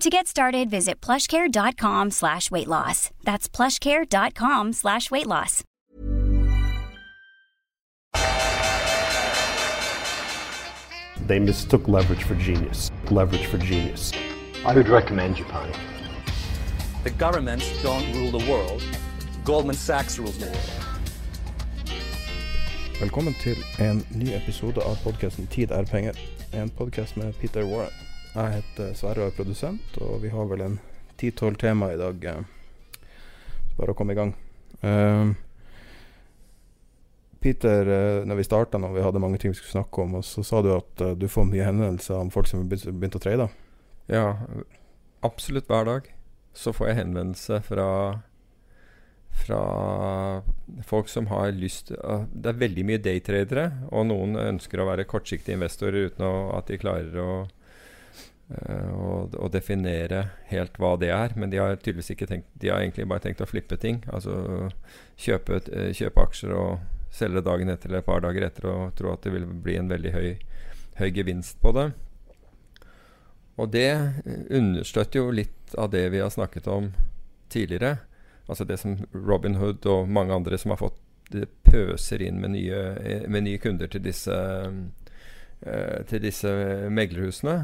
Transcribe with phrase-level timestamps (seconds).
[0.00, 3.10] To get started, visit plushcare.com slash weight loss.
[3.24, 5.64] That's plushcare.com slash weight loss.
[11.26, 12.90] They mistook leverage for genius.
[13.10, 14.12] Leverage for genius.
[14.66, 15.72] I would recommend you, Japan.
[17.04, 18.82] The governments don't rule the world.
[19.44, 20.82] Goldman Sachs rules the world.
[23.00, 26.18] Velkommen til en ny episode av podkasten 'Tid er penger'.
[26.52, 28.05] En podkast med Peter Warren.
[28.36, 30.74] Jeg heter Sverre og er produsent, og vi har vel en
[31.16, 32.24] ti-tolv tema i dag.
[32.24, 32.42] eh,
[33.70, 34.34] Så bare å komme i gang.
[34.82, 35.32] Eh,
[37.40, 40.24] Peter, eh, når vi starta når vi hadde mange ting vi skulle snakke om, og
[40.24, 43.48] så sa du at du får mye henvendelser om folk som har begynt å trade.
[44.06, 44.36] Ja,
[45.22, 46.12] absolutt hver dag
[46.52, 48.22] så får jeg henvendelse fra
[49.36, 50.42] fra
[50.84, 55.56] folk som har lyst Det er veldig mye daytradere, og noen ønsker å være kortsiktige
[55.58, 57.46] investorer uten å, at de klarer å,
[58.50, 61.34] eh, å, å definere helt hva det er.
[61.36, 64.02] Men de har tydeligvis ikke tenkt De har egentlig bare tenkt å flippe ting.
[64.12, 64.70] Altså
[65.20, 69.12] kjøpe, eh, kjøpe aksjer og selge dagen etter eller et par dager etter og tro
[69.12, 70.30] at det vil bli en veldig høy,
[71.00, 71.90] høy gevinst på det.
[73.56, 73.90] Og det
[74.52, 76.90] understøtter jo litt av det vi har snakket om
[77.48, 77.96] tidligere.
[78.46, 81.00] Altså det som Robin Hood og mange andre som har fått
[81.66, 82.82] pøser inn med nye,
[83.28, 84.36] med nye kunder til disse,
[85.62, 86.52] eh, til disse
[86.92, 87.56] meglerhusene.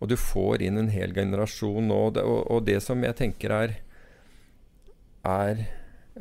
[0.00, 2.00] Og du får inn en hel generasjon nå.
[2.08, 3.76] Og og, og det som jeg tenker er,
[5.28, 5.62] er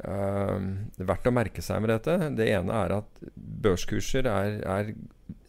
[0.03, 0.67] um,
[0.97, 4.93] verdt å merke seg med dette, det ene er at børskurser er, er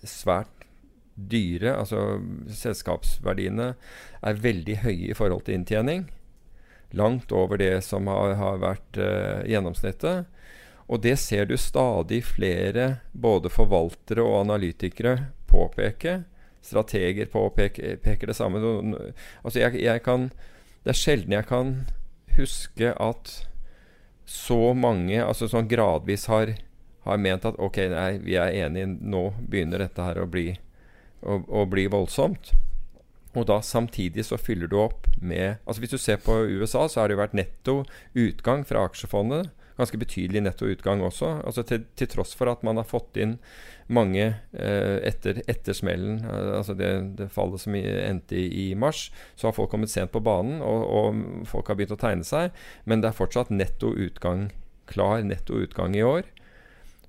[0.06, 0.66] svært
[1.14, 1.74] dyre.
[1.74, 2.20] Altså
[2.62, 3.74] selskapsverdiene
[4.22, 6.06] er veldig høye i forhold til inntjening.
[6.96, 10.30] Langt over det som har, har vært uh, gjennomsnittet.
[10.90, 16.22] Og det ser du stadig flere både forvaltere og analytikere påpeke.
[16.62, 18.60] Strateger påpeker det samme.
[19.42, 20.28] Altså jeg, jeg kan,
[20.84, 21.76] det er sjelden jeg kan
[22.36, 23.32] huske at
[24.30, 26.54] så mange altså sånn gradvis har,
[27.06, 30.52] har ment at ok, nei, vi er enige, nå begynner dette her å bli,
[31.26, 32.52] å, å bli voldsomt.
[33.34, 37.00] Og da samtidig så fyller du opp med altså Hvis du ser på USA, så
[37.00, 37.74] har det jo vært netto
[38.18, 39.52] utgang fra aksjefondet.
[39.80, 41.38] Ganske betydelig nettoutgang også.
[41.46, 43.38] altså Til, til tross for at man har fått inn
[43.90, 49.08] mange eh, etter, etter smellen, eh, altså det, det, fallet som endte i, i, mars,
[49.34, 52.54] så har folk kommet sent på banen, og, og, folk har begynt å tegne seg.
[52.84, 54.50] Men det er fortsatt netto utgang,
[54.90, 56.28] klar netto utgang i år.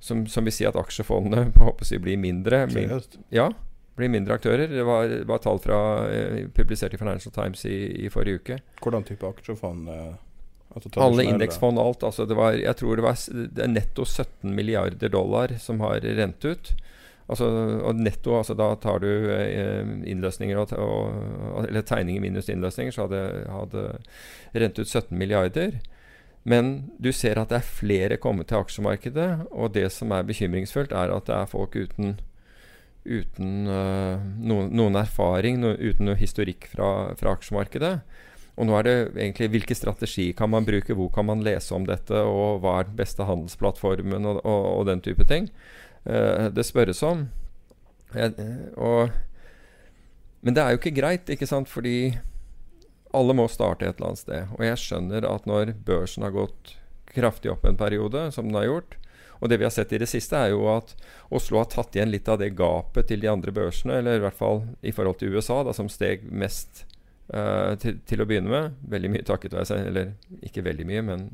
[0.01, 2.63] Som, som vil si at aksjefondene håper jeg, blir mindre.
[2.73, 3.19] Seriøst?
[3.35, 3.51] Ja,
[3.99, 4.65] blir mindre aktører.
[4.71, 8.59] Det var, var tall fra, eh, publisert i Financial Times i, i, forrige uke.
[8.81, 9.89] Hvordan type aksjefond?
[9.91, 10.11] Eh,
[11.01, 12.05] Alle indeksfond og alt.
[12.07, 13.19] Altså det var, jeg tror det var
[13.57, 16.73] det er netto 17 milliarder dollar som har rent ut.
[17.31, 17.47] Altså,
[17.87, 23.05] og netto, altså da tar du eh, innløsninger og, og, Eller tegninger minus innløsninger, så
[23.05, 23.83] hadde, hadde
[24.63, 25.79] rent ut 17 milliarder.
[26.43, 30.91] Men du ser at det er flere kommet til aksjemarkedet, og det som er bekymringsfullt,
[30.91, 32.17] er at det er folk uten
[33.01, 37.95] uten uh, noen, noen, erfaring, no, uten noe historikk fra, fra, aksjemarkedet.
[38.59, 41.85] Og nå er det egentlig hvilke strategi kan man bruke, hvor kan man lese om
[41.87, 45.47] dette, og hva er den beste handelsplattformen, og, og, og den type ting.
[46.03, 47.27] Uh, det spørres om.
[48.11, 48.35] Jeg,
[48.75, 49.13] og,
[50.43, 52.13] men det er jo ikke greit, ikke sant, fordi
[53.15, 54.55] alle må starte et eller annet sted.
[54.57, 56.75] Og jeg skjønner at når børsen har gått
[57.11, 58.97] kraftig opp en periode, som den har gjort,
[59.41, 60.93] og det vi har sett i det siste, er jo at
[61.33, 64.37] Oslo har tatt igjen litt av det gapet til de andre børsene, eller i hvert
[64.37, 66.85] fall i forhold til USA, da, som steg mest
[67.33, 68.77] uh, til, til, å begynne med.
[68.91, 70.13] Veldig mye takket være Eller
[70.45, 71.27] ikke veldig mye, men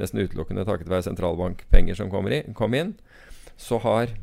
[0.00, 2.94] nesten utelukkende takket være sentralbankpenger som i, kom inn.
[3.56, 4.14] Så har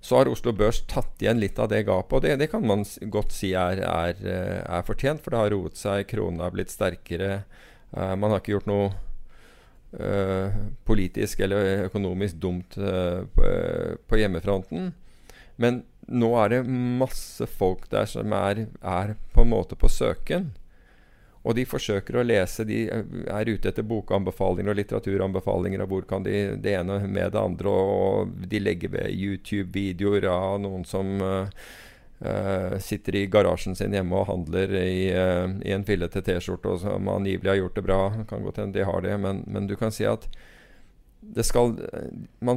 [0.00, 2.14] så har Oslo Børs tatt igjen litt av det gapet.
[2.16, 5.52] Og det, det kan man godt si er, er, eh, er, fortjent, for det har
[5.52, 6.06] roet seg.
[6.08, 7.42] Krona har blitt sterkere.
[7.92, 8.86] Uh, man har ikke gjort noe
[9.98, 10.56] uh,
[10.86, 14.92] politisk eller økonomisk dumt eh, på, eh, på hjemmefronten.
[15.60, 20.50] Men nå er det masse folk der som er, er på en måte på søken.
[21.40, 25.80] Og de forsøker å lese, de er ute etter bokanbefalinger og litteraturanbefalinger.
[25.80, 27.70] og hvor kan de det ene med det andre.
[27.70, 31.48] Og de legger ved YouTube-videoer av noen som uh,
[32.20, 36.84] uh, sitter i garasjen sin hjemme og handler i, uh, i en fillete T-skjorte, og
[36.84, 38.00] som angivelig har gjort det bra.
[38.28, 40.28] Kan godt hende de har det, men, men, du kan si at
[41.20, 41.74] det skal
[42.40, 42.56] Man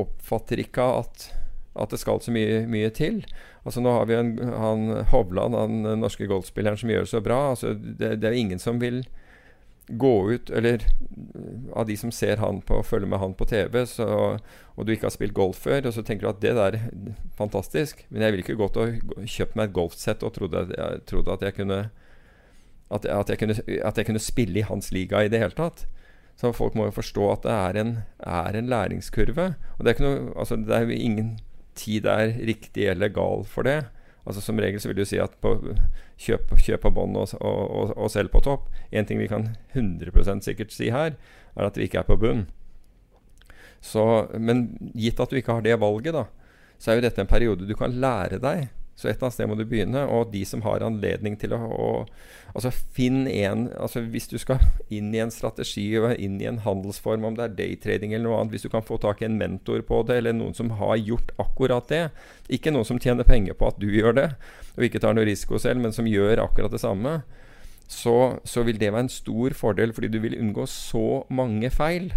[0.00, 1.26] oppfatter ikke at
[1.78, 3.22] at det skal så mye, mye til.
[3.64, 7.40] Altså Nå har vi en, han Hovland, han norske golfspilleren, som gjør det så bra.
[7.54, 9.04] Altså det, det er ingen som vil
[9.88, 10.82] gå ut Eller
[11.72, 14.36] av de som ser han på følger med han på TV, så,
[14.76, 17.14] og du ikke har spilt golf før, og så tenker du at det der er
[17.38, 18.04] fantastisk.
[18.10, 21.46] Men jeg ville ikke gått og kjøpt meg et golfsett og trodde, jeg, trodde at
[21.46, 21.80] jeg kunne
[22.88, 25.86] at, at, jeg kunne, at jeg kunne spille i hans liga i det hele tatt.
[26.38, 27.92] Så folk må jo forstå at det er en,
[28.22, 29.48] er en læringskurve.
[29.76, 31.32] Og det er, noe, altså det er jo ingen
[31.78, 33.80] tid er riktig eller gal for det.
[34.28, 35.54] Altså Som regel så vil du si at på,
[36.20, 38.68] kjøp, kjøp på bånn og, og, og, og selg på topp.
[38.92, 41.16] En ting vi kan 100% sikkert si her,
[41.56, 42.46] er at vi ikke er på bunn.
[43.80, 44.02] Så,
[44.34, 46.26] men gitt at du ikke har det valget, da,
[46.78, 48.66] så er jo dette en periode du kan lære deg
[48.98, 50.00] så et eller annet sted må du begynne.
[50.10, 51.90] Og de som har anledning til å, å
[52.56, 56.62] Altså finn en altså Hvis du skal inn i en strategi og inn i en
[56.64, 59.36] handelsform, om det er daytrading eller noe annet, hvis du kan få tak i en
[59.38, 62.06] mentor på det, eller noen som har gjort akkurat det
[62.56, 64.26] Ikke noen som tjener penger på at du gjør det,
[64.78, 67.18] og ikke tar noe risiko selv, men som gjør akkurat det samme,
[67.88, 68.16] så,
[68.48, 72.10] så vil det være en stor fordel, fordi du vil unngå så mange feil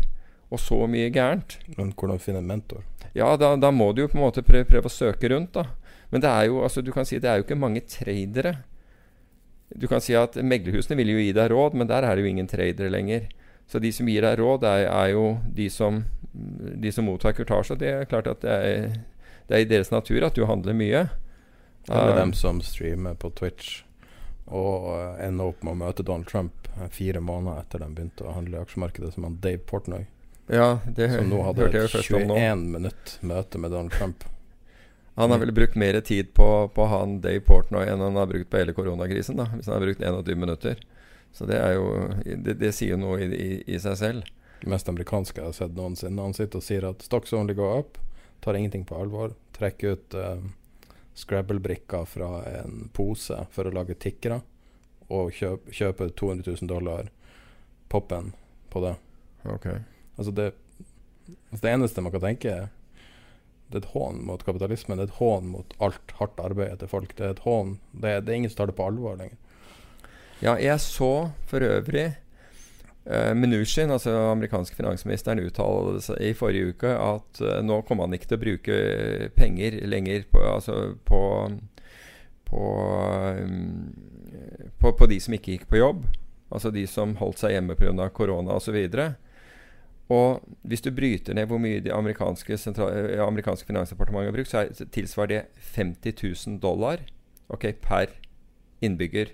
[0.52, 1.60] og så mye gærent.
[1.78, 2.88] Men hvordan finne en mentor?
[3.16, 5.68] Ja, da, da må du jo på en måte prøve, prøve å søke rundt, da.
[6.12, 8.58] Men det er jo, altså, du kan si det er jo ikke mange tradere.
[9.72, 12.32] Du kan si at meglerhusene vil jo gi deg råd, men der er det jo
[12.32, 13.30] ingen tradere lenger.
[13.72, 17.80] Så de som gir deg råd, er, er jo de som, de som mottar kurtasje.
[17.80, 18.98] Det er klart at det er,
[19.48, 21.06] det er, i deres natur at du handler mye.
[21.88, 23.82] Eller um, dem som streamer på Twitch
[24.52, 28.28] og uh, ender opp med å møte Donald Trump uh, fire måneder etter de begynte
[28.28, 30.04] å handle i aksjemarkedet, som han Dave Portnoy.
[30.52, 34.28] Ja, det som nå hadde et 21 minutt møte med Donald Trump.
[35.16, 38.50] Han har vel brukt mer tid på, på han Dave Portnoy enn han har brukt
[38.50, 39.38] på hele koronakrisen.
[39.38, 40.80] da Hvis han har brukt 21 minutter.
[41.32, 44.32] Så det er jo Det, det sier noe i, i, i, seg selv.
[44.62, 46.22] Det mest amerikanske jeg har sett noensinne.
[46.22, 48.00] Han sitter og sier at stocks only go up.
[48.42, 49.36] Tar ingenting på alvor.
[49.58, 50.40] Trekker ut uh,
[51.18, 52.32] Scrabble-brikker fra
[52.62, 54.42] en pose for å lage tikkere.
[55.12, 57.10] Og kjøp, kjøper 200 000 dollar
[57.92, 58.32] poppen
[58.72, 58.96] på det.
[59.44, 59.82] Okay.
[60.16, 60.52] Altså det,
[61.50, 62.70] altså det eneste man kan tenke, er
[63.72, 65.00] det er et hån mot kapitalismen.
[65.00, 67.16] Det er et hån mot alt hardt arbeid til folk.
[67.18, 67.78] Det er et hån.
[67.92, 69.38] Det det er ingen som tar det på alvor lenger.
[70.42, 72.08] Ja, jeg så for øvrig
[73.06, 78.32] eh, Mnuchin, altså amerikanske finansministeren, uttalte i forrige uke at eh, nå kommer han ikke
[78.32, 78.80] til å bruke
[79.38, 81.22] penger lenger på, altså på,
[82.50, 82.64] på,
[83.38, 83.94] um,
[84.82, 86.08] på, på de som ikke gikk på jobb.
[86.52, 88.10] Altså de som holdt seg hjemme pga.
[88.10, 88.76] korona osv.
[88.76, 89.14] Og, så
[90.12, 94.90] og hvis du bryter ned hvor mye det amerikanske, eh, amerikanske finansdepartementet har brukt, så
[94.92, 95.44] tilsvarer det
[95.76, 96.18] 50
[96.48, 97.06] 000 dollar
[97.48, 98.18] okay, per
[98.82, 99.32] innbygger.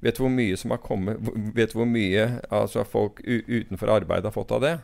[0.00, 1.22] Vet du hvor mye som har kommet
[1.56, 4.74] Vet du hvor mye altså, folk utenfor arbeid har fått av det?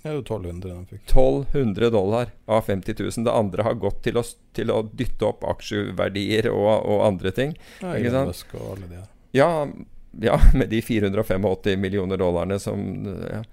[0.00, 1.02] Det er jo 1200 de fikk.
[1.04, 3.24] 1200 dollar av 50 000.
[3.26, 4.24] Det andre har gått til å,
[4.56, 7.52] til å dytte opp aksjeverdier og, og andre ting.
[7.82, 8.46] Ja, ikke sant?
[8.56, 9.10] Og alle de her.
[9.36, 9.50] Ja,
[10.24, 13.44] ja, med de 485 millioner dollarene som ja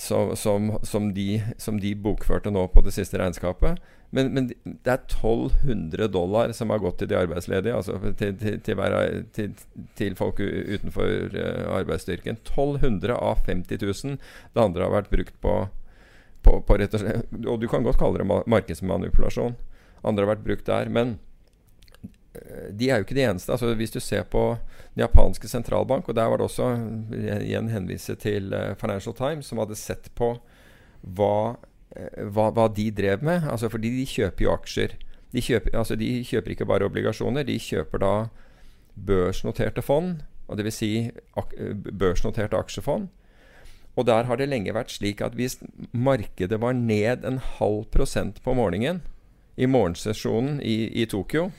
[0.00, 3.80] som, som, som, de, som, de, bokførte nå på det siste regnskapet.
[4.16, 8.58] Men, men, det er 1200 dollar som har gått til de arbeidsledige, altså til, til,
[9.36, 9.54] til,
[10.00, 12.40] til folk utenfor uh, arbeidsstyrken.
[12.42, 14.18] 1200 av 50 000.
[14.54, 15.56] Det andre har vært brukt på,
[16.42, 19.58] på, på rett og slett Og du kan godt kalle det markedsmanipulasjon.
[20.00, 20.88] Andre har vært brukt der.
[20.88, 21.18] Men
[22.32, 23.52] Eh, de er jo ikke de eneste.
[23.52, 24.44] Altså, hvis du ser på
[25.00, 26.70] japanske sentralbank, og der var det også
[27.16, 30.34] igjen henvise til uh, Financial Times, som hadde sett på
[31.02, 33.46] hva, uh, hva, hva, de drev med.
[33.50, 34.98] Altså, fordi de kjøper jo aksjer.
[35.30, 38.14] De kjøper, altså, de kjøper ikke bare obligasjoner, de kjøper da
[38.94, 40.20] børsnoterte fond.
[40.50, 40.80] Og Dvs.
[40.82, 40.92] Si
[41.38, 41.54] ak
[41.94, 43.08] børsnoterte aksjefond.
[43.98, 45.58] Og der har det lenge vært slik at hvis
[45.92, 49.02] markedet var ned en halv prosent på morgenen
[49.60, 51.50] i morgensesjonen i, i Tokyo,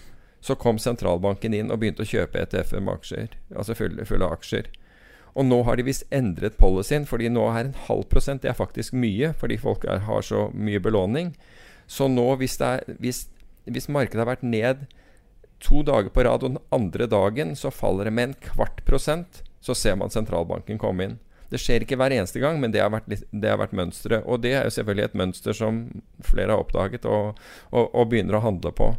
[0.41, 3.35] så kom sentralbanken inn og begynte å kjøpe ETF-er med aksjer.
[3.53, 4.71] Altså fulle, fulle aksjer.
[5.37, 8.57] Og nå har de visst endret policyen, fordi nå er en halv prosent Det er
[8.57, 11.35] faktisk mye, fordi folk er, har så mye belåning.
[11.87, 13.27] Så nå, hvis, er, hvis,
[13.69, 14.87] hvis, markedet har vært ned
[15.61, 19.43] to dager på rad, og den andre dagen så faller det med en kvart prosent,
[19.61, 21.19] så ser man sentralbanken komme inn.
[21.51, 24.25] Det skjer ikke hver eneste gang, men det har vært, det vært mønsteret.
[24.25, 25.83] Og det er jo selvfølgelig et mønster som
[26.25, 28.93] flere har oppdaget og, og, og begynner å handle på.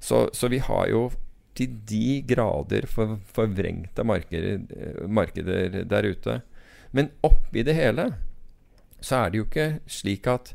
[0.00, 1.08] Så, så vi har jo
[1.58, 6.40] til de grader for, forvrengte markeder, eh, markeder der ute.
[6.96, 8.10] Men oppi det hele
[9.00, 10.52] så er det jo ikke slik at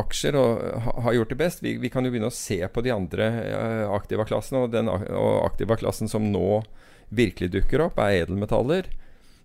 [0.00, 1.62] aksjer og, ha, har gjort det best.
[1.64, 5.30] Vi, vi kan jo begynne å se på de andre uh, aktiva-klassene, og den og
[5.46, 6.62] aktiva-klassen som nå
[7.10, 8.90] virkelig dukker opp, er edelmetaller.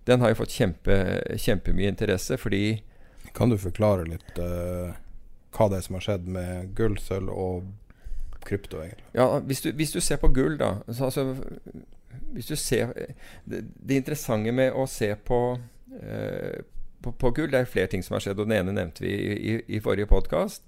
[0.05, 0.99] Den har jo fått kjempe,
[1.41, 2.83] kjempemye interesse fordi
[3.35, 4.93] Kan du forklare litt uh,
[5.55, 7.65] hva det er som har skjedd med gull, sølv og
[8.45, 9.07] krypto, egentlig?
[9.15, 11.35] Ja, hvis du, hvis du ser på gull, da så, altså,
[12.35, 12.93] Hvis du ser
[13.45, 15.57] det, det interessante med å se på,
[16.01, 16.61] eh,
[17.03, 19.13] på, på gull Det er flere ting som har skjedd, og den ene nevnte vi
[19.13, 20.63] i, i, i forrige podkast.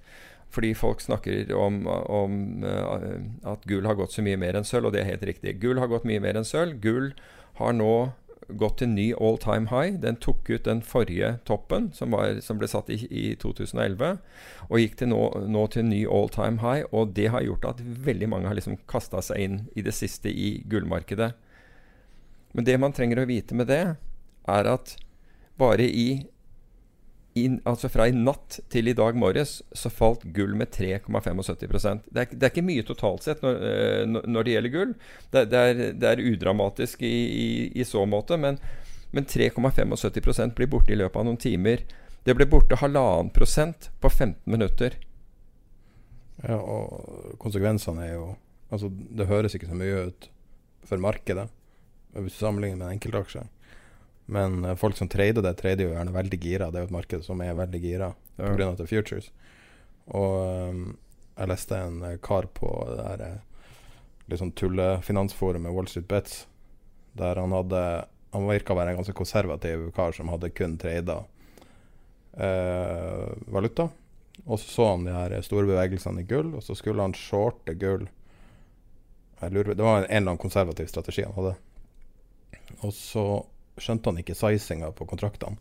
[0.49, 3.17] Fordi folk snakker om, om eh,
[3.51, 5.57] at gull har gått så mye mer enn sølv, og det er helt riktig.
[5.61, 6.79] Gull har gått mye mer enn sølv.
[6.83, 7.11] Gull
[7.59, 8.11] har nå
[8.47, 9.97] gått til ny all time high.
[9.99, 14.17] Den tok ut den forrige toppen, som, var, som ble satt i, i 2011,
[14.69, 16.87] og gikk til nå, nå til ny all time high.
[16.91, 20.31] Og det har gjort at veldig mange har liksom kasta seg inn i det siste
[20.31, 21.33] i gullmarkedet.
[22.55, 23.83] Men det man trenger å vite med det,
[24.47, 24.95] er at
[25.59, 26.23] bare i,
[27.37, 32.27] i Altså fra i natt til i dag morges så falt gull med 3,75% det,
[32.33, 34.93] det er ikke mye totalt sett eh, når- når det gjelder gull.
[35.31, 37.13] Det, det, er, det er udramatisk i,
[37.43, 37.47] i,
[37.81, 38.59] i så måte, men,
[39.11, 41.83] men 3,75% blir borte i løpet av noen timer.
[42.27, 44.97] Det ble borte halvannen prosent på 15 minutter.
[46.43, 48.27] Ja, og konsekvensene er jo
[48.67, 50.25] Altså, det høres ikke så mye ut
[50.83, 51.45] for markedet,
[52.17, 53.45] hvis du sammenligner med en enkeltaksje.
[54.27, 56.69] Men eh, folk som trader det, trader jo gjerne veldig gira.
[56.71, 58.51] Det er jo et marked som er veldig gira Ja.
[58.53, 58.71] pga.
[58.71, 59.31] at det er futures.
[60.07, 60.97] Og um,
[61.37, 63.39] jeg leste en eh, kar på det der
[64.27, 66.45] litt sånn tullefinansforumet Wall Street Bets,
[67.15, 67.81] der han hadde
[68.35, 71.21] Han virka å være en ganske konservativ kar som hadde kun trada
[72.37, 73.87] uh, valuta.
[74.45, 77.73] Og så så han de her store bevegelsene i gull, og så skulle han shorte
[77.79, 78.03] gull.
[79.39, 81.55] Jeg lurer, det var en eller annen konservativ strategi han hadde.
[82.83, 83.23] Og så
[83.77, 85.57] skjønte han ikke sizinga på kontraktene.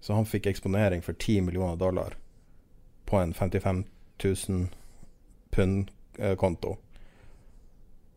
[0.00, 2.16] Så han fikk eksponering for 10 millioner dollar
[3.08, 3.84] på en 55
[4.24, 4.68] 000
[5.50, 6.76] pund-konto.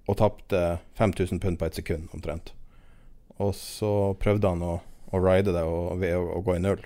[0.07, 0.61] Og tapte
[0.99, 2.53] 5000 pund på et sekund, omtrent.
[3.41, 4.73] Og så prøvde han å,
[5.11, 6.83] å ride det og, ved å, gå i null.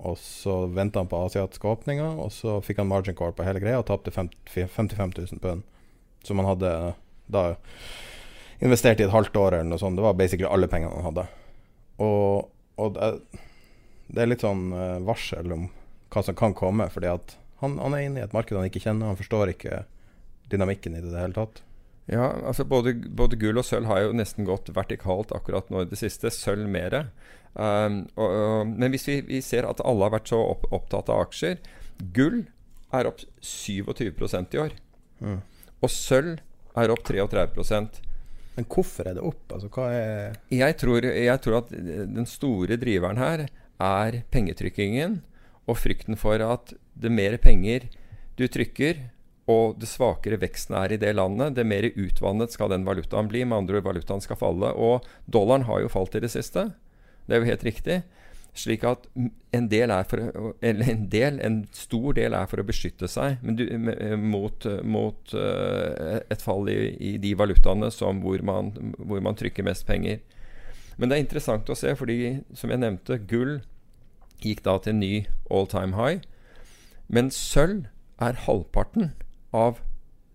[0.00, 3.60] Og så venta han på asiatiske åpninger, og så fikk han margin call på hele
[3.60, 5.66] greia og tapte 50 55 000 pund.
[6.24, 6.72] Som han hadde
[7.30, 7.44] da
[8.60, 9.96] investert i et halvt år eller noe sånt.
[9.96, 11.28] Det var basically alle pengene han hadde.
[12.00, 13.40] Og, og det,
[14.10, 15.68] det er litt sånn eh, varsel om
[16.10, 18.82] hva som kan komme, fordi at han, han er inne i et marked han ikke
[18.82, 19.12] kjenner.
[19.12, 19.84] Han forstår ikke
[20.50, 21.60] dynamikken i det i det hele tatt.
[22.10, 25.90] Ja, altså både, både gull og sølv har jo nesten gått vertikalt akkurat nå i
[25.90, 26.32] det siste.
[26.34, 27.04] Sølv mere.
[27.54, 31.08] Um, og, og, men hvis vi, vi ser at alle har vært så opp, opptatt
[31.10, 31.56] av aksjer
[32.14, 32.44] Gull
[32.94, 34.76] er opp 27% i år.
[35.20, 35.40] Mm.
[35.84, 36.38] Og sølv
[36.78, 37.46] er opp 33
[38.56, 39.44] Men hvorfor er det opp?
[39.54, 43.46] Altså, hva er jeg tror, jeg tror at den store driveren her
[43.80, 45.20] er pengetrykkingen
[45.70, 47.86] og frykten for at det mer penger
[48.36, 48.98] du trykker,
[49.50, 53.42] og det svakere veksten er i det landet, det mer utvannet skal den valutaen bli.
[53.44, 54.70] Med andre ord, valutaen skal falle.
[54.78, 56.68] Og dollaren har jo falt i det siste.
[57.26, 57.96] Det er jo helt riktig.
[58.56, 59.06] Slik at
[59.54, 63.62] en del for en del, en stor del er for å beskytte seg du,
[64.18, 69.86] mot, mot eh, et fall i, i de valutaene hvor, man, hvor man trykker mest
[69.86, 70.18] penger.
[70.98, 73.60] Men det er interessant å se, fordi som jeg nevnte, gull
[74.42, 75.14] gikk da til ny
[75.50, 76.20] all time high.
[77.08, 77.86] Men sølv
[78.20, 79.12] er halvparten
[79.56, 79.80] av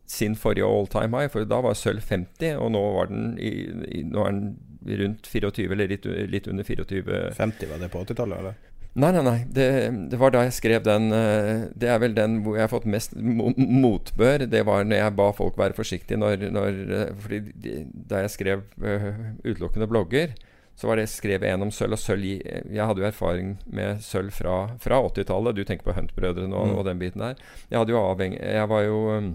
[0.10, 3.52] sin forrige all time high, for da var sølv 50, og nå, den i,
[4.00, 4.50] i, nå er den
[4.86, 8.56] rundt 24, eller litt, litt under 24 50, var det på 80-tallet, eller?
[8.96, 9.40] Nei, nei, nei.
[9.52, 9.66] Det,
[10.12, 12.86] det var da jeg skrev den eh, Det er vel den hvor jeg har fått
[12.88, 14.46] mest motbør.
[14.48, 18.32] Det var når jeg ba folk være forsiktige når, når eh, Fordi de, da jeg
[18.38, 19.10] skrev eh,
[19.44, 20.32] utelukkende blogger,
[20.80, 21.96] så var det skrev en om sølv.
[21.98, 25.56] Og sølv Jeg hadde jo erfaring med sølv fra, fra 80-tallet.
[25.60, 26.78] Du tenker på Hunt-brødrene og, Mm.
[26.80, 27.36] og den biten der.
[27.72, 29.30] Jeg jo avheng, Jeg var jo um,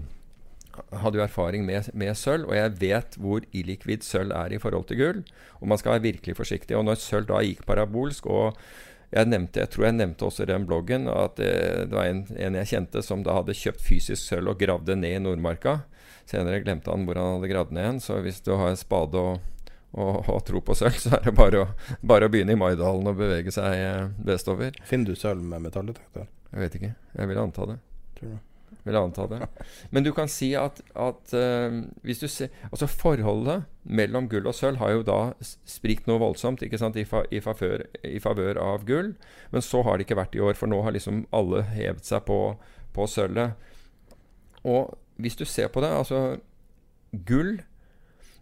[1.01, 4.87] hadde jo erfaring med, med sølv, og jeg vet hvor illikvid sølv er i forhold
[4.89, 5.19] til gull.
[5.59, 6.77] Og man skal være virkelig forsiktig.
[6.77, 8.57] Og når sølv da gikk parabolsk og
[9.11, 11.53] jeg, nevnte, jeg tror jeg nevnte også i den bloggen at det,
[11.91, 14.99] det var en, en jeg kjente som da hadde kjøpt fysisk sølv og gravd det
[15.01, 15.81] ned i Nordmarka.
[16.29, 18.03] Senere glemte han hvor han hadde gravd ned igjen.
[18.03, 19.41] Så hvis du har spade og,
[19.91, 21.71] og, og tro på sølv, så er det bare å,
[22.13, 24.79] bare å begynne i Maidalen og bevege seg eh, vestover.
[24.87, 26.31] Finner du sølv med metalldetektor?
[26.51, 26.93] Jeg vet ikke.
[27.17, 27.77] Jeg vil anta det.
[28.19, 28.39] Tror du?
[28.83, 29.39] Vil jeg anta det.
[29.93, 34.55] Men du kan si at, at uh, hvis du ser Altså forholdet mellom gull og
[34.57, 38.59] sølv har jo da sprikt noe voldsomt ikke sant, i, fa, i, favør, i, favør,
[38.61, 39.13] av gull.
[39.53, 42.25] Men så har det ikke vært i år, for nå har liksom alle hevet seg
[42.29, 42.39] på,
[42.95, 43.57] på sølvet.
[44.65, 46.37] Og hvis du ser på det, altså
[47.27, 47.59] Gull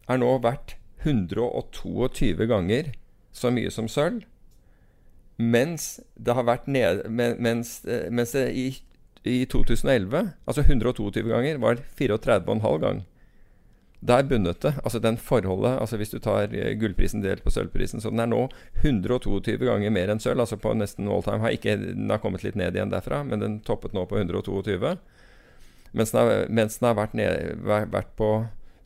[0.09, 2.91] er nå verdt 122 ganger
[3.31, 4.25] så mye som sølv.
[5.39, 7.79] Mens det har vært ned, mens,
[8.11, 8.67] mens det i,
[9.23, 13.01] i, 2011, altså 122 ganger, var 34,5 gang.
[13.99, 14.73] Der bundet det.
[14.83, 18.29] Altså den forholdet altså Hvis du tar eh, gullprisen delt på sølvprisen, så den er
[18.31, 18.45] nå
[18.81, 20.39] 122 ganger mer enn sølv.
[20.39, 23.43] Altså på nesten all time Har Ikke, den har kommet litt ned igjen derfra, men
[23.43, 24.95] den toppet nå på 122.
[25.91, 28.29] Mens den har, mens den har vært, ned, vært på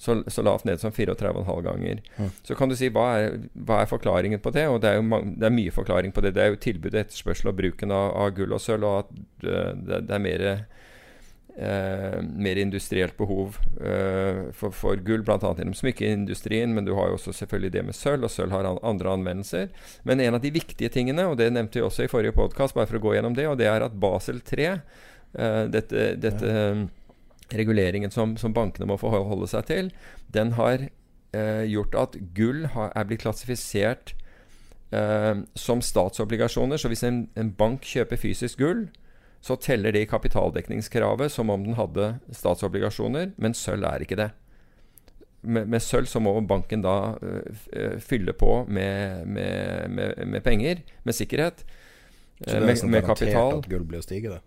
[0.04, 2.02] så, så lavt ned som 34,5 ganger.
[2.18, 2.30] Mm.
[2.44, 4.66] Så kan du si hva er, hva er, forklaringen på det?
[4.68, 6.34] Og det er jo det er mye forklaring på det.
[6.36, 9.14] Det er jo tilbud, etterspørsel og bruken av, av, gull og sølv, og at
[9.48, 15.38] uh, det, det, er mer eh, mer industrielt behov eh, for, for, gull, bl.a.
[15.40, 18.82] gjennom smykkeindustrien, men du har jo også selvfølgelig det med sølv, og sølv har an,
[18.84, 19.70] andre anvendelser.
[20.04, 22.92] Men en av de viktige tingene, og det nevnte vi også i forrige podkast, bare
[22.92, 24.74] for å gå gjennom det, og det er at Basel 3,
[25.74, 27.03] dette, dette ja
[27.52, 29.92] reguleringen som, som, bankene må forholde seg til,
[30.34, 30.88] den har
[31.36, 34.14] eh, gjort at gull har, er blitt klassifisert
[34.94, 36.80] eh, som statsobligasjoner.
[36.80, 38.88] Så hvis en, en, bank kjøper fysisk gull,
[39.44, 44.30] så teller det i kapitaldekningskravet som om den hadde statsobligasjoner, men sølv er ikke det.
[45.44, 49.90] Med, med sølv så må banken da uh, fylle på med, med,
[50.24, 51.66] med, penger, med sikkerhet.
[52.44, 53.58] Så det er med, med kapital.
[53.58, 54.40] at gull blir å stige, det?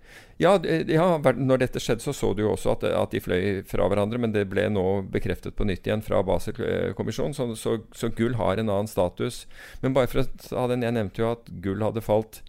[0.43, 3.87] Ja, ja, når dette skjedde, så så du jo også at, at, de fløy fra
[3.88, 4.21] hverandre.
[4.21, 7.37] Men det ble nå bekreftet på nytt igjen fra Basel-kommisjonen.
[7.37, 9.45] Så, så, så, gull har en annen status.
[9.81, 12.43] Men bare for å ta den, jeg nevnte jo at gull hadde falt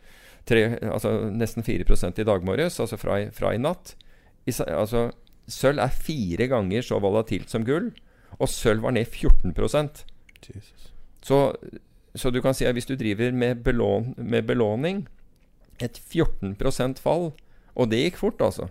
[0.48, 3.96] tre, altså nesten 4% i dag morges, altså fra, fra i natt.
[4.48, 5.10] I, altså,
[5.52, 7.92] sølv er fire ganger så volatilt som gull,
[8.38, 10.04] og sølv var ned 14%
[10.48, 10.92] Jesus.
[11.26, 11.40] Så,
[12.16, 15.06] så du kan si at hvis du driver med, belån, med belåning
[15.80, 16.56] et 14
[17.00, 17.32] fall.
[17.76, 18.68] Og det gikk fort, altså.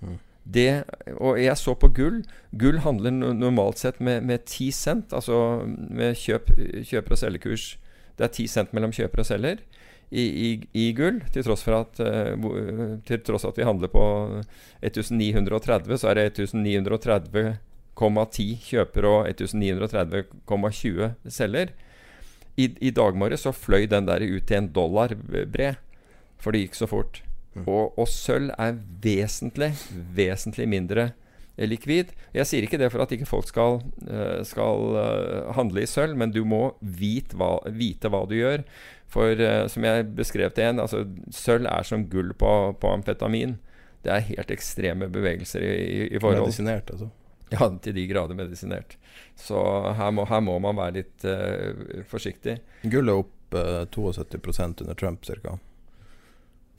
[0.00, 0.18] Mm.
[0.48, 0.84] Det,
[1.18, 2.22] og jeg så på gull.
[2.56, 6.54] Gull handler normalt sett med, med 10 cent, altså med kjøp,
[6.88, 7.76] kjøp og selgekurs.
[8.16, 9.60] Det er 10 cent mellom kjøper og selger
[10.10, 12.32] i, i, i gull, til tross for at uh,
[13.08, 14.04] til tross at vi handler på
[14.80, 21.68] 1930, så er det 1930,10 kjøper og 1930,20 selger.
[22.58, 25.76] I, I dag morges så fløy den der ut til en dollar bred
[26.42, 27.22] for det gikk så fort.
[27.54, 27.64] Mm.
[27.66, 29.72] Og, og, sølv er vesentlig,
[30.14, 31.10] vesentlig mindre
[31.58, 32.12] likvid.
[32.36, 36.14] Jeg sier ikke det for at ikke folk skal, uh, skal uh, handle i sølv,
[36.20, 38.62] men du må vite hva, vite hva du gjør.
[39.10, 41.02] For uh, som jeg beskrev til en, altså,
[41.34, 43.56] sølv er som gull på, på, amfetamin.
[44.04, 46.46] Det er helt ekstreme bevegelser i, i, i forhold.
[46.46, 47.10] Medisinert, altså?
[47.48, 48.98] Ja, til de grader medisinert.
[49.40, 49.58] Så
[49.96, 51.24] her må, her må man være litt
[52.10, 52.58] forsiktig.
[52.92, 53.56] Gull er opp
[53.96, 55.56] 72% under Trump ca.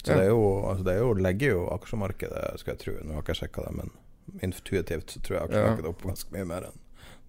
[0.03, 0.19] Så ja.
[0.21, 2.93] det, jo, altså det jo, legger jo aksjemarkedet, skal jeg tro.
[3.03, 6.35] Nå har ikke jeg sjekka det, men intuitivt så tror jeg aksjemarkedet er opp ganske
[6.35, 6.85] mye mer enn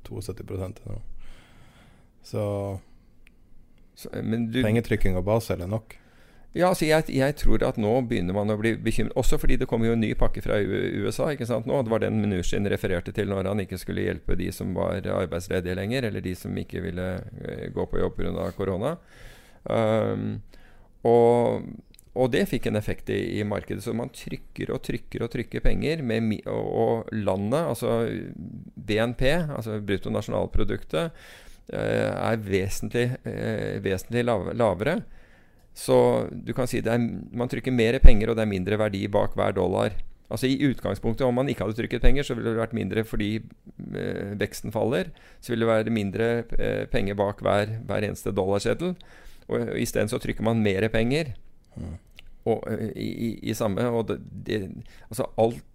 [0.06, 1.00] 72 nå.
[2.22, 2.44] Så,
[3.96, 5.96] så du, pengetrykking og Basel er nok.
[6.50, 9.14] Ja, altså jeg, jeg, tror at nå begynner man å bli bekymret.
[9.18, 11.28] Også fordi det kommer jo en ny pakke fra USA.
[11.30, 14.48] ikke sant nå, Det var den Mnuchin refererte til når han ikke skulle hjelpe de
[14.54, 18.48] som var arbeidsledige lenger, eller de som ikke ville uh, gå på jobb pga.
[18.58, 18.96] korona.
[19.62, 20.40] Um,
[21.06, 21.70] og
[22.18, 23.84] og det fikk en effekt i, i, markedet.
[23.84, 26.02] Så man trykker og trykker og trykker penger.
[26.02, 28.00] Med, og, og, landet, altså
[28.74, 31.22] BNP, altså bruttonasjonalproduktet,
[31.70, 34.98] eh, er vesentlig, eh, vesentlig lav, lavere.
[35.76, 35.96] Så
[36.34, 39.36] du kan si det er, man trykker mer penger, og det er mindre verdi bak
[39.38, 39.94] hver dollar.
[40.30, 43.30] Altså I utgangspunktet, om man ikke hadde trykket penger, så ville det vært mindre fordi
[43.38, 45.10] eh, veksten faller.
[45.42, 48.96] Så ville det være mindre eh, penger bak hver, hver eneste dollarseddel.
[49.46, 51.34] Og, og isteden så trykker man mer penger.
[52.48, 54.60] Og, eh, i, i, samme Og det, det,
[55.10, 55.66] altså alt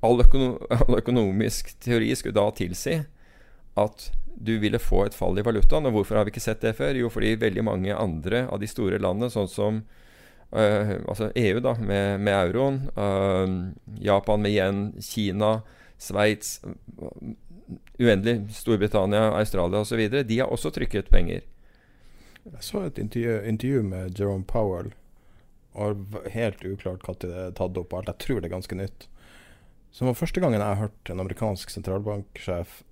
[0.00, 3.00] all, økono, all, økonomisk teori skulle da tilsi
[3.78, 5.86] at du ville få et fall i valutaen.
[5.86, 6.94] Og hvorfor har vi ikke sett det før?
[6.98, 9.80] Jo, fordi veldig mange andre av de store landene, sånn som
[10.54, 13.56] øh, altså EU da, med, med euroen, øh,
[14.02, 15.60] Japan med yen, Kina,
[15.98, 16.60] Sveits
[17.98, 18.54] Uendelig.
[18.54, 20.04] Storbritannia, Australia osv.
[20.24, 21.42] De har også trykket penger.
[22.48, 24.94] Jeg så et intervju, intervju med Jerome Powell
[25.78, 27.94] og helt uklart når det er tatt opp.
[27.94, 28.10] alt.
[28.10, 29.08] Jeg tror det er ganske nytt.
[29.90, 32.82] Så det var første gangen jeg hørte en amerikansk sentralbanksjef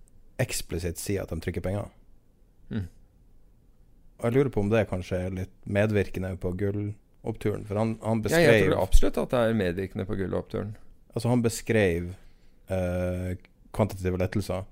[0.43, 1.91] eksplisitt si at de trykker penger.
[2.71, 2.87] Mm.
[4.17, 7.67] Og jeg lurer på om det kanskje er litt medvirkende på gulloppturen.
[7.69, 10.73] For han, han beskrev Ja, jeg tror absolutt at det er medvirkende på gulloppturen.
[11.13, 12.11] Altså, han beskrev
[12.73, 13.37] eh,
[13.77, 14.67] kvantitative lettelser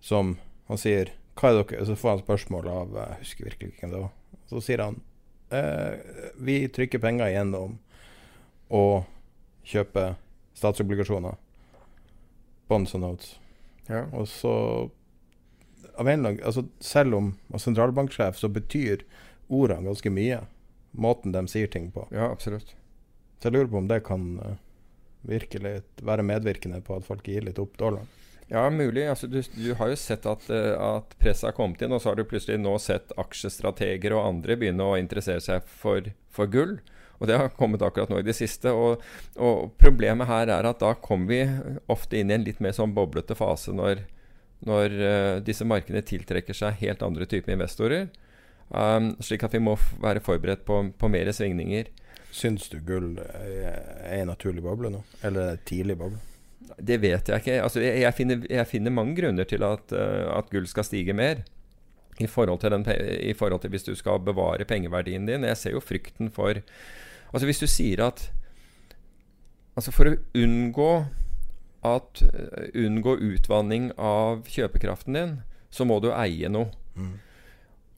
[0.00, 0.38] som
[0.70, 3.92] Han sier Hva er dere Så får han spørsmål av Jeg husker virkelig ikke hvem
[3.92, 4.12] det var.
[4.48, 5.00] Så sier han
[5.50, 7.78] Vi trykker penger igjennom
[8.70, 8.82] å
[9.66, 10.12] kjøpe
[10.54, 11.34] statsobligasjoner.
[12.70, 13.32] Bonds and notes.
[13.90, 14.04] Ja.
[14.14, 14.54] Og så
[16.00, 19.04] av en lang, altså Selv om og sentralbanksjef, så betyr
[19.50, 20.44] ordene ganske mye.
[20.90, 22.06] Måten de sier ting på.
[22.10, 22.74] ja, absolutt.
[23.38, 24.56] Så jeg lurer på om det kan eh,
[25.28, 28.08] virkelig være medvirkende på at folk gir litt opp dollaren.
[28.50, 29.04] Ja, mulig.
[29.06, 32.10] Altså, du, du har jo sett at, eh, at presset har kommet inn, og så
[32.10, 36.80] har du plutselig nå sett aksjestrateger og andre begynne å interessere seg for, for gull.
[37.20, 38.72] Og det har kommet akkurat nå i det siste.
[38.74, 39.04] Og,
[39.38, 42.96] og problemet her er at da kommer vi ofte inn i en litt mer sånn
[42.96, 44.02] boblete fase når,
[44.66, 48.08] når uh, disse markedene tiltrekker seg helt andre typer investorer.
[48.72, 51.92] Um, slik at vi må være forberedt på, på mer svingninger.
[52.32, 55.04] Syns du gull er en naturlig boble nå?
[55.20, 56.22] Eller en tidlig boble?
[56.78, 57.62] Det vet jeg ikke.
[57.62, 61.16] Altså, jeg, jeg, finner, jeg finner mange grunner til at, eh, at gull skal stige
[61.16, 61.42] mer.
[62.20, 62.84] I forhold, til den,
[63.24, 65.44] I forhold til hvis du skal bevare pengeverdien din.
[65.44, 66.60] Jeg ser jo frykten for
[67.32, 68.26] Altså Hvis du sier at
[69.78, 70.90] Altså For å unngå
[71.86, 75.34] at eh, Unngå utvanning av kjøpekraften din,
[75.72, 76.68] så må du eie noe.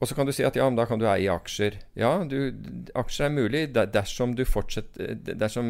[0.03, 1.77] Og så kan du si at ja, men da kan du eie aksjer.
[1.99, 2.51] Ja, du,
[2.99, 5.69] aksjer er mulig dersom du fortsetter Dersom,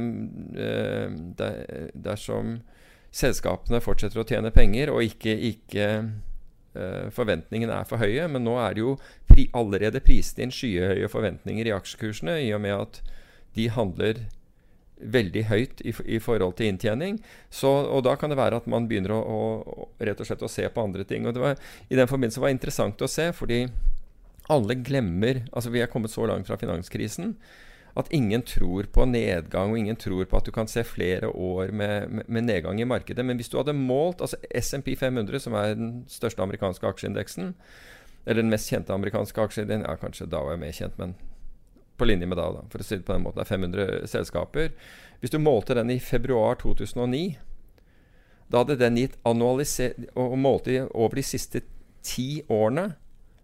[0.57, 2.55] eh, der, dersom
[3.13, 8.27] selskapene fortsetter å tjene penger, og ikke, ikke uh, forventningene er for høye.
[8.31, 8.95] Men nå er det jo
[9.29, 13.03] pri, allerede priset inn skyhøye forventninger i aksjekursene, i og med at
[13.57, 14.25] de handler
[15.03, 17.17] veldig høyt i, i forhold til inntjening.
[17.53, 20.51] Så, og da kan det være at man begynner å, å rett og slett å
[20.51, 21.27] se på andre ting.
[21.27, 23.65] Og det var, I den forbindelse var det interessant å se, fordi
[24.51, 27.37] alle glemmer Altså, vi er kommet så langt fra finanskrisen
[27.95, 31.71] at ingen tror på nedgang, og ingen tror på at du kan se flere år
[31.71, 33.25] med, med, med nedgang i markedet.
[33.25, 37.53] Men hvis du hadde målt altså SMP 500, som er den største amerikanske aksjeindeksen,
[38.25, 41.15] eller den mest kjente amerikanske aksjeindeksen Ja, kanskje da var jeg mer kjent, men
[41.97, 43.43] på linje med da, da, for å si det på den måten.
[43.43, 44.71] Det er 500 selskaper.
[45.21, 47.37] Hvis du målte den i februar 2009,
[48.49, 51.63] da hadde den gitt annualisert Og målte over de siste
[52.03, 52.91] ti årene,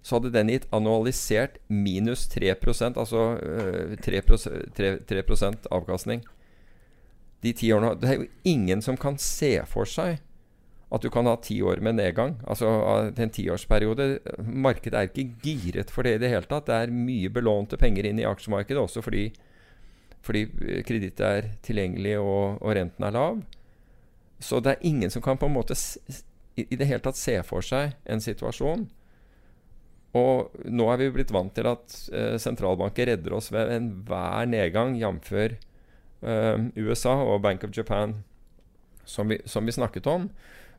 [0.01, 2.55] så hadde den gitt annualisert minus 3
[2.89, 4.21] altså øh, 3,
[4.75, 6.23] 3, 3 avkastning.
[7.43, 10.19] De ti årene Det er jo ingen som kan se for seg
[10.89, 12.39] at du kan ha ti år med nedgang.
[12.47, 12.65] Altså
[13.13, 14.19] en tiårsperiode.
[14.41, 16.65] Markedet er ikke giret for det i det hele tatt.
[16.65, 19.27] Det er mye belånte penger inn i aksjemarkedet, også fordi,
[20.25, 20.47] fordi
[20.87, 23.43] kreditt er tilgjengelig og, og renten er lav.
[24.39, 25.77] Så det er ingen som kan på en måte
[26.57, 28.87] i, i det hele tatt se for seg en situasjon
[30.17, 34.95] og nå er vi blitt vant til at eh, sentralbanker redder oss ved enhver nedgang,
[34.97, 35.33] jf.
[35.35, 38.23] Eh, USA og Bank of Japan,
[39.05, 40.29] som vi, som vi snakket om.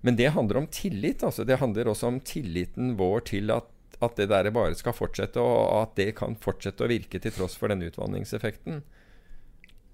[0.00, 1.22] Men det handler om tillit.
[1.22, 3.68] altså Det handler også om tilliten vår til at,
[4.00, 7.54] at det der bare skal fortsette, og at det kan fortsette å virke til tross
[7.60, 8.82] for den utvanningseffekten.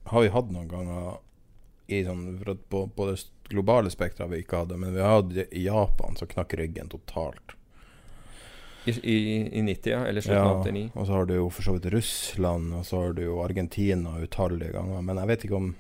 [0.07, 1.19] Har vi hatt noen ganger
[1.87, 2.39] sånn
[2.71, 3.19] på, på det
[3.51, 6.55] globale spekteret har vi ikke hatt det, men vi har hatt i Japan som knakk
[6.59, 7.56] ryggen totalt.
[8.87, 9.17] I, i,
[9.59, 10.85] i 90, ja, eller slutten av 89.
[10.95, 14.15] og så har du jo for så vidt Russland, og så har du jo Argentina
[14.23, 15.03] utallige ganger.
[15.03, 15.75] Men jeg vet ikke om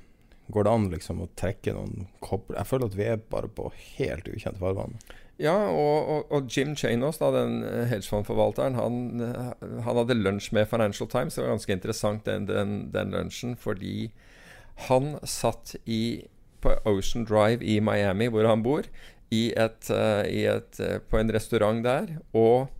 [0.46, 3.70] Går det an liksom å trekke noen kobler Jeg føler at vi er bare på
[3.96, 4.94] helt ukjent farvann.
[5.42, 9.50] Ja, og, og, og Jim Chanos, da, den eh, hedgefondforvalteren, han, eh,
[9.84, 11.36] han hadde lunsj med Financial Times.
[11.36, 14.12] Det var ganske interessant, den, den, den lunsjen, fordi
[14.86, 16.24] han satt i,
[16.64, 18.88] på Ocean Drive i Miami, hvor han bor,
[19.34, 22.16] i et, eh, i et, på en restaurant der.
[22.32, 22.70] Og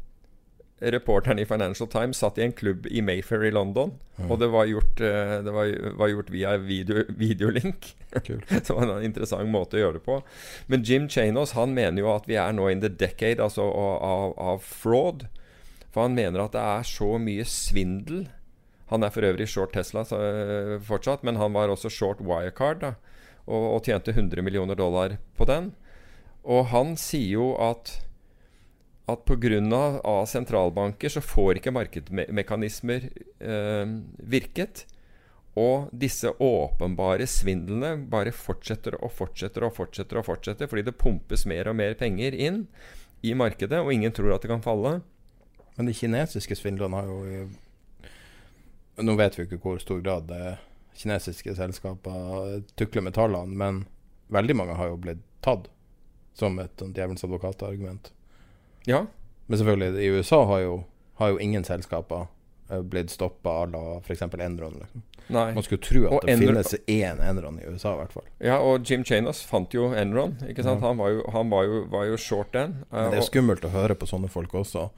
[0.81, 3.95] reporteren i Financial Times satt i en klubb i Mayfair i London.
[4.29, 7.95] Og det var gjort, eh, det var, var gjort via video, videolink.
[8.25, 8.49] Kult.
[8.51, 10.21] Det var en interessant måte å gjøre det på.
[10.73, 14.33] Men Jim Chanos han mener jo at vi er nå in the decade altså, av,
[14.41, 15.27] av fraud.
[15.93, 18.27] For han mener at det er så mye svindel.
[18.93, 22.81] Han er for øvrig short Tesla så, øh, fortsatt, men han var også short Wirecard
[22.85, 22.95] da,
[23.47, 25.73] og, og tjente 100 millioner dollar på den.
[26.45, 27.99] Og han sier jo at
[29.07, 30.27] at pga.
[30.27, 34.87] sentralbanker så får ikke markedsmekanismer eh, virket.
[35.57, 40.19] Og disse åpenbare svindlene bare fortsetter og fortsetter og fortsetter.
[40.19, 42.67] og fortsetter Fordi det pumpes mer og mer penger inn
[43.23, 45.01] i markedet, og ingen tror at det kan falle.
[45.77, 47.49] Men de kinesiske svindlene har jo
[48.97, 50.57] Nå vet vi ikke hvor stor grad det
[50.97, 53.83] kinesiske selskaper tukler med tallene, men
[54.33, 55.69] veldig mange har jo blitt tatt
[56.33, 58.09] som et djevelens advokat-argument.
[58.87, 59.05] Ja,
[59.47, 60.73] Men selvfølgelig, i USA har jo,
[61.21, 62.27] har jo ingen selskaper
[62.71, 64.23] eh, blitt stoppa à la f.eks.
[64.23, 64.79] Enron.
[64.81, 65.03] Liksom.
[65.29, 68.27] Man skulle tro at Og det Enron- finnes én Enron i USA, i hvert fall.
[68.43, 70.37] Ja, og Jim Chanos fant jo Enron.
[70.49, 70.81] Ikke sant?
[70.83, 72.77] Han, var jo, han var, jo, var jo short den.
[72.93, 74.89] eh, Men det er skummelt å høre på sånne folk også.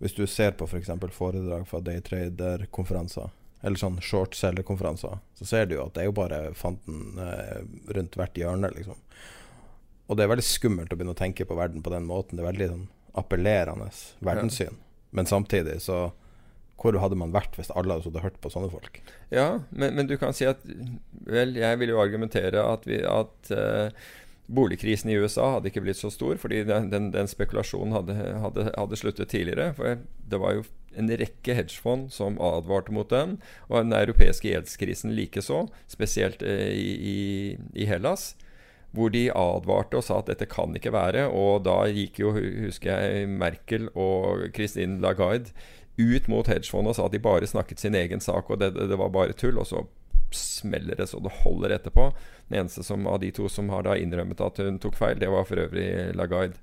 [0.00, 0.88] Hvis du ser på f.eks.
[1.00, 3.30] For foredrag fra daytrader-konferanser,
[3.64, 7.62] eller sånn shortselger-konferanser, så ser du jo at det er jo bare fanten eh,
[7.96, 8.96] rundt hvert hjørne, liksom.
[10.08, 12.36] Og det er veldig skummelt å begynne å tenke på verden på den måten.
[12.36, 13.90] Det er veldig sånn appellerende
[14.24, 14.76] verdenssyn.
[15.14, 16.12] Men samtidig så
[16.74, 18.98] Hvor hadde man vært hvis alle hadde hørt på sånne folk?
[19.30, 20.60] Ja, men, men du kan si at
[21.24, 23.94] Vel, jeg vil jo argumentere at, vi, at uh,
[24.46, 28.66] boligkrisen i USA hadde ikke blitt så stor, fordi den, den, den spekulasjonen hadde, hadde,
[28.74, 29.70] hadde sluttet tidligere.
[29.78, 30.66] For det var jo
[30.98, 33.38] en rekke hedgefond som advarte mot den,
[33.70, 37.16] og den europeiske gjeldskrisen likeså, spesielt eh, i, i,
[37.84, 38.34] i Hellas.
[38.94, 41.26] Hvor de advarte og sa at dette kan ikke være.
[41.34, 45.54] Og da gikk jo, husker jeg, Merkel og Christine Lagarde
[45.98, 48.98] ut mot hedgefondet og sa at de bare snakket sin egen sak, og det, det,
[48.98, 49.58] var bare tull.
[49.62, 49.84] Og så
[50.34, 52.08] smeller det så det holder etterpå.
[52.48, 55.30] Den eneste som, av de to som har da innrømmet at hun tok feil, det
[55.30, 56.58] var for øvrig Lagarde.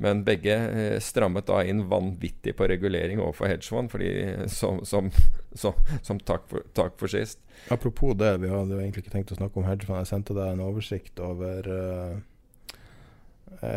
[0.00, 4.08] Men begge eh, strammet da inn vanvittig på regulering overfor hedgefond, fordi,
[4.48, 5.10] som, som,
[5.62, 7.38] som, som takk, for, takk for sist.
[7.68, 10.00] Apropos det, vi hadde jo egentlig ikke tenkt å snakke om hedgefond.
[10.00, 12.16] Jeg sendte deg en oversikt over uh,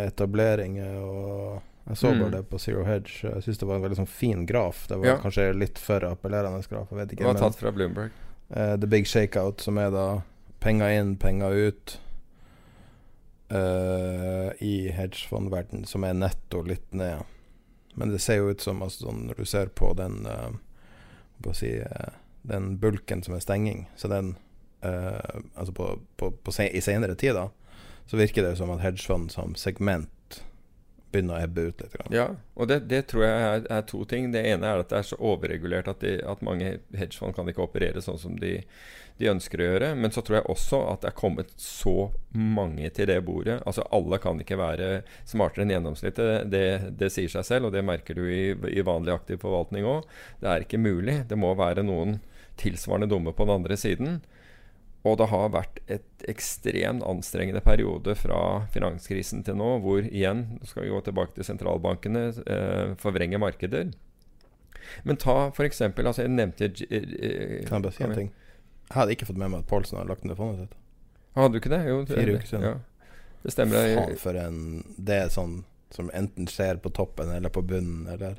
[0.07, 2.19] etableringer og Jeg så Mm.
[2.21, 3.27] bare det på Zero Hedge.
[3.27, 4.85] Jeg syns det var en veldig sånn fin graf.
[4.87, 5.17] Det var Ja.
[5.19, 8.11] kanskje litt for appellerende graf, jeg vet Det var tatt fra Bloomberg.
[8.55, 10.21] Uh, The Big Shakeout, som er da
[10.61, 11.97] penger inn, penger ut
[13.53, 17.23] eh, i hedgefondverden, som er netto litt ned.
[17.93, 20.49] Men det ser jo ut som altså, sånn, når du ser på den uh,
[21.43, 24.33] på å si, uh, Den bulken som er stenging, så den
[24.83, 25.85] eh, Altså på,
[26.17, 27.47] på, på se, i senere tid, da,
[28.09, 30.41] så virker det som at hedgefond som segment
[31.13, 31.93] begynner å ebbe ut litt.
[31.93, 32.11] Grann.
[32.11, 32.25] Ja,
[32.57, 34.31] og det, det tror jeg er, er to ting.
[34.33, 37.63] Det ene er at det er så overregulert at, de, at mange hedgefond kan ikke
[37.67, 38.57] operere sånn som de,
[39.21, 39.91] de ønsker å gjøre.
[39.99, 43.59] Men så tror jeg også at det er kommet så mange til det bordet.
[43.69, 44.91] Altså Alle kan ikke være
[45.29, 46.49] smartere enn gjennomsnittet.
[46.51, 46.65] Det,
[46.99, 50.07] det sier seg selv, og det merker du i, i vanlig aktiv forvaltning òg.
[50.41, 51.21] Det er ikke mulig.
[51.29, 52.19] Det må være noen
[52.59, 54.21] tilsvarende dumme på den andre siden.
[55.03, 60.69] Og det har vært et ekstremt anstrengende periode fra finanskrisen til nå, hvor igjen nå
[60.69, 63.91] skal vi gå tilbake til sentralbankene eh, forvrenge markeder.
[65.03, 65.81] Men ta f.eks.
[65.83, 68.31] Altså jeg nevnte eh, Kan jeg bare si en ting?
[68.93, 70.75] Jeg hadde ikke fått med meg at Paulsen hadde lagt ned fondet sitt.
[71.33, 71.79] Hadde du ikke det?
[71.89, 72.65] Jo, det, Fire uker siden.
[72.67, 72.73] Ja.
[73.43, 73.87] Det stemmer.
[73.97, 74.59] Faen for en
[75.01, 78.37] Det er sånn som enten skjer på toppen eller på bunnen, eller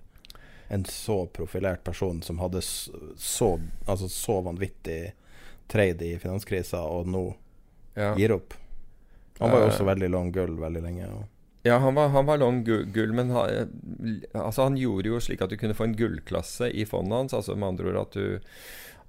[0.72, 3.50] en så profilert person som hadde så,
[3.86, 5.12] altså så vanvittig
[5.70, 7.24] trade i finanskrisa, og nå
[7.94, 8.14] Ja.
[8.18, 8.54] gir opp.
[9.38, 11.06] Han var jo også veldig long gull veldig lenge.
[11.62, 13.70] Ja, han var, han var lang gull, men han,
[14.34, 17.34] altså han gjorde jo slik at du kunne få en gullklasse i fondet hans.
[17.34, 18.40] Altså med andre ord at du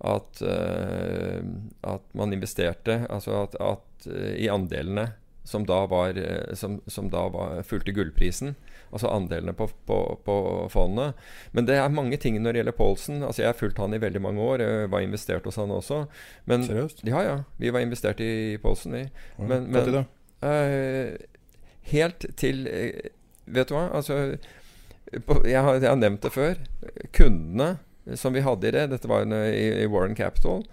[0.04, 1.40] At, eh,
[1.88, 5.14] at man investerte Altså at, at eh, i andelene
[5.46, 8.56] som da var eh, Som, som da var, fulgte gullprisen.
[8.92, 10.36] Altså andelene på, på, på
[10.74, 11.14] fondene.
[11.54, 13.22] Men det er mange ting når det gjelder Paulsen.
[13.24, 14.64] Altså Jeg har fulgt han i veldig mange år.
[14.66, 16.06] Jeg var investert hos han også.
[16.50, 17.04] Men, Seriøst?
[17.06, 17.36] Ja, ja.
[17.62, 19.04] Vi var investert i Paulsen, vi.
[19.38, 20.06] Men- men- det?
[20.46, 21.18] Eh,
[21.94, 22.66] helt til
[23.46, 23.90] Vet du hva?
[23.94, 24.38] Altså
[25.28, 26.56] på, jeg, har, jeg har nevnt det før.
[27.14, 27.76] Kundene
[28.14, 30.66] som vi hadde i det, dette var i, i Warren Capital,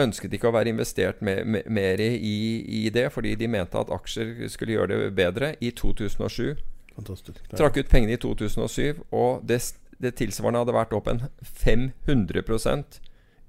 [0.00, 2.36] ønsket ikke å være investert me, me, mer i,
[2.84, 6.56] i det, fordi de mente at aksjer skulle gjøre det bedre i 2007.
[6.96, 7.42] Fantastisk.
[7.56, 9.60] Trakk ut pengene i 2007, og det,
[10.02, 13.00] det tilsvarende hadde vært opp en 500%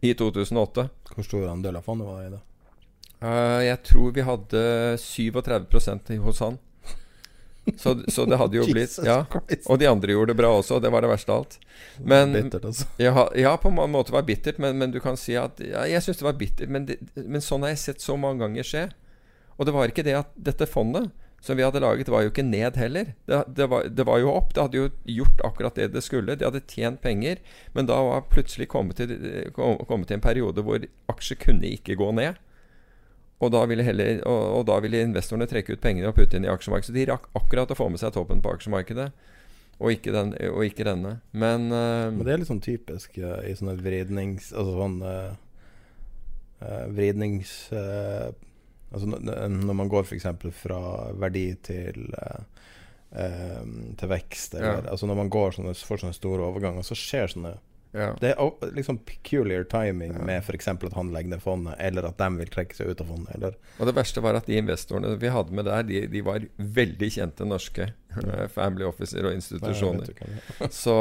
[0.01, 0.87] i 2008.
[1.13, 2.43] Hvor stor andel av fondet var det i det?
[3.17, 4.63] Uh, jeg tror vi hadde
[5.01, 6.59] 37% hos han.
[7.75, 9.19] Så, så det hadde jo blitt Ja.
[9.67, 10.79] Og de andre gjorde det bra også.
[10.81, 11.57] Det var det verste av alt.
[11.99, 12.87] Men, Bittert, altså.
[13.01, 15.83] ja, ja, på en måte var det bittert, men, men du kan si at ja,
[15.89, 18.63] Jeg syns det var bittert, men, det, men sånn har jeg sett så mange ganger
[18.63, 18.85] skje.
[19.57, 21.09] Og det var ikke det at dette fondet
[21.41, 23.11] som vi hadde laget, var jo ikke ned heller.
[23.29, 24.49] Det, det, var, det var jo opp.
[24.55, 24.87] Det hadde jo
[25.19, 26.33] gjort akkurat det det skulle.
[26.35, 27.37] De hadde tjent penger,
[27.77, 29.13] men da var plutselig kommet til,
[29.55, 30.81] kom- kommet til en periode hvor
[31.13, 32.39] aksjer kunne ikke gå ned.
[33.37, 36.49] Og da, heller, og, og da ville investorene trekke ut pengene og putte inn i
[36.49, 36.89] aksjemarkedet.
[36.89, 39.11] Så de rakk akkurat å få med seg toppen på aksjemarkedet,
[39.77, 41.19] og ikke, den, og ikke denne.
[41.37, 44.49] Men, uh, Men det er litt sånn typisk uh, i sånne vridnings...
[44.57, 45.35] Altså sånn eh,
[46.97, 47.53] vridnings...
[47.77, 50.25] altså når man går f.eks.
[50.63, 50.81] fra
[51.21, 52.07] verdi til
[53.07, 54.89] til vekst, eller Ja.
[54.91, 57.53] altså når man går sånne, får sånne store overganger, så skjer sånne
[57.97, 58.11] Ja.
[58.21, 60.67] Det er liksom peculiar timing med f.eks.
[60.67, 63.35] at han legger ned fondet, eller at de vil trekke seg ut av fondet.
[63.35, 66.45] Eller Og det verste var at de investorene vi hadde med der, de, de var
[66.57, 70.13] veldig kjente norske eh, family officer og institusjoner.
[70.13, 70.71] er.
[70.83, 70.95] Så,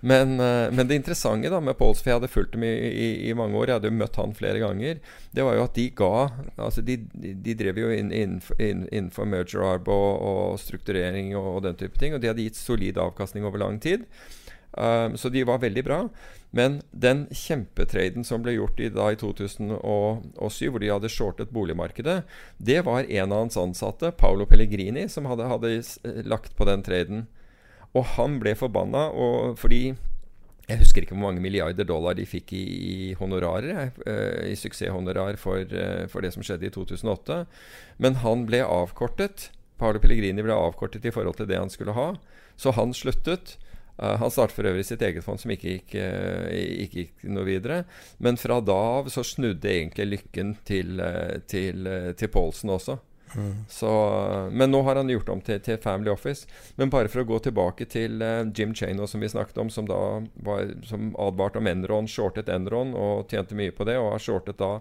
[0.00, 3.08] men, eh, men det interessante da med Pauls, for jeg hadde fulgt dem i, i,
[3.30, 5.00] i mange år, jeg hadde jo møtt han flere ganger,
[5.34, 6.14] det var jo at de ga
[6.60, 11.64] altså De, de, drev jo inn, inn, inn, merger arb og, og strukturering og, og
[11.66, 14.06] den type ting, og de hadde gitt solid avkastning over lang tid.
[14.72, 16.02] Um, så de var veldig bra.
[16.50, 22.20] Men den kjempetraden som ble gjort i, da i 2007, hvor de hadde shortet boligmarkedet,
[22.58, 25.74] det var en av hans ansatte, Paolo Pellegrini, som hadde, hadde
[26.26, 27.26] lagt på den traden.
[27.94, 29.94] Og han ble forbanna og fordi
[30.70, 35.38] jeg husker ikke hvor mange milliarder dollar de fikk i, i honorarer, eh, i suksesshonorar
[35.40, 37.40] for, eh, for det som skjedde i 2008.
[37.98, 39.48] Men han ble avkortet.
[39.82, 42.12] Paolo Pellegrini ble avkortet i forhold til det han skulle ha.
[42.54, 43.56] Så han sluttet.
[44.02, 46.48] Eh, han startet for øvrig sitt eget fond, som ikke gikk, eh,
[46.86, 47.84] ikke gikk noe videre.
[48.18, 52.98] Men fra da av så snudde egentlig lykken til, eh, til, til Paulsen også.
[53.70, 53.90] Så,
[54.50, 56.48] men nå har han gjort om til, til Family Office.
[56.74, 58.18] Men bare for å gå tilbake til
[58.58, 59.98] Jim Chano, som vi snakket om, som da
[60.42, 64.58] var, som advarte om Enron, shortet Enron og tjente mye på det, og har shortet
[64.58, 64.80] da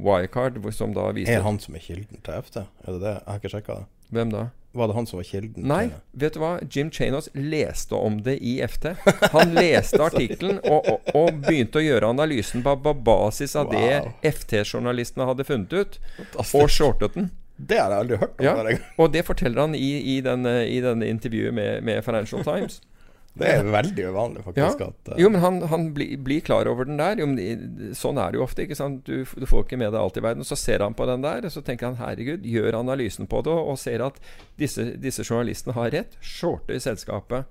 [0.00, 2.64] Wirecard, som da viser Er han som er kilden til FT?
[2.86, 3.14] Er det det?
[3.18, 3.86] Jeg har ikke sjekka det.
[4.16, 4.46] Hvem da?
[4.72, 5.64] Var det han som var kilden?
[5.66, 6.50] Nei, vet du hva?
[6.70, 8.92] Jim Chanos leste om det i FT.
[9.32, 13.74] Han leste artikkelen og, og, og begynte å gjøre analysen på, basis av Wow.
[14.22, 16.54] det FT-journalistene hadde funnet ut, Fantastisk.
[16.60, 17.30] og shortet den.
[17.60, 18.46] Det har jeg aldri hørt om.
[18.46, 22.78] Ja, og det forteller han i, i, denne, i den intervjuet med, med Financial Times.
[23.40, 24.82] Det er veldig uvanlig, faktisk.
[24.86, 25.18] At, uh...
[25.20, 27.20] Jo, men han, han blir bli klar over den der.
[27.22, 28.66] Jo, men sånn er det jo ofte.
[28.66, 29.02] ikke sant?
[29.08, 30.46] Du, du får ikke med deg alt i verden.
[30.46, 33.54] Så ser han på den der, og så tenker han herregud, gjør analysen på det,
[33.54, 34.20] og, ser at
[34.60, 36.18] disse, disse journalistene har rett.
[36.20, 37.48] Shorter selskapet.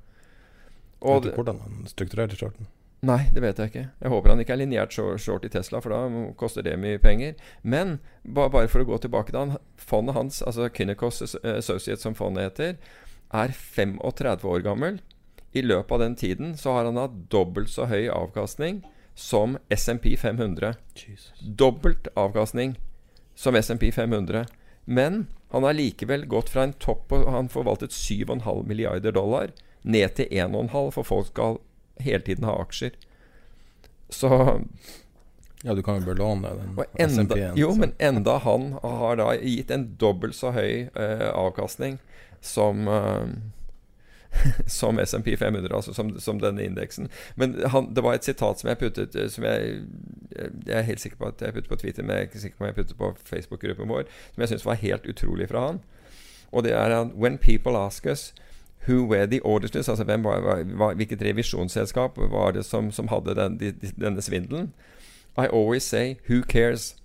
[1.00, 2.70] Og vet du hvordan han strukturerte shorten?
[3.08, 3.86] Nei, det vet jeg ikke.
[4.04, 7.38] Jeg håper han ikke er lineært short, i Tesla, for da koster det mye penger.
[7.64, 12.18] Men ba, bare for å gå tilbake til han, fondet hans, altså Kinnecos Associates som
[12.18, 12.76] fondet heter,
[13.32, 15.00] er 35 år gammel.
[15.54, 18.84] I løpet av den tiden så har han hatt dobbelt så høy avkastning
[19.16, 20.76] som SMP 500.
[21.42, 22.76] Dobbelt avkastning
[23.36, 24.46] som SMP 500.
[24.86, 30.16] Men han har likevel gått fra en topp på Han forvaltet 7,5 milliarder dollar ned
[30.16, 31.58] til 1,5, for folk skal
[32.00, 32.92] hele tiden ha aksjer.
[34.10, 34.30] Så
[35.64, 36.76] Ja, du kan jo belåne den
[37.10, 37.58] SMP-en.
[37.58, 41.98] Jo, så- men enda han har da gitt en dobbelt så høy eh, avkastning
[42.42, 43.26] som eh,
[44.68, 47.08] Som SMP 500, altså som, som denne indeksen.
[47.36, 49.80] Men han, det var et sitat som jeg puttet eh, Som jeg,
[50.66, 52.58] jeg er helt sikker på at jeg puttet på Twitter, men jeg er ikke sikker
[52.58, 55.82] på om jeg puttet på Facebook-gruppen vår, som jeg syns var helt utrolig fra han.
[56.52, 58.34] Og det er at When people ask us
[58.88, 59.90] Who were the auditors?
[59.90, 64.22] Altså hvem var, var, Hvilket revisjonsselskap var det som, som hadde den, de, de, denne
[64.22, 64.74] svindelen?
[65.38, 66.96] I always say, who cares?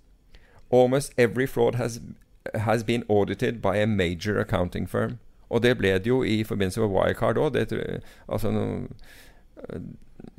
[0.71, 2.01] Almost every fraud has,
[2.55, 5.19] has been audited by a major accounting firm.
[5.49, 7.59] Og det ble det jo i forbindelse med Wirecard òg.
[8.29, 8.53] Altså,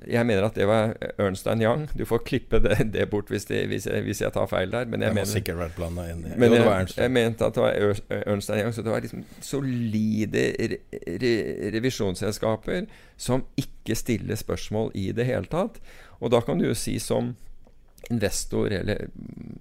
[0.08, 1.86] jeg mener at det var Ernst Young.
[1.98, 4.86] Du får klippe det, det bort hvis, det, hvis, jeg, hvis jeg tar feil der.
[4.90, 7.58] Men jeg må mener sikkert vært blanda inn men Jo, det var jeg mente at
[7.58, 10.80] det var Ernst Young, så det var liksom solide re
[11.22, 11.34] re
[11.76, 15.82] revisjonsselskaper som ikke stiller spørsmål i det hele tatt.
[16.20, 17.36] Og da kan du jo si som
[18.12, 19.08] investor eller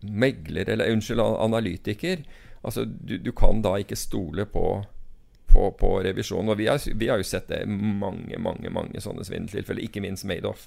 [0.03, 2.25] megler eller unnskyld, analytiker
[2.65, 4.63] Altså, du, du kan da ikke stole på
[5.55, 6.49] på, på revisjon.
[6.49, 10.03] Og vi har, vi har jo sett det i mange, mange mange sånne svindeltilfeller, ikke
[10.03, 10.67] minst Madoff.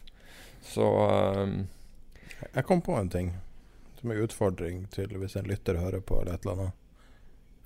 [0.63, 0.87] Så
[1.35, 1.67] um,
[2.53, 3.33] Jeg kom på en ting
[3.99, 6.83] som er utfordring til hvis en lytter hører på eller et eller annet.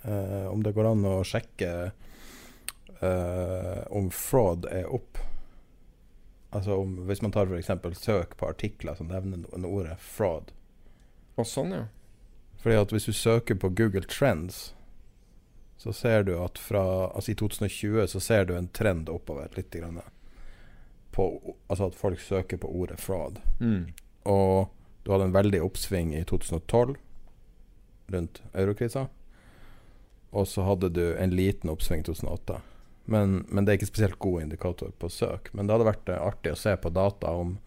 [0.02, 1.72] Uh, om det går an å sjekke
[3.04, 5.22] uh, om fraud er opp.
[6.50, 8.02] Altså om, hvis man tar f.eks.
[8.02, 10.50] søk på artikler som nevner noe, ordet fraud.
[11.38, 11.86] Og sånn, ja.
[12.66, 14.72] Fordi at hvis du søker på Google Trends,
[15.82, 19.74] så ser du at fra Altså i 2020 så ser du en trend oppover litt.
[19.74, 19.98] Grann,
[21.12, 23.40] på, altså at folk søker på ordet fraud.
[23.60, 23.88] Mm.
[24.30, 24.70] Og
[25.02, 26.94] du hadde en veldig oppsving i 2012
[28.14, 29.08] rundt eurokrisa.
[30.30, 32.62] Og så hadde du en liten oppsving i 2008.
[33.10, 35.50] Men, men det er ikke spesielt god indikator på søk.
[35.58, 37.58] Men det hadde vært eh, artig å se på data om,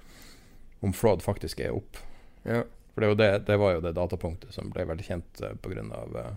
[0.87, 1.99] om fraud faktisk er opp.
[2.47, 2.63] ja.
[2.95, 5.83] For det, det, det var jo det datapunktet som ble veldig kjent pga.
[6.15, 6.37] Uh,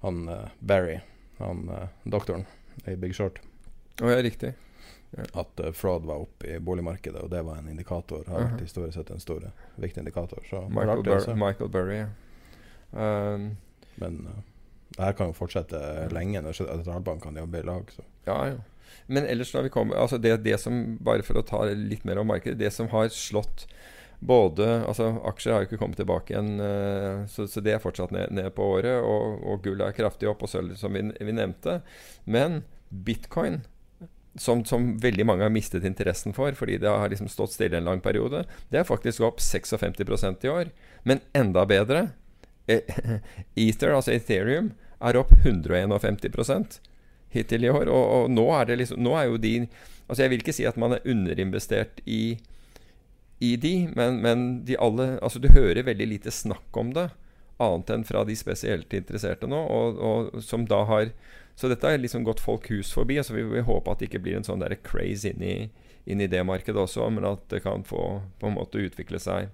[0.00, 0.98] han eh, Barry,
[1.38, 2.46] han eh, doktoren
[2.86, 3.40] i Big Short.
[4.00, 4.54] Å ja, riktig.
[5.34, 8.22] At uh, fraud var oppe i boligmarkedet, og det var en indikator.
[8.30, 8.60] Har vært Mhm.
[8.62, 9.42] historisk sett en stor,
[9.76, 10.38] viktig indikator.
[10.48, 11.34] Så Michael, Bur.
[11.34, 11.96] Michael Burry.
[11.98, 12.06] ja.
[12.92, 13.56] Um,
[14.00, 14.38] Men uh,
[14.96, 15.80] det her kan jo fortsette
[16.14, 16.40] lenge.
[16.42, 17.90] Når Sentralbankene jobber i lag.
[17.90, 18.02] Så.
[18.26, 18.56] ja, ja.
[19.06, 22.18] Men ellers når vi kommer altså det, det som, bare for å ta litt mer
[22.18, 23.66] om markedet, det som har slått
[24.20, 28.12] både altså Aksjer har jo ikke kommet tilbake igjen, uh, så, så, det er fortsatt
[28.14, 29.00] ned, ned på året.
[29.00, 31.80] Og, og, gull er kraftig opp, og sølv, som vi, vi, nevnte.
[32.28, 33.62] Men bitcoin,
[34.38, 37.88] som, som, veldig mange har mistet interessen for fordi det har liksom stått stille en
[37.88, 40.74] lang periode, det er faktisk opp 56% i år.
[41.08, 42.10] Men enda bedre
[43.58, 46.78] Ether, altså Ethereum, er opp 151%
[47.32, 47.88] hittil i år.
[47.88, 49.54] Og, og nå, er det liksom, nå er jo de
[50.10, 52.34] Altså Jeg vil ikke si at man er underinvestert i
[53.40, 57.08] i de, men, men de alle, altså du hører veldig lite snakk om det,
[57.60, 61.12] annet enn fra de spesielt interesserte nå, og, og som da har
[61.60, 63.18] Så dette har liksom gått folk hus forbi.
[63.18, 65.56] altså Vi vil håpe at det ikke blir en sånn der craze inn i,
[66.08, 69.50] inn i det markedet også, men at det kan få på en måte utvikle seg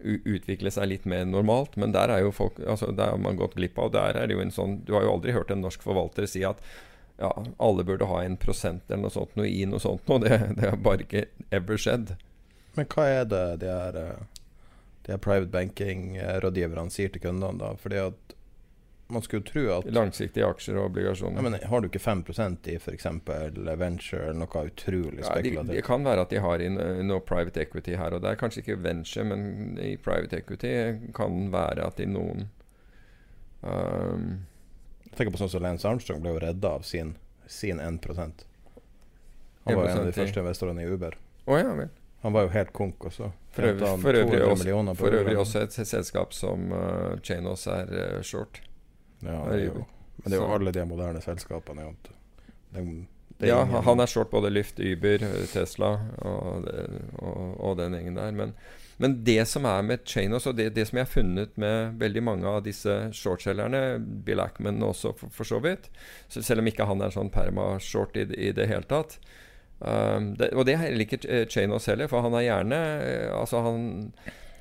[0.00, 1.76] utvikle seg litt mer normalt.
[1.76, 3.92] Men der er jo folk altså der har man gått glipp av.
[3.94, 6.42] Der er det jo en sånn Du har jo aldri hørt en norsk forvalter si
[6.46, 6.62] at
[7.20, 10.20] ja, alle burde ha en prosent eller noe sånt noe i noe sånt noe.
[10.24, 12.14] Det, det har bare ikke ever skjedd.
[12.78, 14.42] Men hva er det de her, eh,
[15.06, 17.74] de her private banking-rådgiverne sier til kundene, da?
[17.80, 18.36] Fordi at
[19.10, 21.40] man skulle tro at Langsiktige aksjer og obligasjoner.
[21.40, 23.06] Ja, men Har du ikke 5% i f.eks.
[23.80, 25.56] venture eller noe utrolig spekulativt?
[25.56, 28.38] Ja, de, det kan være at de har inn noe private equity her og der.
[28.38, 30.72] Kanskje ikke venture, men i private equity
[31.16, 32.46] kan være at i noen
[33.66, 34.30] um,
[35.16, 37.14] tenker på sånn som Lance Armstrong ble jo redda av sin,
[37.46, 38.44] sin 1%
[39.64, 41.16] Han var jo en av de første investorene i Uber.
[41.44, 41.90] Oh, ja, vel.
[42.22, 43.30] Han var jo helt konk også.
[43.50, 48.22] For øvrig, for øvrig, også, for øvrig også, et selskap som uh, Chanos er uh,
[48.22, 48.60] short.
[49.22, 49.84] Ja, det er jo,
[50.22, 51.88] men det er jo alle de moderne selskapene.
[51.88, 51.94] Jo.
[52.74, 52.90] Den,
[53.40, 56.68] den ja, han er short både Lyft, Uber, Tesla og,
[57.18, 58.36] og, og den gjengen der.
[58.36, 58.54] Men
[59.00, 62.22] men det som er med Chainos, og det, det, som jeg har funnet med veldig
[62.26, 63.96] mange av disse shortselgerne,
[64.26, 65.88] Bill Ackman også for, for, så vidt,
[66.28, 69.16] så selv om ikke han er sånn perma-short i, i, det hele tatt
[69.78, 73.62] um, det, Og det er heller ikke Chainos heller, for han er gjerne uh, Altså,
[73.64, 73.86] han,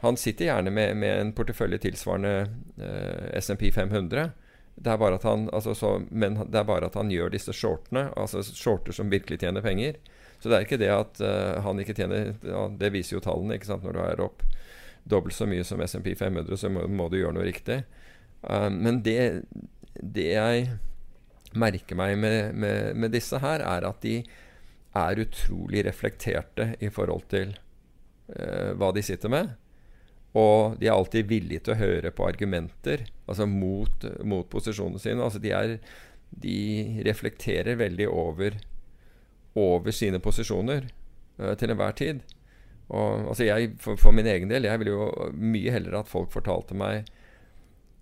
[0.05, 2.47] han sitter gjerne med, med en portefølje tilsvarende
[2.79, 4.31] uh, SMP 500.
[4.79, 8.95] Det han, altså, så, men det er bare at han gjør disse shortene, altså shorter
[8.95, 9.99] som virkelig tjener penger.
[10.39, 13.57] Så det er ikke det at uh, han ikke tjener ja, Det viser jo tallene.
[13.57, 13.83] ikke sant?
[13.83, 14.43] Når du er opp
[15.09, 17.81] dobbelt så mye som SMP 500, så må, må, du gjøre noe riktig.
[18.43, 19.45] Uh, men det,
[19.99, 20.67] det, jeg
[21.59, 24.21] merker meg med, med, med, disse her, er at de
[24.99, 27.55] er utrolig reflekterte i forhold til
[28.35, 29.55] uh, hva de sitter med.
[30.37, 35.23] Og de er alltid villige til å høre på argumenter altså mot, mot posisjonene sine.
[35.25, 35.77] Altså de, er,
[36.29, 36.59] de
[37.07, 38.59] reflekterer veldig over
[39.57, 40.89] over sine posisjoner
[41.39, 42.25] uh, til enhver tid.
[42.89, 46.31] Og, altså jeg, for, for, min egen del, jeg ville jo mye heller at folk
[46.33, 47.09] fortalte meg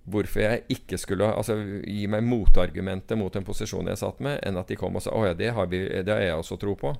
[0.08, 4.56] hvorfor jeg ikke skulle altså, gi meg motargumenter mot den posisjonen jeg satt med, enn
[4.56, 6.94] at de kom og sa å ja, det har, det har jeg også tro på.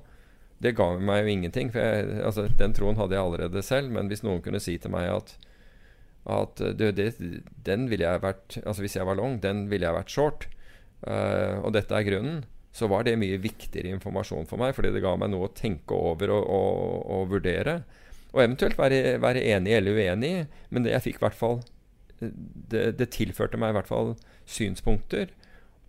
[0.60, 1.70] Det ga meg jo ingenting.
[1.72, 3.94] For jeg, altså, den troen hadde jeg allerede selv.
[3.94, 5.32] Men hvis noen kunne si til meg at,
[6.28, 7.08] at det, det,
[7.64, 10.48] den ville jeg vært Altså hvis jeg var long, den ville jeg vært short.
[11.06, 12.42] Uh, og dette er grunnen
[12.78, 15.96] så var det mye viktigere informasjon for meg, fordi det ga meg noe å tenke
[15.96, 17.80] over og, og, og vurdere.
[18.34, 20.32] Og eventuelt være, være, enig eller uenig,
[20.70, 21.60] men det jeg fikk i hvert fall
[22.18, 24.14] det, det, tilførte meg i hvert fall
[24.50, 25.30] synspunkter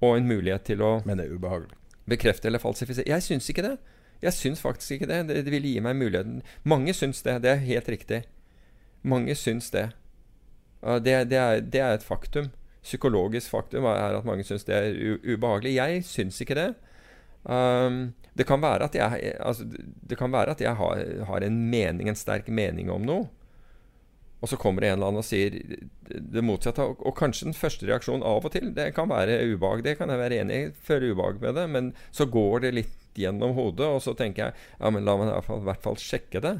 [0.06, 1.76] og en mulighet til å Men det er ubehagelig.
[2.10, 3.10] bekrefte eller falsifisere.
[3.10, 3.76] Jeg syns ikke det.
[4.24, 5.20] Jeg syns faktisk ikke det.
[5.30, 5.44] det.
[5.46, 6.42] Det ville gi meg muligheten.
[6.64, 7.42] Mange syns det.
[7.44, 8.24] Det er helt riktig.
[9.04, 9.90] Mange syns det.
[10.82, 12.50] Det, det, er, det er et faktum
[12.86, 15.76] psykologisk faktum er at mange syns det er ubehagelig.
[15.76, 16.70] Jeg syns ikke det.
[17.44, 19.66] Um, det kan være at jeg, altså,
[20.08, 23.28] være at jeg har, har, en mening, en sterk mening om noe.
[24.40, 25.58] Og så kommer det en eller annen og sier
[26.08, 26.86] det motsatte.
[26.86, 29.84] Og, og kanskje den første reaksjonen av og til det kan være ubehag.
[29.84, 30.72] Det kan jeg være enig i.
[30.88, 31.68] Føle ubehag med det.
[31.76, 35.28] Men så går det litt gjennom hodet, og så tenker jeg ja, men la meg
[35.28, 36.56] i hvert fall, i hvert fall sjekke det.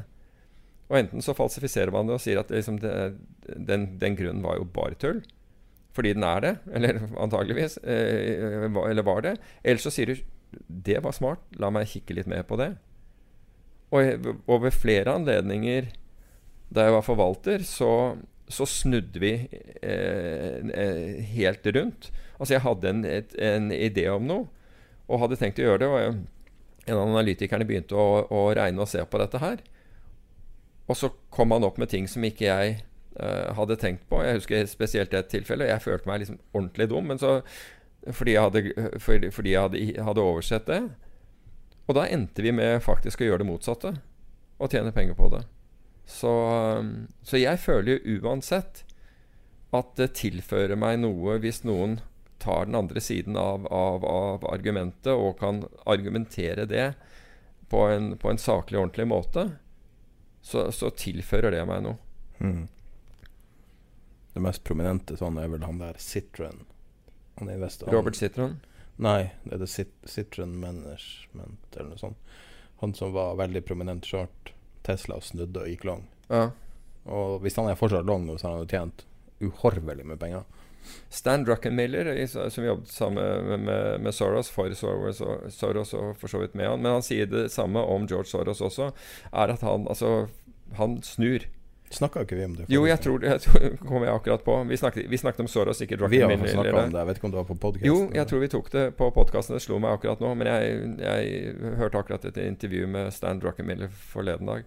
[0.90, 2.92] Og enten så falsifiserer man det og sier at liksom det,
[3.54, 5.22] den, den grunnen var jo bare tull
[5.96, 9.36] fordi den er det, eller antageligvis, eh, eller var det.
[9.62, 10.22] Eller så sier du
[10.66, 12.76] 'Det var smart, la meg kikke litt mer på det'.
[13.90, 15.92] Og, og ved flere anledninger
[16.70, 18.16] da jeg var forvalter, så,
[18.48, 19.32] så snudde vi
[19.82, 22.10] eh, eh, helt rundt.
[22.38, 24.46] Altså jeg hadde en, et, en, idé om noe,
[25.10, 25.88] og hadde tenkt å gjøre det.
[25.90, 29.58] Og en av analytikerne begynte å, å regne og se på dette her.
[30.90, 32.78] Og så kom han opp med ting som ikke jeg
[33.18, 34.22] uh, hadde tenkt på.
[34.24, 35.68] Jeg husker spesielt et tilfelle.
[35.70, 37.40] Jeg følte meg liksom ordentlig dum men så,
[38.06, 40.82] fordi jeg, hadde, fordi, fordi jeg hadde, hadde, oversett det.
[41.88, 43.94] Og da endte vi med faktisk å gjøre det motsatte.
[44.60, 45.42] Og tjene penger på det.
[46.10, 46.30] Så,
[46.78, 48.84] um, så jeg føler jo uansett
[49.70, 52.00] at det tilfører meg noe hvis noen
[52.40, 56.94] tar den andre siden av, av, av argumentet og kan argumentere det
[57.70, 59.44] på en, på en saklig og ordentlig måte,
[60.42, 61.98] så, så tilfører det meg noe.
[62.40, 62.64] Mm.
[64.34, 66.64] Det mest prominente sånn er vel han der Citroen.
[67.40, 67.90] Han er investor.
[67.92, 68.58] Robert Citron?
[69.00, 72.32] Nei, det er det Cit Management eller noe sånt.
[72.82, 74.52] Han som var veldig prominent short.
[74.84, 76.04] Tesla snudde og gikk lang.
[76.28, 76.50] Ja.
[77.08, 79.04] Og hvis han er fortsatt lang nå, så har han jo tjent
[79.40, 80.44] uhorvelig med penger.
[81.12, 86.32] Stan Druckenmiller, som jobbet sammen med, med, med Soros, for Soros og, Soros og for
[86.32, 88.90] så vidt med han, men han sier det samme om George Soros også,
[89.32, 90.28] er at han altså
[90.78, 91.48] Han snur.
[91.90, 92.64] Snakka ikke vi om det?
[92.70, 93.32] Jo, jeg tror det
[93.82, 94.54] kom jeg akkurat på.
[94.68, 96.52] Vi snakket, vi snakket om Soros, ikke Vi har Druckenmiller.
[96.54, 96.98] snakka eller- om det.
[97.00, 97.86] Jeg vet ikke om det var på podkast.
[97.86, 99.56] Jo, jeg tror vi tok det på podkasten.
[99.56, 100.34] Det slo meg akkurat nå.
[100.36, 104.62] Men jeg, jeg hørte akkurat et intervju med Stan Druckenmiller forleden dag.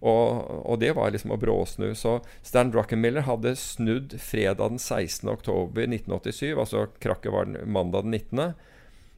[0.00, 1.90] Og, og det var liksom å bråsnu.
[1.98, 5.28] Så Stan Druckenmiller hadde snudd fredag den 16.
[5.28, 6.54] oktober 1987.
[6.56, 8.54] Altså krakket var den- mandag den 19.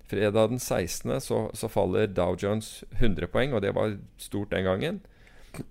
[0.09, 1.21] Fredag den 16.
[1.21, 5.01] Så, så faller Dow Jones 100 poeng, og det var stort den gangen.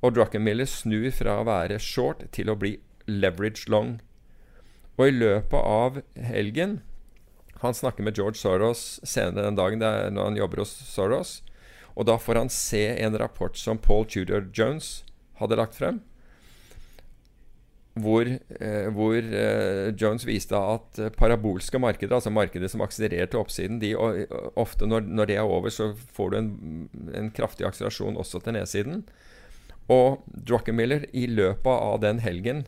[0.02, 2.76] Og Druckenmiller snur fra å være short til å bli
[3.10, 4.00] leverage long.
[5.00, 6.82] Og i løpet av helgen
[7.62, 11.42] Han snakker med George Soros senere den dagen når han jobber hos Soros.
[11.94, 15.04] Og da får han se en rapport som Paul Tudor Jones
[15.38, 16.00] hadde lagt frem.
[18.02, 23.42] Hvor, eh, hvor eh, Jones viste at eh, parabolske markeder, altså markeder som akselererer til
[23.42, 23.92] oppsiden, de
[24.56, 26.52] ofte når, når det er over, så får du en,
[27.20, 29.04] en kraftig akselerasjon også til nedsiden.
[29.90, 32.66] Og Druckenmiller i løpet av den helgen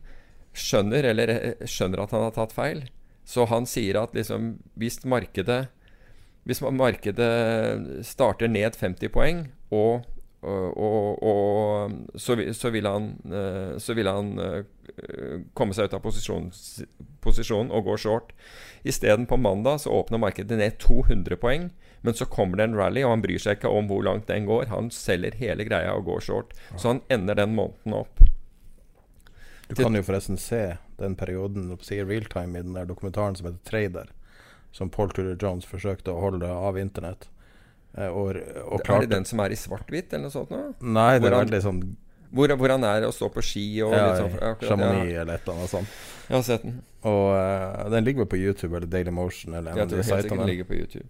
[0.53, 2.85] skjønner, eller eh, skjønner at han har tatt feil.
[3.25, 5.67] Så han sier at liksom, hvis markedet
[6.43, 10.03] Hvis markedet starter ned 50 poeng, og,
[10.43, 16.03] og, og, så, så vil han, eh, så vil han eh, komme seg ut av
[16.03, 16.51] posisjonen,
[17.23, 18.35] posisjonen og går short.
[18.83, 21.71] Isteden på mandag så åpner markedet ned 200 poeng.
[22.03, 24.47] Men så kommer det en rally, og han bryr seg ikke om hvor langt den
[24.49, 24.67] går.
[24.73, 26.51] Han selger hele greia og går short.
[26.75, 28.19] Så han ender den måneden opp.
[29.69, 33.63] Du kan jo forresten se den perioden si realtime i den der dokumentaren som heter
[33.63, 34.11] 'Trader',
[34.71, 37.29] som Paul Tudor Jones forsøkte å holde av internett.
[37.97, 40.51] Eh, og, og Er det den som er i svart-hvitt, eller noe sånt?
[40.51, 40.73] Nå?
[40.81, 41.81] Nei, det er veldig sånn
[42.33, 45.21] Hvor, hvor han er og står på ski og ja, litt sånn Chamonix ja.
[45.21, 46.01] eller et eller annet sånt.
[46.23, 46.79] Jeg har sett den.
[47.05, 50.47] Og uh, den ligger vel på YouTube eller Daily Motion eller en av de sitene.
[50.49, 51.05] ligger på YouTube.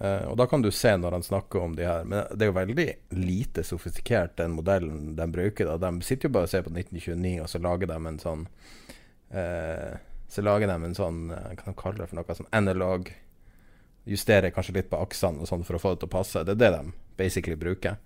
[0.00, 2.06] Eh, og da kan du se når han snakker om de her.
[2.08, 2.86] Men det er jo veldig
[3.20, 5.68] lite sofistikert, den modellen de bruker.
[5.68, 8.46] da De sitter jo bare og ser på 1929, og så lager de en sånn
[9.36, 9.98] uh,
[10.30, 12.38] Så lager de en sånn Hva kan de kalle det for noe?
[12.38, 13.12] Sånn analog
[14.08, 16.42] Justerer kanskje litt på aksene og sånn for å få det til å passe.
[16.48, 18.00] Det er det de basically bruker.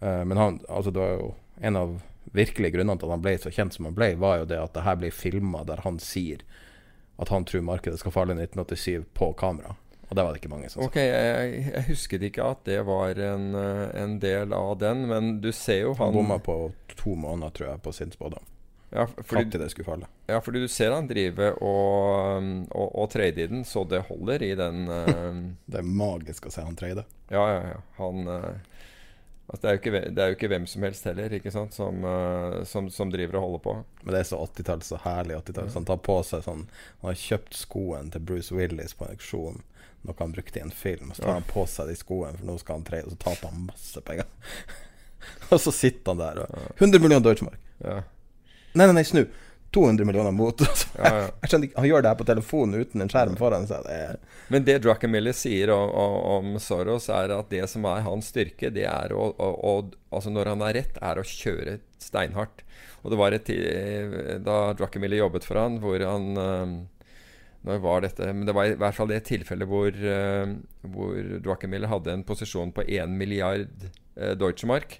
[0.00, 2.00] Uh, men han, altså det var jo en av
[2.36, 4.74] virkelige grunnene til at han ble så kjent som han ble, var jo det at
[4.76, 6.44] det her blir filma der han sier
[7.20, 9.74] at han tror markedet skal falle i 1987 på kamera.
[10.08, 10.86] Og det var det ikke mange som sa.
[10.88, 15.52] Ok, jeg, jeg husket ikke at det var en, en del av den, men du
[15.54, 16.56] ser jo Han han bomma på
[16.98, 18.48] to måneder, tror jeg, på sin spådom.
[18.90, 20.08] ja, fordi, det skulle falle.
[20.26, 24.42] ja, fordi du ser han drive og, og, og trade i den, så det holder
[24.42, 25.44] i den uh...
[25.70, 27.04] Det er magisk å se han trade.
[27.28, 27.80] Ja, ja, ja.
[28.00, 28.50] Han eh,
[29.50, 32.04] altså det, er ikke, det er jo ikke hvem som helst heller, ikke sant, som,
[32.06, 33.74] uh, som, som driver og holder på.
[34.04, 35.72] Men det er så 80-tall, så herlig 80-tall.
[35.74, 36.62] Han tar på seg sånn
[37.00, 39.60] Han har kjøpt skoen til Bruce Willis på en auksjon,
[40.08, 41.10] noe han brukte i en film.
[41.12, 41.40] Så tar Ja.
[41.40, 44.00] han på seg de skoene, for nå skal han tre, og så taper han masse
[44.06, 44.30] penger.
[45.52, 47.58] og så sitter han der og 100 millioner Deutschmark.
[47.84, 48.00] Ja,
[48.72, 49.24] Nei, nei, nei, snu.
[49.70, 50.60] 200 millioner mot.
[50.98, 51.26] ja, ja.
[51.42, 53.86] Jeg skjønner ikke Han gjør det her på telefonen uten en skjerm foran seg.
[53.86, 55.92] Det Men det Druckenmiller sier om,
[56.34, 59.74] om, Soros, er at det som er hans styrke, det er å, å, å
[60.10, 62.64] Altså når han har rett, er å kjøre steinhardt.
[63.04, 66.72] Og det var et tid Da Druckenmiller jobbet for han, hvor han eh,
[67.68, 68.32] Når var dette?
[68.34, 72.74] Men det var i hvert fall det tilfellet hvor, eh, hvor Druckenmiller hadde en posisjon
[72.74, 73.86] på 1 milliard
[74.18, 74.98] uh, Deutschemark.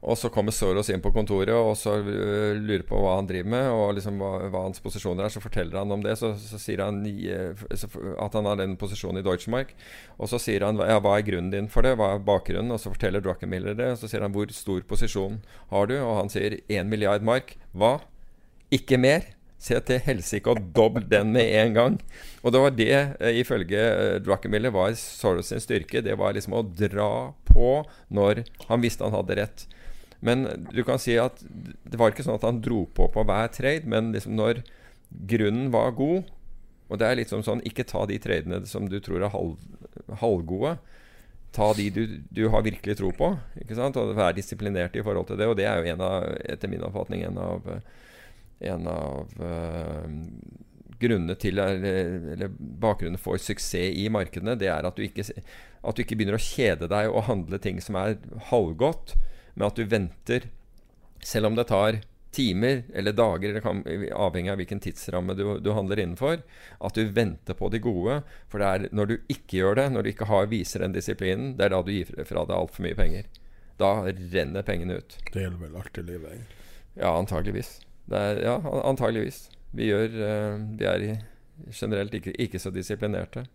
[0.00, 3.50] Og så kommer Soros inn på kontoret og så øh, lurer på hva han driver
[3.52, 5.32] med, og liksom hva, hva hans posisjoner er.
[5.34, 6.14] Så forteller han om det.
[6.16, 9.74] Så, så sier han f- at han har den posisjonen i Deutschmark.
[10.16, 12.72] Og så sier han ja, hva er grunnen din for det, hva er bakgrunnen?
[12.72, 13.90] Og så forteller Druckenmiller det.
[13.92, 15.36] Og så sier han hvor stor posisjon
[15.74, 15.98] har du?
[16.00, 17.52] Og han sier 1 milliard mark.
[17.76, 17.98] Hva?
[18.72, 19.28] Ikke mer?
[19.60, 21.98] Se til helsike og dobbel den med en gang.
[22.40, 22.88] Og det var det,
[23.20, 26.00] eh, ifølge eh, Druckenmiller, var Soros sin styrke.
[26.00, 27.10] Det var liksom å dra
[27.52, 29.66] på når han visste han hadde rett.
[30.20, 33.48] Men du kan si at det var ikke sånn at han dro på på hver
[33.54, 34.62] trade, men liksom når
[35.10, 36.28] grunnen var god
[36.90, 39.56] Og det er litt som sånn Ikke ta de tradene som du tror er halv,
[40.20, 40.76] halvgode.
[41.54, 43.98] Ta de du, du har virkelig tro på, ikke sant?
[43.98, 45.48] og være disiplinert i forhold til det.
[45.50, 47.70] Og det er jo en av, etter min oppfatning en av,
[48.70, 50.06] en av uh,
[51.00, 55.96] grunnene til eller, eller bakgrunnen for suksess i markedene, det er at du, ikke, at
[55.96, 58.18] du ikke begynner å kjede deg og handle ting som er
[58.50, 59.16] halvgodt,
[59.54, 60.48] men at du venter,
[61.24, 63.82] selv om det tar timer eller dager, det kan,
[64.14, 66.42] avhengig av hvilken tidsramme du, du, handler innenfor,
[66.78, 68.20] at du venter på de gode.
[68.50, 71.54] For det er når du ikke gjør det, når du ikke har, viser den disiplinen,
[71.58, 73.30] det er da du gir fra deg altfor mye penger.
[73.80, 75.16] Da renner pengene ut.
[75.32, 76.58] Det gjelder vel alltid livet, egentlig?
[77.00, 77.70] Ja, antageligvis.
[78.10, 79.44] Er, ja, antageligvis.
[79.74, 81.06] Vi, gjør, uh, vi er
[81.74, 83.46] generelt ikke, ikke, så disiplinerte.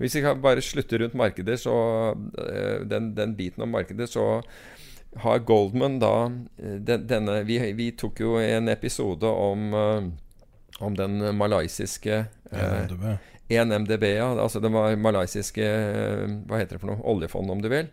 [0.00, 1.74] Hvis vi bare slutter rundt markeder, så
[2.16, 4.40] uh, den, den biten om markedet, så
[5.16, 10.96] har Goldman da eh, den, denne vi, vi, tok jo en episode om, uh, om
[10.96, 13.04] den malaysiske NMDB.
[13.48, 14.30] Eh, NMDB, ja.
[14.40, 17.02] Altså det var malaysiske uh, Hva heter det for noe?
[17.14, 17.90] Oljefond, om du vil.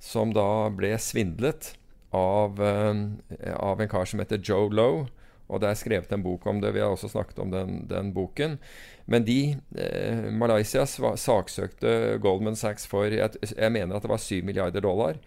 [0.00, 1.74] Som da ble svindlet
[2.14, 5.06] av, av en kar som heter Joe Lowe.
[5.52, 6.72] Og det er skrevet en bok om det.
[6.74, 8.56] Vi har også snakket om den, den boken.
[9.04, 14.40] Men de, eh, Malaysia saksøkte Goldman Sachs for jeg, jeg mener at det var 7
[14.46, 15.20] milliarder dollar.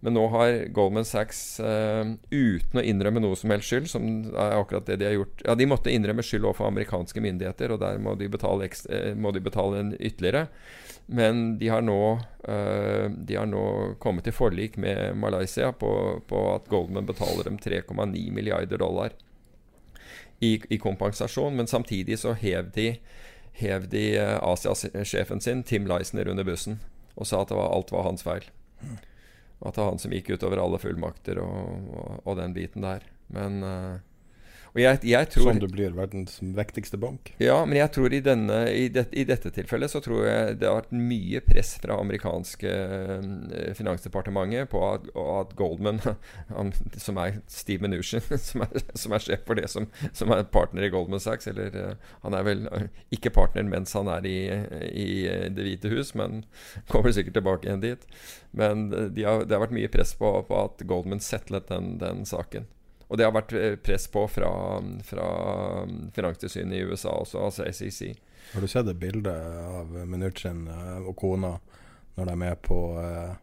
[0.00, 4.54] Men nå har Goldman Sachs, uh, uten å innrømme noe som helst skyld, som er
[4.54, 7.98] akkurat det de har gjort Ja, de måtte innrømme skyld overfor amerikanske myndigheter, og der
[8.02, 10.46] må de betale, ekstra, uh, må de betale en ytterligere.
[11.10, 12.02] Men de har, nå,
[12.46, 13.64] uh, de har nå
[13.98, 15.90] kommet til forlik med Malaysia på,
[16.30, 19.16] på at Goldman betaler dem 3,9 milliarder dollar
[20.38, 21.58] i, i, kompensasjon.
[21.58, 22.92] Men samtidig så hev de,
[23.58, 24.06] hev de
[24.38, 26.78] Asias-sjefen sin, Tim Leisner, under bussen
[27.18, 28.44] og sa at var, alt var hans feil.
[28.78, 28.98] Mm.
[29.58, 33.06] At det var han som gikk utover alle fullmakter og, og, og den biten der.
[33.34, 33.98] Men uh,
[34.74, 37.32] og jeg, jeg tror, Som du blir verdens vektigste bank?
[37.40, 40.68] Ja, men jeg tror i, denne, i, det, i, dette tilfellet så tror jeg det
[40.68, 46.02] har vært mye press fra amerikanske uh, finansdepartementet på at, at Goldman,
[46.56, 50.46] han, som er Steve Mnuchin, som er, som er, sjef for det som, som, er
[50.52, 52.64] partner i Goldman Sachs eller uh, Han er vel
[53.14, 54.38] ikke partner mens han er i,
[54.92, 55.08] i
[55.54, 56.42] Det hvite hus, men
[56.92, 58.08] kommer sikkert tilbake igjen dit.
[58.56, 62.24] Men de har, det har vært mye press på, på at Goldman settlet den, den
[62.28, 62.68] saken.
[63.08, 64.50] Og det har vært eh, press på fra,
[65.04, 65.26] fra
[66.14, 68.12] Finanstilsynet i USA også, altså SEC.
[68.52, 71.54] Har du sett et bilde av Mnuchin eh, og kona
[72.18, 73.36] når de er med på eh,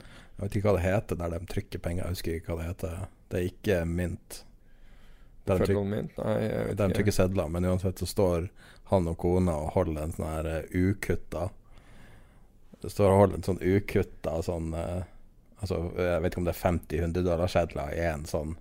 [0.00, 2.70] Jeg vet ikke hva det heter der de trykker penger, jeg husker ikke hva det
[2.70, 3.02] heter.
[3.28, 4.40] Det er ikke Mint.
[5.44, 6.16] Der de, trykker, mint?
[6.20, 8.48] Nei, de trykker sedler, men uansett så står
[8.90, 11.46] han og kona og holder en sånn her ukutta
[12.82, 16.60] Det står og holder en sånn ukutta sånn Altså, jeg vet ikke om det er
[16.60, 18.54] 50-100 dollar sedler i en sånn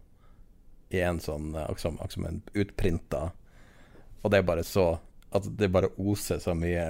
[0.90, 3.30] i en sånn eh, akkurat som en utprinta
[4.24, 4.88] Og det er bare så
[5.36, 6.86] At det bare oser så mye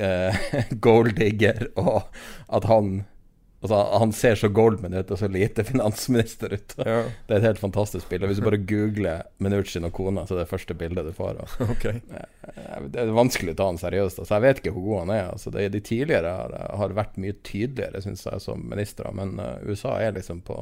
[0.00, 0.46] uh,
[0.86, 2.06] golddigger, og
[2.48, 3.04] at han
[3.64, 6.74] Altså, han ser så Goldman ut og så lite finansminister ut.
[6.76, 7.00] Ja.
[7.26, 8.28] Det er et helt fantastisk bilde.
[8.28, 11.40] Hvis du bare googler Minuchin og kona, så er det første bildet du får.
[11.76, 11.98] Okay.
[12.12, 14.20] Eh, det er vanskelig å ta han seriøst.
[14.22, 15.24] Altså, jeg vet ikke hvor god han er.
[15.32, 19.10] Altså, det, de tidligere har, har vært mye tydeligere, syns jeg, som ministre.
[19.16, 20.60] Men uh, USA er liksom på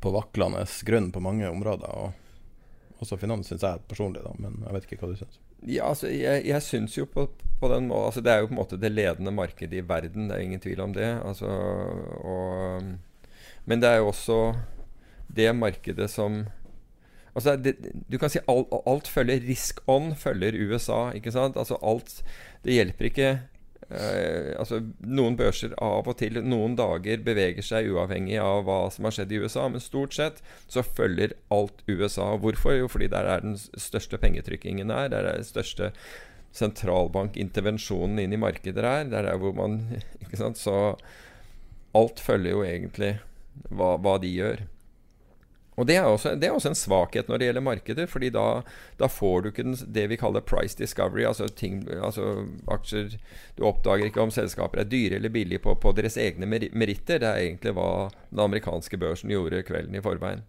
[0.00, 1.90] på vaklende grunn på mange områder.
[1.90, 5.40] Og også finans syns jeg personlig, da, men jeg vet ikke hva du syns.
[5.60, 7.26] Ja, altså, jeg, jeg syns jo på,
[7.60, 10.30] på den måten altså, Det er jo på en måte det ledende markedet i verden,
[10.30, 11.10] det er ingen tvil om det.
[11.20, 11.50] Altså,
[12.24, 12.88] og,
[13.68, 14.40] men det er jo også
[15.30, 16.46] det markedet som
[17.30, 17.76] Altså, det,
[18.10, 21.12] du kan si alt, alt følger Risk on følger USA.
[21.14, 21.56] ikke sant?
[21.56, 22.24] Altså alt
[22.64, 23.28] Det hjelper ikke
[23.90, 29.08] Eh, altså Noen børser av og til noen dager beveger seg uavhengig av hva som
[29.08, 32.32] har skjedd i USA, men stort sett så følger alt USA.
[32.38, 32.76] Hvorfor?
[32.78, 35.10] Jo, fordi der er den største pengetrykkingen er.
[35.10, 35.90] Der er den største
[36.54, 39.10] sentralbankintervensjonen inn i markeder er.
[39.10, 39.82] Der er hvor man
[40.22, 40.96] ikke sant, Så
[41.94, 43.16] alt følger jo egentlig
[43.74, 44.62] hva, hva de gjør.
[45.80, 48.44] Og det er, også, det er, også, en svakhet når det gjelder markeder, fordi da,
[49.00, 53.16] da får du ikke den, det vi kaller price discovery, altså, ting, altså, aksjer
[53.56, 57.22] Du oppdager ikke om selskaper er dyre eller billige på, på deres egne meritter.
[57.22, 60.44] Det er egentlig hva den amerikanske børsen gjorde kvelden i forveien.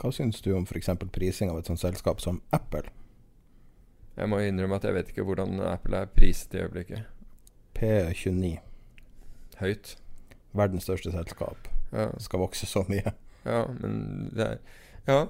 [0.00, 0.92] Hva syns du om f.eks.
[1.12, 2.86] prising av et sånt selskap som Apple?
[4.16, 7.02] Jeg må innrømme at jeg vet ikke hvordan Apple er priset i øyeblikket.
[7.76, 8.54] P29.
[9.60, 9.96] Høyt.
[10.56, 11.68] Verdens største selskap.
[11.92, 12.10] Ja.
[12.22, 13.12] Skal vokse så mye.
[13.44, 14.58] Ja, men det er
[15.08, 15.20] Ja.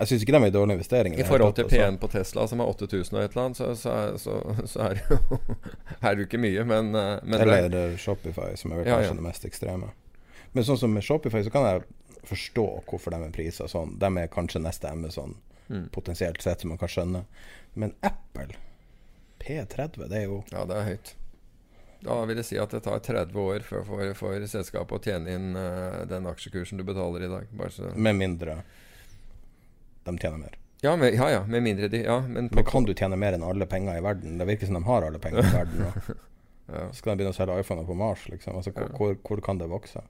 [0.00, 1.14] Jeg syns ikke det er en dårlig investering.
[1.20, 3.96] I forhold til P1 på Tesla, som er 8000 og et eller annet, så, så,
[4.16, 5.38] så, så er, det jo,
[6.00, 8.88] er det jo ikke mye, men, eh, men Eller det er Shopify, som er vel
[8.88, 9.18] kanskje ja, ja.
[9.18, 9.90] det mest ekstreme.
[10.56, 11.84] Men sånn som med Shopify, så kan jeg
[12.30, 13.92] forstå hvorfor de er priser sånn.
[14.00, 15.36] De er kanskje neste Amazon,
[15.68, 15.90] mm.
[15.92, 17.24] potensielt sett, som man kan skjønne.
[17.76, 18.56] Men Apple,
[19.44, 21.14] P30, det er jo Ja, det er høyt.
[22.00, 25.34] Da vil jeg si at det tar 30 år for, for, for selskapet å tjene
[25.36, 27.50] inn uh, den aksjekursen du betaler i dag.
[27.94, 28.62] Med mindre
[30.04, 30.56] de tjener mer.
[30.80, 33.44] Ja, med, ja, ja, med mindre de Ja, men, Men kan du tjene mer enn
[33.44, 34.38] alle penger i verden?
[34.40, 36.14] Det virker som de har alle penger i verden Og.
[36.72, 36.86] ja.
[36.96, 38.56] Skal de begynne å selge iPhoner på Mars, liksom?
[38.56, 40.00] Altså, hvor, hvor, hvor kan det vokse?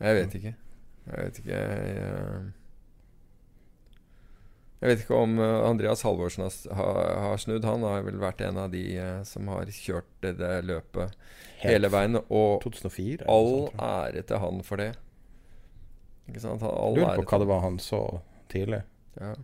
[0.00, 0.54] Jeg vet ikke.
[1.06, 2.48] Jeg vet ikke Jeg, eh,
[4.80, 7.66] jeg vet ikke om eh, Andreas Halvorsen har, har, snudd.
[7.68, 11.12] Han har vel vært en av de eh, som har kjørt det, løpet
[11.60, 12.16] Helt hele veien.
[12.32, 13.26] Og 2004?
[13.28, 13.76] all jeg.
[13.84, 14.94] ære til han for det.
[16.30, 16.64] Ikke sant?
[16.64, 18.02] All Lurer på hva det var han så
[18.48, 18.80] tidlig.
[19.20, 19.34] Ja.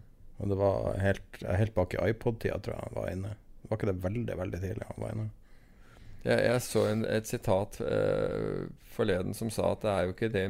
[0.40, 3.36] Og det var helt, helt bak i iPod-tida, tror jeg han var inne.
[3.66, 5.30] Var ikke det veldig, veldig tidlig han var inne?
[6.24, 8.66] Jeg, jeg så en, et sitat eh,
[8.96, 10.46] forleden som sa at det er jo ikke det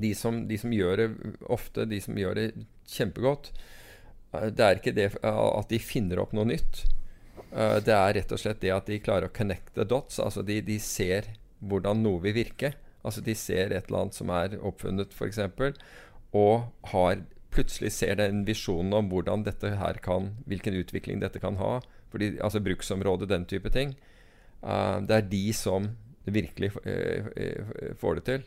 [0.00, 1.08] De som, de som gjør det
[1.46, 2.46] ofte, de som gjør det
[2.88, 3.50] kjempegodt,
[4.30, 6.84] det er ikke det eh, at de finner opp noe nytt.
[7.50, 10.20] Eh, det er rett og slett det at de klarer å connect the dots.
[10.22, 12.74] Altså de, de ser hvordan noe vil virke.
[13.02, 15.40] Altså de ser et eller annet som er oppfunnet, f.eks.,
[16.36, 21.58] og har plutselig ser den visjonen om hvordan dette her kan, hvilken utvikling dette kan
[21.58, 21.80] ha.
[22.12, 23.96] Fordi, altså Bruksområde, den type ting.
[24.62, 25.90] Eh, det er de som
[26.30, 28.46] virkelig eh, eh, får det til.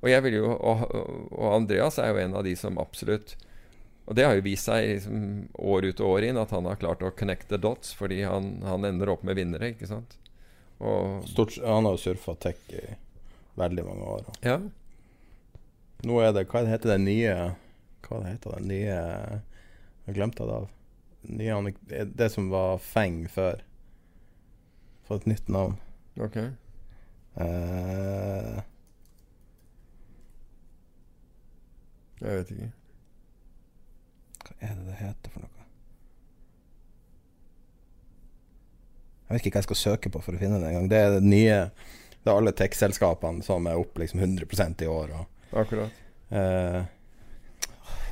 [0.00, 3.34] Og jeg vil jo, og Andreas er jo en av de som absolutt
[4.10, 5.18] Og det har jo vist seg liksom,
[5.70, 8.56] år ut og år inn at han har klart å connect the dots, fordi han,
[8.66, 10.16] han ender opp med vinnere, ikke sant.
[10.82, 12.82] Og Stort, han har jo surfa tech i
[13.60, 14.26] veldig mange år.
[14.32, 14.56] og ja,
[16.08, 17.34] Nå er det Hva heter det nye
[18.06, 18.94] Hva heter det nye
[20.06, 20.70] Jeg glemte det av.
[21.28, 21.74] Nye,
[22.16, 23.60] det som var Feng før.
[25.06, 25.76] Fått et nytt navn.
[26.18, 26.38] ok.
[27.44, 28.58] Eh,
[32.20, 32.70] Jeg vet ikke.
[34.60, 35.66] Er det det heter for noe?
[39.30, 40.88] Jeg vet ikke hva jeg skal søke på for å finne det engang.
[40.90, 41.58] Det er det nye
[42.20, 45.12] Det er alle tech-selskapene som er opp liksom 100% i år.
[45.16, 45.94] Og, Akkurat.
[46.30, 46.82] eh,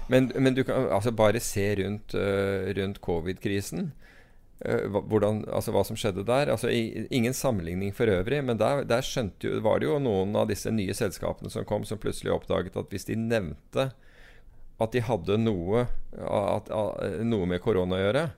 [0.09, 3.91] Men, men du kan altså bare se rundt, eh, rundt covid-krisen.
[4.65, 6.49] eh, hvordan, altså hva som skjedde der.
[6.55, 10.71] Altså ingen sammenligning for øvrig, men der, der jo, var det jo noen av disse
[10.71, 13.91] nye selskapene som kom, som plutselig oppdaget at hvis de nevnte
[14.79, 18.29] at de hadde noe, at, at, noe med korona å gjøre,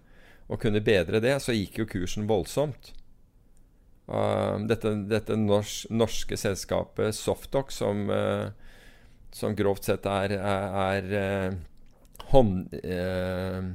[0.51, 2.95] og kunne bedre det, så gikk jo kursen voldsomt.
[4.11, 8.49] Uh, dette dette nors, norske selskapet SoftDoc som, uh,
[9.31, 11.61] som grovt sett er, er, er eh,
[12.33, 12.75] hånd...
[12.75, 13.71] hånd,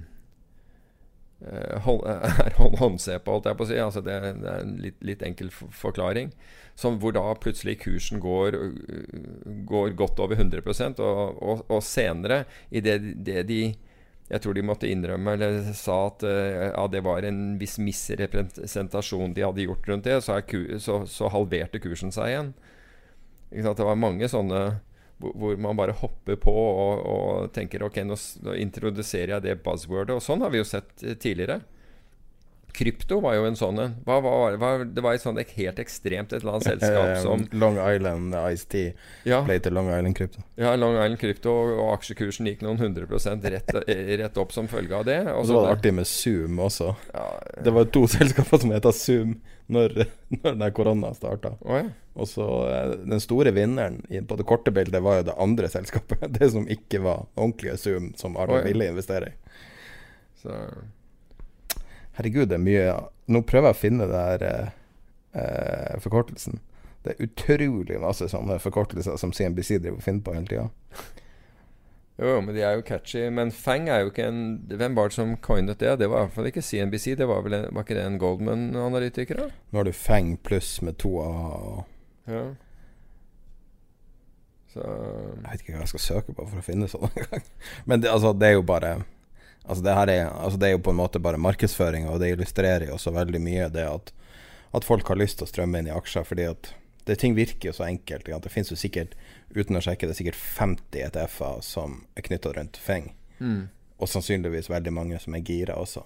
[1.46, 3.80] er hånd, håndsepe, holdt jeg på å si.
[3.82, 6.32] Altså det, det er en litt, litt enkel forklaring.
[6.76, 10.64] Som hvor da plutselig kursen går, øh, går godt over 100
[11.00, 13.62] og, og, og senere, i det, det de
[14.26, 19.36] jeg tror de måtte innrømme eller sa at eh, ja, det var en viss misrepresentasjon
[19.36, 22.50] de hadde gjort rundt det, så, er så, så halverte kursen seg igjen.
[23.54, 24.64] Det var mange sånne
[25.20, 30.18] hvor, man bare hopper på og, og tenker ok, nå, nå introduserer jeg det buzzwordet.
[30.18, 31.61] Og sånn har vi jo sett eh, tidligere.
[32.76, 33.93] Krypto var jo en sånn en.
[34.03, 38.82] Det var et sånt helt ekstremt et eller annet selskap eh, som Long Island Ice-T
[39.30, 40.43] ja, ble til Long Island Krypto.
[40.59, 44.68] ja, Long Island Krypto, og aksjekursen gikk noen hundre prosent rett, eh, rett opp som
[44.68, 45.22] følge av det.
[45.32, 46.91] Og Og så var det artig med Zoom også.
[47.13, 47.28] Ja,
[47.63, 49.38] Det var to selskaper som heta Zoom
[49.72, 50.01] når,
[50.41, 51.55] når den korona starta.
[51.63, 51.88] Oh, ja.
[52.16, 56.24] Og så eh, Den store vinneren på det korte bildet var jo det andre selskapet.
[56.39, 58.68] Det som ikke var ordentlige Zoom, som alle oh, ja.
[58.70, 59.36] ville investere i.
[60.41, 60.55] Så
[62.16, 62.95] Herregud, det er mye
[63.28, 64.74] Nå prøver jeg å finne det der eh,
[65.41, 66.59] eh, forkortelsen.
[67.03, 70.68] Det er utrolig masse sånne forkortelser som CNBC driver og finner på hele tida.
[72.16, 73.26] Jo, jo, men de er jo catchy.
[73.34, 75.97] Men Fang er jo ikke en Hvem var det som coinet det?
[75.99, 77.18] Det var i hvert fall ikke CNBC.
[77.20, 79.41] Det var vel en, Var ikke det en Goldman-analytiker?
[79.74, 81.84] Nå har du Fang pluss med to A.
[82.28, 82.45] Ja.
[84.73, 87.45] Så Jeg vet ikke hva jeg skal søke på for å finne sånn engang.
[87.88, 88.95] Men det, altså, det er jo bare
[89.65, 92.84] Altså det, er, altså det er jo på en måte bare markedsføring, og det illustrerer
[92.86, 94.11] jo også veldig mye det at,
[94.78, 96.21] at folk har lyst til å strømme inn i aksjer.
[96.30, 96.69] Fordi at
[97.09, 98.28] det, ting virker jo så enkelt.
[98.30, 98.38] ikke?
[98.43, 99.15] Det finnes jo sikkert,
[99.57, 103.07] uten å sjekke det, er sikkert 50 ETF-er som er knytta rundt Feng.
[103.39, 103.63] mm.
[103.97, 106.01] Og sannsynligvis veldig mange som er gira også.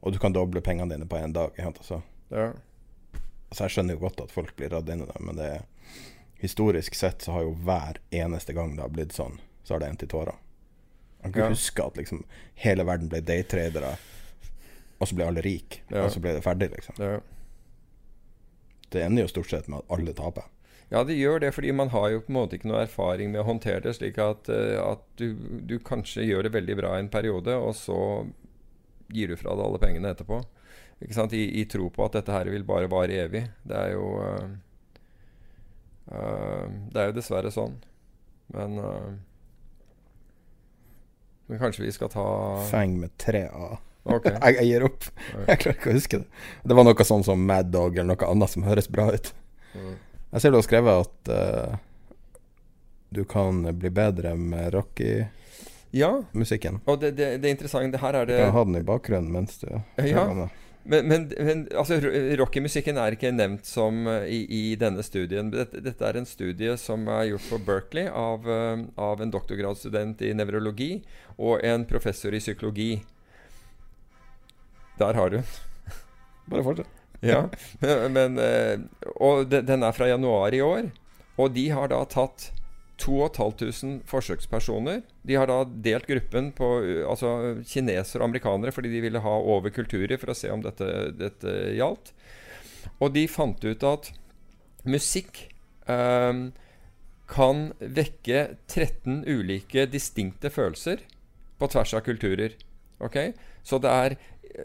[0.00, 1.52] Og du kan doble pengene dine på én dag.
[1.58, 1.74] ikke?
[1.76, 2.00] Altså,
[2.32, 2.52] Ja.
[3.50, 5.50] Altså Jeg skjønner jo godt at folk blir redd inn i det, men det
[6.42, 9.88] historisk sett så har jo hver eneste gang det har blitt sånn, så har det
[9.88, 10.34] endt i tårer.
[11.22, 11.48] Man kan Ja.
[11.54, 12.24] huske at liksom
[12.54, 13.96] hele verden ble daytradere,
[15.00, 16.04] og så ble alle rike, Ja.
[16.04, 16.94] og så ble det ferdig, liksom.
[16.98, 17.20] ja.
[18.90, 20.44] Det ender jo stort sett med at alle taper.
[20.92, 23.40] Ja, det gjør det, fordi man har jo på en måte ikke noe erfaring med
[23.42, 23.96] å håndtere det.
[23.96, 25.32] Slik at, eh, at du,
[25.66, 27.98] du kanskje gjør det veldig bra en periode, og så
[29.10, 30.44] gir du fra deg alle pengene etterpå.
[31.00, 31.36] Ikke?
[31.36, 33.42] I, I tro på at dette her vil bare vare evig.
[33.68, 34.46] Det er jo uh,
[36.08, 37.74] uh, Det er jo dessverre sånn.
[38.54, 39.10] Men uh,
[41.46, 42.24] Men kanskje vi skal ta
[42.70, 43.76] Feng med tre A.
[44.06, 44.36] Okay.
[44.38, 45.04] Jeg, jeg gir opp.
[45.34, 46.26] Jeg klarer ikke å huske det.
[46.62, 49.32] Det var noe sånn som Mad Dog eller noe annet som høres bra ut.
[49.74, 49.96] Mm.
[50.30, 51.30] Jeg ser du har skrevet at
[53.10, 56.78] du kan bli bedre med rocky-musikken.
[56.78, 59.30] Ja, og det, det, det interessante Her er Du det kan ha den i bakgrunnen
[59.32, 59.68] mens du
[60.02, 60.26] Ja.
[60.86, 62.12] Men, men, men altså, ro-
[62.42, 65.48] rockemusikken er ikke nevnt som eh, i, i denne studien.
[65.50, 70.22] Dette, dette er en studie som er gjort på Berkeley av, eh, av en doktorgradsstudent
[70.22, 70.90] i nevrologi
[71.36, 72.90] og en professor i psykologi.
[75.00, 75.48] Der har du den.
[76.50, 76.92] Bare fortsett.
[77.24, 77.46] Ja,
[77.80, 78.80] men, men, eh,
[79.24, 80.90] Og den er fra januar i år.
[81.40, 82.50] Og de har da tatt
[83.00, 85.02] 2500 forsøkspersoner.
[85.26, 86.68] De har da delt gruppen på
[87.08, 90.88] altså kinesere og amerikanere fordi de ville ha over kulturer for å se om dette,
[91.16, 92.14] dette gjaldt.
[93.02, 94.12] Og de fant ut at
[94.86, 95.42] musikk
[95.90, 96.40] eh,
[97.26, 101.02] kan vekke 13 ulike distinkte følelser
[101.58, 102.54] på tvers av kulturer.
[103.02, 103.18] Ok?
[103.66, 104.16] Så det er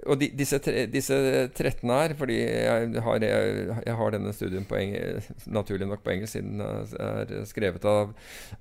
[0.06, 1.16] Og de, disse, tre, disse
[1.58, 6.34] 13 her Fordi jeg har, jeg, jeg har denne studien engel, naturlig nok på engelsk,
[6.38, 8.14] siden den er skrevet av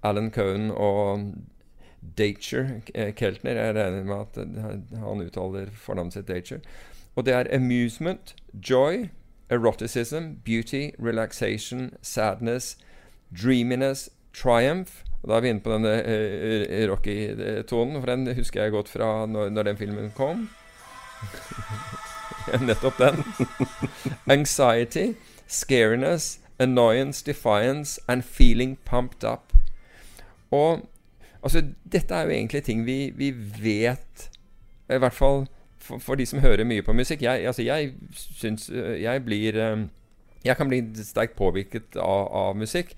[0.03, 1.31] Alan Cohen og
[2.18, 2.81] Dacher
[3.16, 3.59] Keltner.
[3.61, 6.62] Jeg regner med at han uttaler fornavnet sitt Dacher.
[7.16, 9.11] Og det er amusement, joy,
[9.51, 12.78] eroticism, beauty, relaxation, sadness,
[13.31, 15.05] dreaminess, triumph.
[15.22, 19.26] Og Da er vi inne på denne uh, Rocky-tonen, for den husker jeg godt fra
[19.26, 20.49] når, når den filmen kom.
[22.66, 23.25] Nettopp den.
[24.39, 25.14] Anxiety,
[25.47, 29.53] scariness, annoyance, defiance and feeling pumped up.
[30.51, 30.89] Og
[31.43, 31.62] altså,
[31.93, 33.31] dette er jo egentlig ting vi, vi
[33.62, 34.31] vet
[34.91, 35.47] I hvert fall
[35.79, 37.23] for, for de som hører mye på musikk.
[37.23, 39.87] Jeg, altså, jeg syns øh, Jeg blir øh,
[40.45, 42.95] jeg kan bli sterkt påvirket av, av musikk.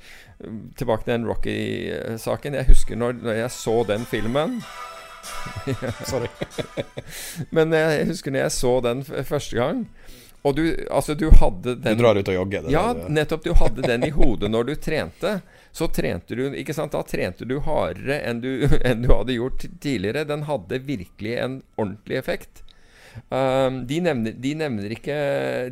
[0.79, 2.55] Tilbake til den Rocky-saken.
[2.55, 4.61] Jeg husker når, når jeg så den filmen
[6.11, 6.29] Sorry.
[7.51, 9.85] Men jeg husker når jeg så den første gang.
[10.43, 12.65] Og du, altså, du hadde den Du drar ut og jogger.
[12.67, 13.45] det ja, det- nettopp.
[13.45, 15.37] Du hadde den i hodet når du trente.
[15.73, 16.93] Så trente du Ikke sant?
[16.93, 20.27] Da trente du hardere enn du, enn du hadde gjort tidligere.
[20.29, 22.65] Den hadde virkelig en ordentlig effekt.
[23.29, 25.15] Um, de, nevner, de, nevner ikke,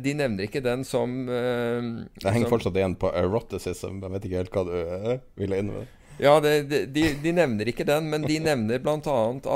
[0.05, 3.97] de nevner ikke den som uh, Det henger som- fortsatt igjen på eroticism.
[4.05, 5.97] Jeg vet ikke helt hva du uh, ville inn med.
[6.19, 8.97] Ja, det, de, de nevner ikke den, men de nevner bl.a.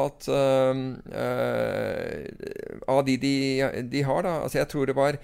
[0.06, 0.78] at uh,
[1.12, 2.16] uh,
[2.90, 3.34] Av de, de
[3.92, 5.20] de har, da Altså, jeg tror det var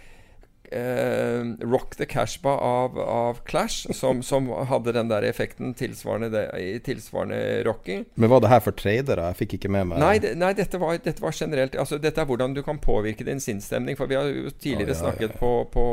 [0.73, 6.79] uh, Rock the Cashba av, av Clash som, som hadde den der effekten tilsvarende, det,
[6.87, 8.03] tilsvarende Rocky.
[8.15, 9.31] Men var det her for tradere?
[9.31, 12.21] Jeg fikk ikke med meg Nei, det, nei dette, var, dette var generelt Altså Dette
[12.21, 13.97] er hvordan du kan påvirke din sinnsstemning.
[13.99, 15.39] For vi har jo tidligere oh, ja, snakket ja.
[15.39, 15.85] på, på,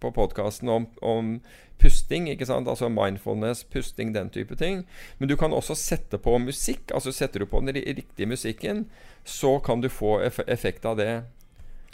[0.00, 1.36] på podkasten om, om
[1.82, 2.28] pusting.
[2.30, 2.68] ikke sant?
[2.68, 4.84] Altså mindfulness, pusting, den type ting.
[5.18, 6.90] Men du kan også sette på musikk.
[6.94, 8.86] Altså Setter du på den riktige musikken,
[9.24, 11.22] så kan du få eff effekt av det.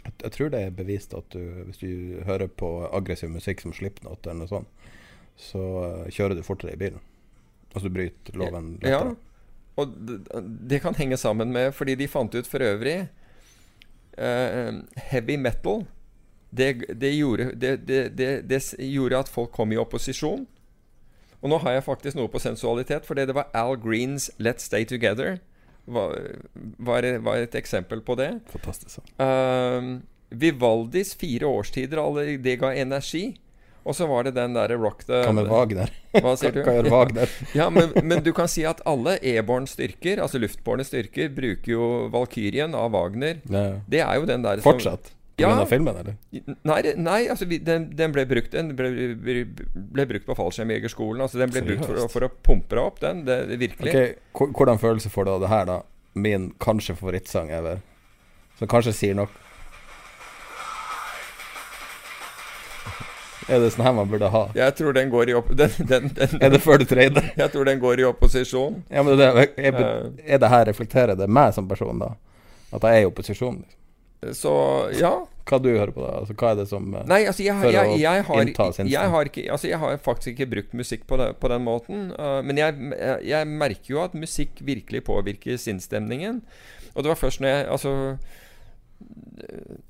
[0.09, 4.27] Jeg, tror det er bevist at du, hvis du hører på aggressiv musikk som Slipknot
[4.27, 4.89] eller noe sånt,
[5.39, 7.03] så eh, kjører du fortere i bilen.
[7.75, 9.15] Altså du bryter loven lettere.
[9.15, 9.29] Ja,
[9.79, 10.19] og det,
[10.71, 12.97] det kan henge sammen med Fordi de fant ut for øvrig
[14.19, 14.81] uh,
[15.11, 15.85] Heavy metal
[16.51, 20.47] det, det, gjorde, det, det, det, det gjorde at folk kom i opposisjon.
[21.43, 24.87] Og nå har jeg faktisk noe på sensualitet, fordi det var Al Greens 'Let's Stay
[24.89, 25.39] Together'.
[25.89, 26.15] Var,
[26.85, 28.31] var, var et eksempel på det.
[28.53, 29.01] Fantastisk.
[29.19, 29.91] Eh,
[30.29, 33.31] Vivaldis fire årstider, alle, det ga energi.
[33.89, 35.89] Og så var det den derre rock the Hva med Wagner?
[36.13, 36.59] Hva sier du?
[36.67, 37.31] Hva Wagner?
[37.57, 41.87] Ja, men, men du kan si at alle e-borne styrker, altså luftbårne styrker, bruker jo
[42.13, 43.41] Valkyrien av Wagner.
[43.49, 43.63] Ja.
[43.89, 45.15] Det er jo den der som- Fortsatt?
[45.39, 45.53] Ja.
[45.55, 46.15] grunn filmen, eller?
[46.67, 48.89] Nei, nei altså vi, den, den ble brukt Den ble,
[49.23, 51.23] ble, ble brukt på fallskjermjegerskolen.
[51.23, 53.25] Altså den ble brukt for, for å pumpe deg opp, den.
[53.29, 53.93] Det, det virkelig.
[53.95, 55.79] Okay, Hvordan følelse får du av det her, da?
[56.19, 57.79] Min kanskje favorittsang ever.
[58.59, 59.29] Som kanskje sier noe
[63.49, 64.43] Er det sånn her man burde ha?
[64.59, 65.49] Jeg tror den går i opp...
[65.57, 67.31] Den, den, den, Er det før du trader?
[67.39, 68.83] jeg tror den går i opposisjon.
[68.93, 70.35] Ja, men det, er, er, Eh.
[70.35, 72.11] er det her reflekterer det meg som person, da?
[72.75, 73.63] At jeg er i opposisjon?
[73.63, 73.78] Liksom?
[74.35, 74.53] Så
[74.99, 75.13] ja.
[75.49, 76.17] Hva du hører på da?
[76.21, 78.49] Altså, hva er det som eh, Nei, altså jeg, jeg, jeg, har,
[78.83, 82.11] jeg, har ikke, altså jeg har faktisk ikke brukt musikk på, det, på den måten.
[82.19, 86.43] uh, men jeg merker jo at musikk virkelig påvirker sinnsstemningen.
[86.95, 87.93] Og det var først når jeg Altså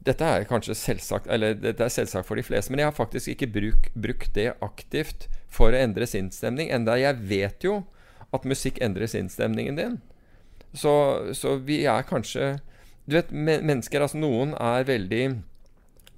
[0.05, 3.33] Dette er kanskje selvsagt Eller dette er selvsagt for de fleste, men jeg har faktisk
[3.33, 6.69] ikke bruk, brukt det aktivt for å endre sinnsstemning.
[6.75, 7.81] Enda jeg vet jo
[8.37, 10.01] at musikk endrer sinnsstemningen din.
[10.77, 10.93] Så,
[11.33, 12.59] så vi er kanskje
[13.09, 15.23] Du vet, men, mennesker Altså, noen er veldig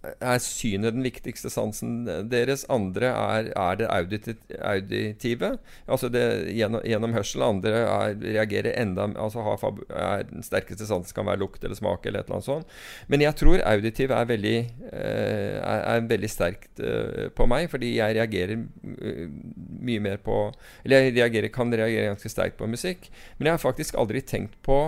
[0.01, 2.63] er synet den viktigste sansen deres.
[2.73, 5.51] Andre er, er det auditi- auditive,
[5.85, 6.23] altså det
[6.57, 7.45] gjennom, gjennom hørsel.
[7.45, 12.07] Andre er, reagerer enda altså har, er Den sterkeste sansen kan være lukt eller smak
[12.07, 12.73] eller et eller annet sånt.
[13.13, 14.57] Men jeg tror auditiv er veldig,
[14.89, 19.29] eh, er veldig sterkt eh, på meg, fordi jeg reagerer eh,
[19.85, 20.41] mye mer på
[20.85, 23.11] Eller jeg reagerer, kan reagere ganske sterkt på musikk.
[23.37, 24.87] Men jeg har faktisk aldri tenkt på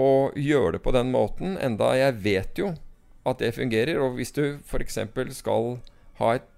[0.00, 2.72] å gjøre det på den måten, enda jeg vet jo
[3.28, 4.00] at det fungerer.
[4.00, 4.98] Og hvis du f.eks.
[5.36, 5.76] skal
[6.20, 6.48] ha et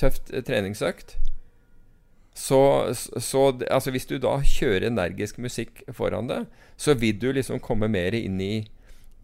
[0.00, 1.16] tøft eh, treningsøkt,
[2.36, 6.42] så, så Altså hvis du da kjører energisk musikk foran det,
[6.76, 8.66] så vil du liksom komme mer inn i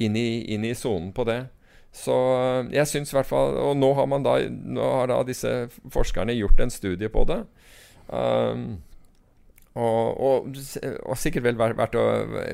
[0.00, 1.44] inn sonen på det.
[1.92, 5.68] Så eh, jeg syns i hvert fall Og nå har da Nå har da disse
[5.92, 7.42] forskerne gjort en studie på det.
[8.08, 8.80] Um,
[9.72, 10.48] og, og,
[11.08, 12.04] og sikkert vel verdt, å,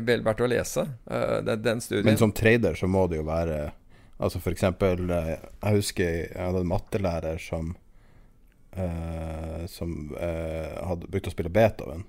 [0.07, 2.07] vel verdt å lese uh, den, den studien.
[2.07, 3.69] Men som trader så må det jo være
[4.19, 7.69] Altså for eksempel eh, Jeg husker jeg hadde en mattelærer som
[8.75, 12.03] uh, Som uh, hadde begynt å spille Beethoven.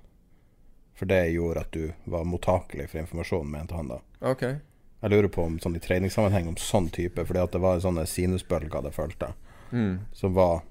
[0.97, 3.99] For det gjorde at du var mottakelig for informasjon, mente han da.
[4.33, 4.57] Okay.
[4.99, 8.03] Jeg lurer på om sånn i treningssammenheng om sånn type, fordi at det var sånne
[8.09, 9.31] sinusbølger det fulgte,
[9.71, 9.99] Mm.
[10.17, 10.63] som var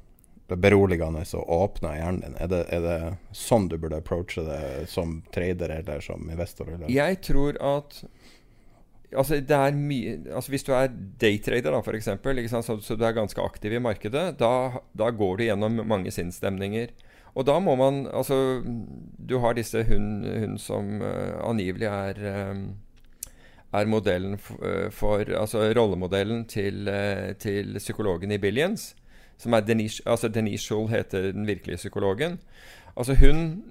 [0.57, 2.37] beroligende og åpner hjernen din.
[2.41, 2.99] Er det, er det
[3.37, 6.71] sånn du burde approache det som trader eller som investor?
[6.73, 6.89] Eller?
[6.93, 8.03] Jeg tror at
[9.09, 10.91] Altså det er mye Altså Hvis du er
[11.21, 15.45] daytrader, da, eksempel, så, så du er ganske aktiv i markedet, da, da går du
[15.47, 16.93] gjennom mange sinnsstemninger.
[17.35, 18.63] Og da må man Altså,
[19.17, 22.69] du har disse hun, hun som uh, angivelig er um,
[23.73, 28.95] er modellen for, eh, for Altså rollemodellen til, uh, til psykologen i Billions.
[29.39, 32.39] Som er Denise, altså Denise Schull heter den virkelige psykologen.
[32.97, 33.65] Altså hun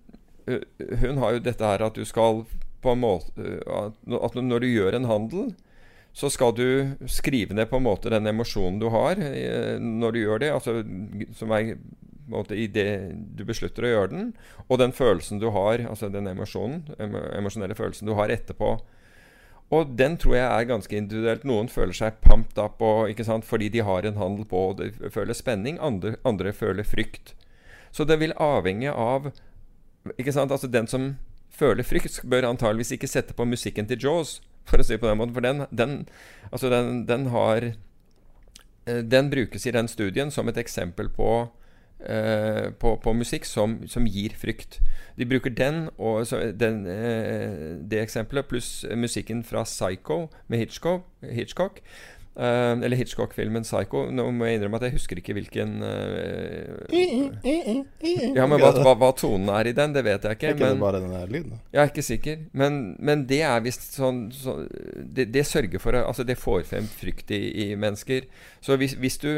[0.47, 2.45] Hun har jo dette her at du skal
[2.81, 5.55] på en måte At når du gjør en handel,
[6.13, 9.19] så skal du skrive ned på en måte den emosjonen du har
[9.79, 10.51] når du gjør det.
[10.53, 10.83] Altså
[11.35, 11.75] som er
[12.55, 12.87] i det
[13.37, 14.33] du beslutter å gjøre den,
[14.67, 18.73] og den følelsen du har, altså den emosjonen, emosjonelle følelsen du har etterpå.
[19.73, 21.43] Og den tror jeg er ganske individuelt.
[21.47, 23.11] Noen føler seg pumped up og,
[23.43, 25.79] fordi de har en handel på og de føler spenning.
[25.83, 27.33] Andre, andre føler frykt.
[27.91, 29.31] Så det vil avhenge av
[30.07, 31.17] altså Den som
[31.51, 35.09] føler frykt, bør antageligvis ikke sette på musikken til Jaws, for å si det på
[35.09, 35.33] den måten.
[35.35, 36.07] For den, den,
[36.51, 37.73] altså den, den har
[38.85, 41.49] eh, Den brukes i den studien som et eksempel på
[41.99, 44.79] eh, på, på musikk som, som gir frykt.
[45.17, 51.07] De bruker den og så den, eh, det eksempelet pluss musikken fra Psycho med Hitchcock.
[51.21, 51.81] Hitchcock
[52.37, 54.05] eh, eller Hitchcock-filmen Psycho.
[54.13, 56.93] Nå må jeg innrømme at jeg husker ikke hvilken eh,
[58.37, 60.51] Ja, men hva, hva, hva tonen er i den, det vet jeg ikke.
[60.51, 61.59] Er ikke det men, bare den lyden?
[61.73, 62.43] jeg er ikke sikker.
[62.53, 64.59] Men, men det er visst sånn så,
[65.01, 68.29] det, det sørger for Altså, det får frem frykt i, i mennesker.
[68.61, 69.31] Så hvis, hvis du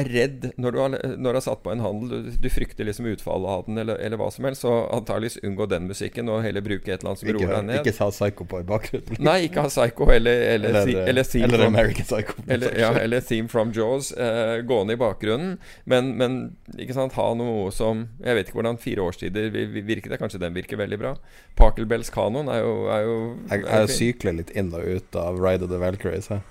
[0.00, 2.84] er redd når du har, når du har satt på en handel, du, du frykter
[2.88, 6.42] liksom utfallet av den, eller, eller hva som helst, så antakeligvis unngå den musikken, og
[6.44, 7.80] heller bruke et eller annet som Ikke, roer deg ned.
[7.86, 9.20] ikke ha Psycho på i bakgrunnen.
[9.28, 12.42] Nei, ikke ha Psycho eller, eller, Eller, eller, theme eller from, American Psycho.
[12.48, 15.58] eller, ja, eller Theme from Jaws eh, gående i bakgrunnen.
[15.84, 16.38] Men, men
[16.78, 20.10] ikke sant, ha noe som Jeg vet ikke hvordan fire årstider vi- vi- virker.
[20.10, 21.14] det Kanskje den virker veldig bra.
[21.58, 23.16] Parkelbells kanon er jo, er jo
[23.50, 26.28] Jeg, jeg sykler litt inn og ut av Ride of the Valkyries.
[26.32, 26.42] Her.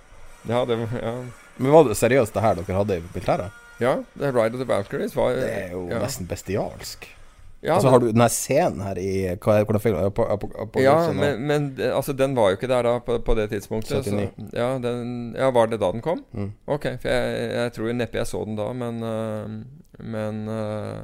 [0.49, 1.15] Ja, det, ja.
[1.57, 3.57] Men var det seriøst det her dere hadde i militæret?
[3.81, 5.99] ja, er Ride of the Valkyries var Det er jo ja.
[6.01, 7.07] nesten bestialsk.
[7.63, 10.49] ja, altså men, Har du den her scenen her i hva er, det, på, på,
[10.73, 14.05] på, Ja, men, men altså, den var jo ikke der da på, på det tidspunktet.
[14.05, 16.25] Så, ja, den, ja, Var det da den kom?
[16.31, 16.51] Mm.
[16.67, 19.49] Ok, for jeg, jeg tror neppe jeg så den da, men øh,
[19.99, 21.01] Men øh,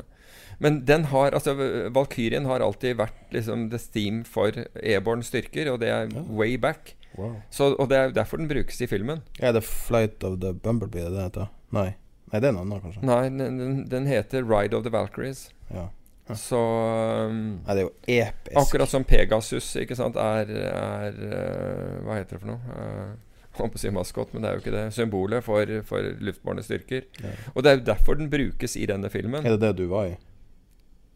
[0.60, 1.54] men den har Altså,
[1.94, 6.96] Valkyrien har alltid vært liksom the steam for airborne styrker, og det er way back.
[7.18, 7.36] Wow.
[7.50, 9.24] Så, og det er derfor den brukes i filmen.
[9.40, 11.54] Er det Flight of the Bumblebee det det heter?
[11.76, 11.90] Nei.
[12.28, 13.04] Nei, det er en annen, kanskje.
[13.08, 15.48] Nei, den, den, heter Ride of the Valkyries.
[15.72, 15.88] Ja.
[16.28, 16.36] Ja.
[16.36, 18.58] Så um, Nei, det er jo episk.
[18.60, 22.76] Akkurat som Pegasus ikke sant, er, er uh, Hva heter det for noe?
[22.76, 24.86] Uh, holdt på å si maskot, men det er jo ikke det.
[24.94, 27.08] Symbolet for, for luftbårne styrker.
[27.24, 27.34] Ja.
[27.56, 29.48] Og det er jo derfor den brukes i denne filmen.
[29.48, 30.18] Er det det du var i?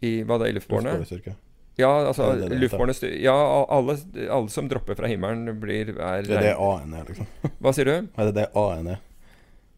[0.08, 0.96] I hva da, i luftbårne?
[0.96, 1.36] Luftbårestyrke?
[1.82, 2.70] Ja, altså det det
[3.02, 3.12] det.
[3.24, 3.36] Ja,
[3.70, 3.98] alle,
[4.30, 7.30] alle som dropper fra himmelen, blir er, Det er det A-en er, liksom?
[7.60, 7.96] Hva sier du?
[8.16, 9.02] Er det det A-en er?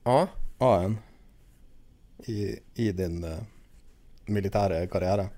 [0.04, 0.20] A?
[0.64, 0.99] A-en
[2.28, 3.39] i, i din uh,
[4.32, 5.30] militære karriere?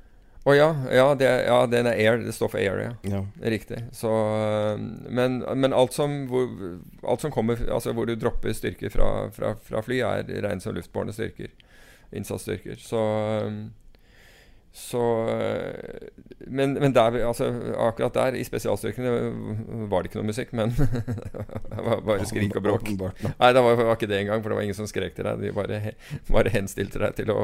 [0.46, 2.20] Å ja, ja, det, ja, den er air.
[2.22, 2.92] Det står for air, ja.
[3.10, 3.22] Ja.
[3.50, 3.80] Riktig.
[3.98, 6.52] Så, øh, men, men alt, som, hvor,
[7.02, 10.78] alt som kommer Altså hvor du dropper styrker fra, fra, fra fly, er regnet som
[10.78, 11.50] luftbårne styrker.
[12.14, 12.78] Innsatsstyrker.
[12.78, 13.02] Så,
[13.42, 13.58] øh,
[14.76, 16.08] så eh,
[16.48, 17.46] men, men der, altså,
[17.80, 19.12] akkurat der, i spesialstyrkene,
[19.88, 20.74] var det ikke noe musikk, men
[21.72, 22.90] det var bare skrik og bråk.
[22.92, 25.46] Nei, det var, var ikke det engang, for det var ingen som skrek til deg.
[25.46, 25.80] De bare,
[26.28, 27.38] bare henstilte deg til å,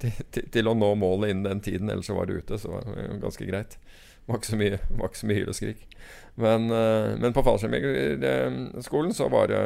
[0.00, 2.56] til, til, til å nå målet innen den tiden, ellers så var du ute.
[2.56, 3.76] Så det var jo ganske greit.
[4.24, 5.84] Det var ikke så mye, var ikke så mye hyl og skrik.
[6.46, 9.60] Men, eh, men på fallskjermjegerskolen så var det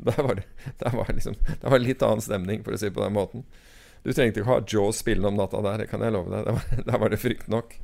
[0.00, 0.48] Der var det,
[0.80, 3.44] der var liksom, der var litt annen stemning, for å si det på den måten.
[4.02, 6.48] Du trengte ikke ha Jaws spillende om natta der, det kan jeg love deg.
[6.48, 7.76] Der var, der var det frykt nok.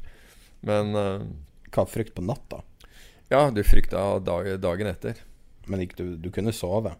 [0.66, 1.28] Men uh,
[1.74, 2.64] Hva frykt på natta?
[3.28, 5.20] ja, du frykta dag, dagen etter.
[5.68, 6.94] Men ikke du, du kunne sove?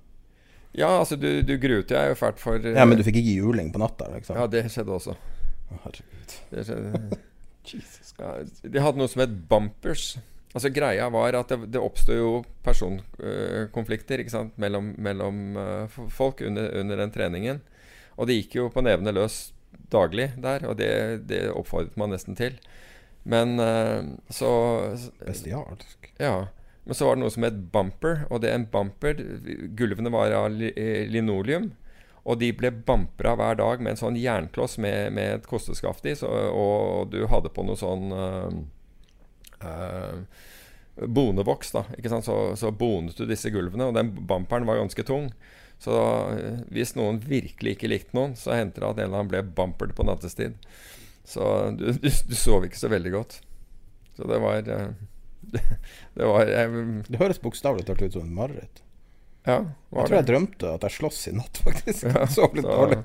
[0.77, 3.71] Ja, altså, du, du gruet deg jo fælt for Ja, men du fikk ikke juling
[3.73, 4.37] på natta, liksom?
[4.37, 5.15] Ja, det skjedde også.
[5.17, 6.35] Å, herregud.
[6.53, 7.21] Det skjedde.
[7.69, 8.13] Jesus.
[8.21, 10.11] Ja, de hadde noe som het bumpers.
[10.57, 12.29] Altså Greia var at det, det oppstod jo
[12.65, 17.61] personkonflikter ikke mellom, mellom eh, folk under, under den treningen.
[18.19, 19.49] Og det gikk jo på nevene løs
[19.93, 20.91] daglig der, og det,
[21.31, 22.59] det oppfordret man nesten til.
[23.29, 24.51] Men eh, så
[25.25, 26.11] Bestialsk.
[26.19, 26.49] Ja.
[26.85, 29.19] Men så var det noe som het bumper, og det er en bumper
[29.77, 31.73] Gulvene var av eh, linoleum.
[32.29, 36.17] Og de ble bampra hver dag med en sånn jernkloss med, med et kosteskaft i.
[36.19, 38.57] Så, og du hadde på noe sånn eh,
[39.65, 40.49] eh,
[41.05, 41.85] bonevoks, da.
[42.25, 45.31] Så, så bonet du disse gulvene, og den bumperen var ganske tung.
[45.79, 45.95] Så
[46.35, 49.43] eh, hvis noen virkelig ikke likte noen, så hendte det at en eller annen ble
[49.57, 50.57] bumpert på nattestid.
[51.29, 51.45] Så
[51.79, 53.39] du, du, du sov ikke så veldig godt.
[54.19, 54.89] Så det var eh,
[55.55, 55.63] det,
[56.19, 58.83] det var jeg, Det høres bokstavelig talt ut som et mareritt.
[59.47, 62.09] Ja, Jeg tror tror jeg drømte at jeg sloss i natt, faktisk.
[62.11, 63.05] Ja, sov litt så- dårlig.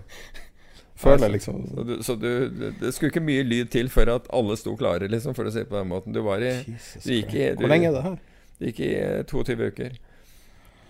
[1.03, 2.31] Føler jeg liksom Så, du, så det,
[2.79, 5.63] det skulle ikke mye lyd til før at alle sto klare, liksom, for å si
[5.63, 6.13] det på den måten.
[6.15, 8.19] Du var i, Jesus du gikk i du, Hvor lenge er det her?
[8.59, 9.95] Det gikk i eh, 22 uker.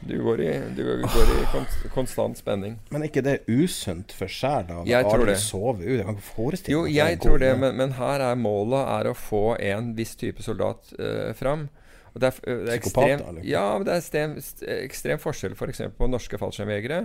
[0.07, 2.75] Du går i, du går i konst, konstant spenning.
[2.91, 5.37] Men er ikke det usunt for sjel Jeg tror det.
[5.39, 5.85] Sover.
[5.87, 9.15] Jeg kan ikke forestille Jo, jeg tror det, men, men her er målet er å
[9.17, 11.69] få en viss type soldat uh, fram.
[12.13, 14.35] Og det er, f- det er ekstrem, ja, det er ekstrem,
[14.83, 15.79] ekstrem forskjell f.eks.
[15.97, 16.99] på norske fallskjermjegere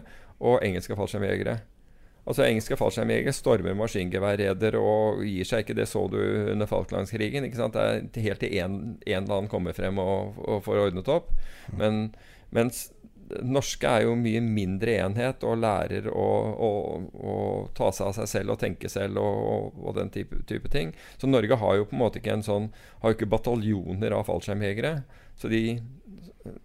[0.44, 1.54] og engelske fallskjermjegere.
[2.28, 5.78] Altså Engelske fallskjermjegere stormer maskingeværreder og gir seg ikke.
[5.78, 6.18] Det så du
[6.52, 7.46] under Falklandskrigen.
[7.48, 7.72] ikke sant?
[7.72, 11.30] Det er helt til en, en eller annen kommer frem og, og får ordnet opp.
[11.72, 12.10] Men,
[12.54, 12.88] mens
[13.44, 16.28] norske er jo mye mindre enhet og lærer å,
[16.68, 16.70] å,
[17.12, 17.34] å
[17.76, 20.94] ta seg av seg selv og tenke selv og, og, den type, type ting.
[21.20, 22.70] Så Norge har jo på en måte ikke en sånn
[23.02, 24.94] Har jo ikke bataljoner av fallskjermjegere.
[25.38, 25.78] Så de,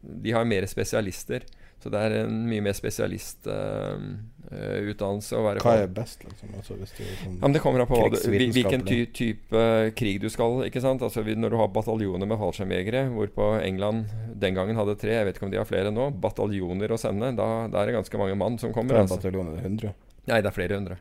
[0.01, 1.45] de har mer spesialister.
[1.83, 6.53] Så det er en mye mer spesialistutdannelse å være Hva er best, liksom?
[6.55, 10.29] Altså, du, sånn, ja, Det kommer an på du, hvilken ty type eh, krig du
[10.31, 10.61] skal.
[10.69, 11.01] ikke sant?
[11.03, 14.05] Altså Når du har bataljoner med fallskjermjegere, hvorpå England
[14.39, 17.27] den gangen hadde tre, jeg vet ikke om de har flere nå, bataljoner å sende,
[17.35, 18.91] da, da er det ganske mange mann som kommer.
[18.95, 19.17] Det er Altså.
[19.19, 19.55] bataljonen?
[19.59, 19.91] 100?
[20.31, 20.95] Nei, det er flere hundre.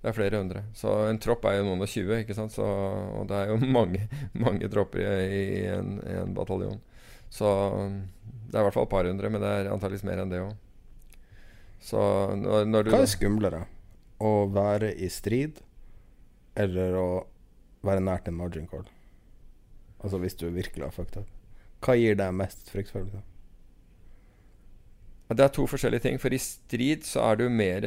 [0.00, 0.60] Det er flere hundre.
[0.76, 2.52] Så en tropp er jo noen og tjue, ikke sant.
[2.52, 4.00] Så, og det er jo mange,
[4.36, 5.04] mange tropper i,
[5.60, 6.78] i, en, en bataljon.
[7.30, 7.46] Så
[8.50, 10.42] det er i hvert fall et par hundre, men det er antakeligvis mer enn det
[10.42, 10.54] òg.
[11.80, 13.64] Hva er skumlere?
[14.20, 15.62] Å være i strid,
[16.58, 17.08] eller å
[17.86, 18.88] være nært en margin call?
[20.00, 21.30] Altså hvis du virkelig har fucked up.
[21.80, 23.22] Hva gir deg mest fryktfølelse?
[25.30, 26.18] Det er to forskjellige ting.
[26.20, 27.86] For i strid så er du mer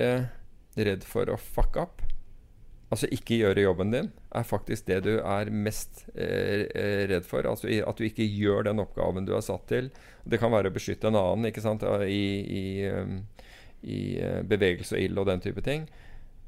[0.80, 2.02] redd for å fuck up.
[2.94, 7.48] Altså ikke gjøre jobben din, er faktisk det du er mest eh, eh, redd for.
[7.50, 9.88] Altså at du ikke gjør den oppgaven du er satt til.
[10.30, 11.82] Det kan være å beskytte en annen ikke sant?
[12.06, 12.64] I, i,
[13.82, 15.88] i eh, bevegelse og ild og den type ting.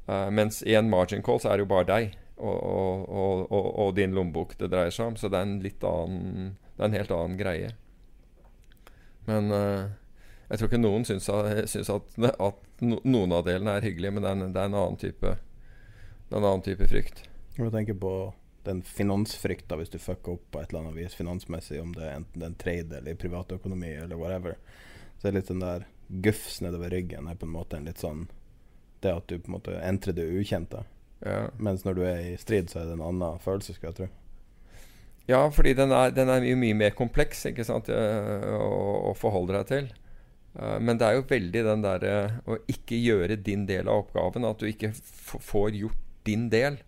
[0.06, 3.64] Uh, mens i en margin call så er det jo bare deg og, og, og,
[3.74, 5.16] og, din lommebok det dreier seg om.
[5.18, 7.72] Så det er en litt annen Det er en helt annen greie.
[9.26, 9.88] Men uh,
[10.46, 14.38] jeg tror ikke noen syns, at- at, noen av delene er hyggelige, men det er
[14.38, 15.34] en, det er en annen type
[16.30, 17.22] en annen type frykt.
[17.56, 18.12] Jeg tenker på
[18.66, 22.16] den finansfrykta hvis du fucker opp på et eller annet vis finansmessig, om det er
[22.18, 24.56] enten det er en trade eller privatøkonomi eller whatever.
[25.16, 25.86] Så det er litt den der
[26.26, 28.26] gufs nedover ryggen er på en måte en litt sånn
[29.02, 30.82] Det at du på en måte entrer det ukjente.
[31.20, 33.96] Ja, Mens når du er i strid, så er det en annen følelse, skal jeg
[33.98, 34.06] tro.
[35.28, 39.14] ja fordi den er, den er mye, mye mer kompleks ikke sant, eh, å, å
[39.18, 39.90] forholde deg til.
[40.58, 44.44] Eh, Men det er jo veldig den derre å ikke gjøre din del av oppgaven.
[44.48, 46.80] At du ikke får gjort din del.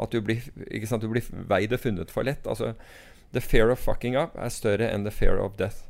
[0.00, 2.46] At du blir, ikke sant, du blir veid og funnet for lett.
[2.48, 2.72] Altså,
[3.32, 5.84] the fear of fucking up er større enn the fear of death.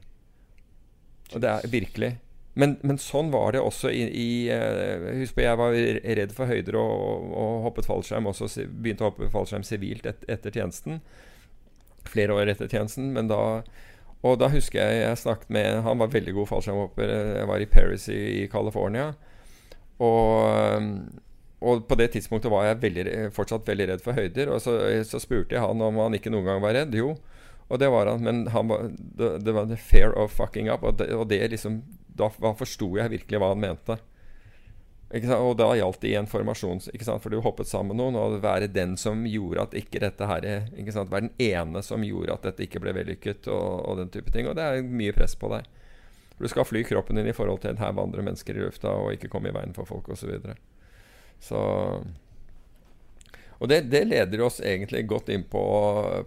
[1.32, 2.12] Og det er virkelig.
[2.54, 5.76] Men, men sånn var det også i, i uh, Husk på, jeg var
[6.18, 8.50] redd for høyder og, og hoppet fallskjerm også.
[8.68, 11.00] Begynte å hoppe fallskjerm sivilt et, etter tjenesten.
[12.08, 13.12] Flere år etter tjenesten.
[13.16, 13.62] Men da
[14.22, 17.14] Og da husker jeg jeg snakket med Han var veldig god fallskjermhopper.
[17.40, 19.12] Jeg var i Paris i, i California.
[20.02, 20.82] Og,
[21.62, 23.04] og på det tidspunktet var jeg veldig,
[23.36, 24.50] fortsatt veldig redd for høyder.
[24.52, 24.76] Og så,
[25.06, 26.94] så, spurte jeg han om han ikke noen gang var redd.
[26.98, 27.14] Jo,
[27.68, 28.24] og det var han.
[28.26, 30.82] Men han var, det, det, var the fear of fucking up.
[30.82, 31.82] Og det, og det liksom
[32.12, 33.94] Da, da forsto jeg virkelig hva han mente.
[35.12, 36.80] Og da gjaldt det i en formasjon,
[37.20, 40.44] for du hoppet sammen med noen, og være den som gjorde at ikke dette her
[40.44, 44.48] Være den ene som gjorde at dette ikke ble vellykket, og, og, den type ting.
[44.48, 45.68] Og det er mye press på deg.
[46.34, 48.92] For du skal fly kroppen din i forhold til en haug andre mennesker i lufta,
[48.92, 50.32] og ikke komme i veien for folk osv.
[51.42, 51.60] Så,
[53.62, 55.62] Og det, det, leder oss egentlig godt inn på,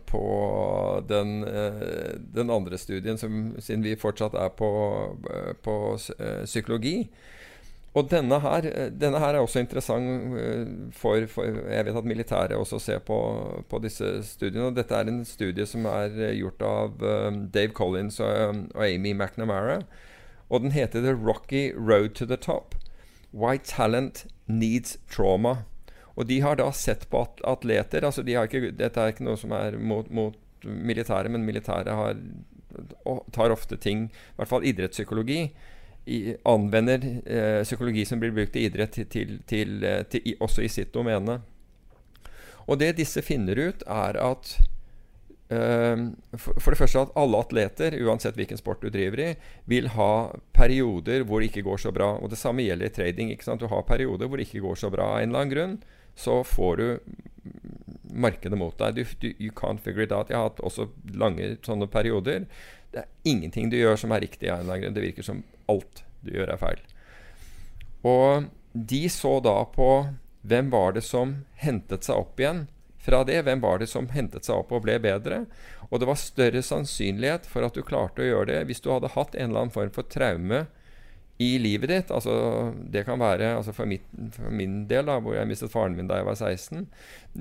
[0.08, 0.26] på
[1.10, 4.70] den, eh, den, andre studien, som, siden vi fortsatt er på,
[5.66, 5.76] på
[6.16, 7.10] eh, psykologi.
[7.96, 10.64] Og denne her, denne her, er også interessant eh,
[10.96, 13.20] for, for, Jeg vet at militæret også ser på,
[13.68, 14.70] på, disse studiene.
[14.70, 17.06] og Dette er en studie som er eh, gjort av
[17.52, 19.82] Dave Collins og, og, Amy McNamara.
[20.48, 22.80] Og den heter The Rocky Road to the Top.
[23.36, 25.66] Why Talent Needs Trauma.
[26.16, 29.52] Og de har da sett på atleter altså de ikke, Dette er ikke noe som
[29.56, 32.22] er mot, mot militæret, men militæret har,
[33.36, 35.40] tar ofte ting I hvert fall idrettspsykologi
[36.06, 40.70] i, anvender eh, psykologi som blir brukt i idrett, til, til, til, eh, også i
[40.70, 41.40] sitt domene.
[42.70, 44.56] Og det disse finner ut, er at
[45.48, 49.28] for, for, det første at alle atleter, uansett hvilken sport du driver i,
[49.70, 52.16] vil ha perioder hvor det ikke går så bra.
[52.18, 53.34] Og det samme gjelder i trading.
[53.62, 55.78] Du har perioder hvor det ikke går så bra av en eller annen grunn.
[56.16, 56.88] Så får du
[58.16, 58.96] markedet mot deg.
[58.96, 60.32] Du, du, you can't figure it out.
[60.32, 62.48] Jeg har hatt også lange sånne perioder.
[62.94, 64.98] Det er ingenting du gjør som er riktig av en eller annen grunn.
[64.98, 66.86] Det virker som alt du gjør, er feil.
[68.06, 69.90] Og de så da på
[70.46, 72.66] hvem var det som hentet seg opp igjen
[73.06, 73.42] fra det.
[73.46, 75.44] Hvem var det som hentet seg opp og ble bedre?
[75.92, 79.14] Og det var større sannsynlighet for at du klarte å gjøre det hvis du hadde
[79.14, 80.66] hatt en eller annen form for traume
[81.38, 82.12] i livet ditt.
[82.16, 82.36] Altså,
[82.92, 84.06] det kan være altså for, mitt,
[84.36, 86.86] for, min del, da, hvor jeg mistet faren min da jeg var 16,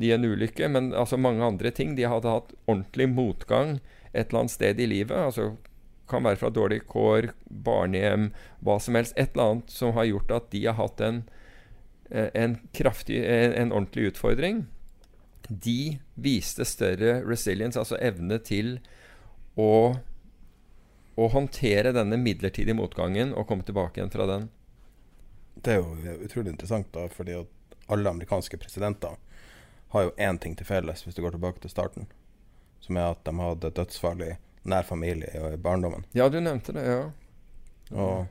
[0.02, 0.70] i en ulykke.
[0.70, 1.94] Men altså mange andre ting.
[1.98, 3.78] De hadde hatt ordentlig motgang
[4.12, 5.16] et eller annet sted i livet.
[5.16, 5.54] altså
[6.08, 7.30] kan være fra dårlige kår,
[7.64, 8.28] barnehjem,
[8.60, 9.14] hva som helst.
[9.16, 11.22] Et eller annet som har gjort at de har hatt en,
[12.10, 14.66] eh, en, kraftig, en, en ordentlig utfordring.
[15.48, 18.78] De viste større resilience, altså evne til
[19.60, 19.96] å,
[21.14, 24.48] å håndtere denne midlertidige motgangen og komme tilbake igjen fra den.
[25.54, 27.36] Det er jo utrolig interessant, da, fordi
[27.92, 29.18] alle amerikanske presidenter
[29.94, 32.08] har jo én ting til felles, hvis du går tilbake til starten,
[32.82, 34.32] som er at de hadde dødsfall i
[34.66, 36.06] nær familie i barndommen.
[36.16, 37.04] Ja, du nevnte det, ja.
[37.92, 38.24] Og,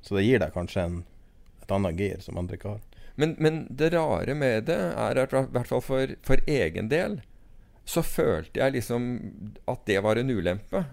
[0.00, 1.00] så det gir deg kanskje en,
[1.60, 2.86] et annet gir som andre ikke har.
[3.14, 7.20] Men, men, det rare med det er at i hvert fall for, for, egen del
[7.84, 9.06] så følte jeg liksom
[9.70, 10.84] at det var en ulempe.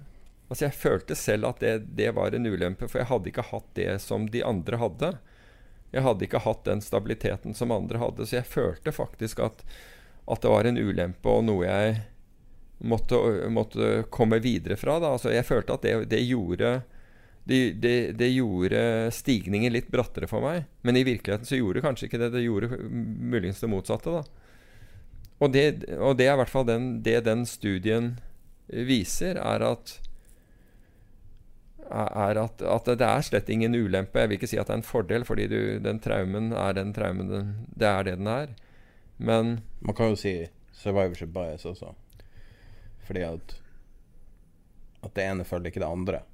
[0.48, 3.68] Altså Jeg følte selv at det, det var en ulempe, for jeg hadde ikke hatt
[3.78, 5.12] det som de andre hadde.
[5.92, 9.64] Jeg hadde ikke hatt den stabiliteten som andre hadde, så jeg følte faktisk at,
[10.28, 12.00] at det var en ulempe og noe jeg
[12.80, 13.20] måtte,
[13.54, 14.98] måtte komme videre fra.
[15.04, 15.14] Da.
[15.16, 16.80] Altså, jeg følte at det, det gjorde
[17.48, 18.80] det, det, det, gjorde
[19.16, 20.66] stigningen litt brattere for meg.
[20.84, 22.34] Men i virkeligheten så gjorde det kanskje ikke det.
[22.34, 24.12] Det gjorde muligens det motsatte.
[24.20, 24.24] da.
[25.38, 28.18] Og det, og det er i hvert fall den, det den studien
[28.68, 29.98] viser, er at
[31.88, 34.20] er at, at, det er slett ingen ulempe.
[34.20, 36.92] Jeg vil ikke si at det er en fordel, fordi du, den traumen er den
[36.92, 38.56] traumen den, Det er det den er.
[39.18, 41.94] Men Man kan jo si survivorship bias også.
[43.08, 43.56] Fordi at,
[45.04, 46.26] at det ene følger ikke det andre.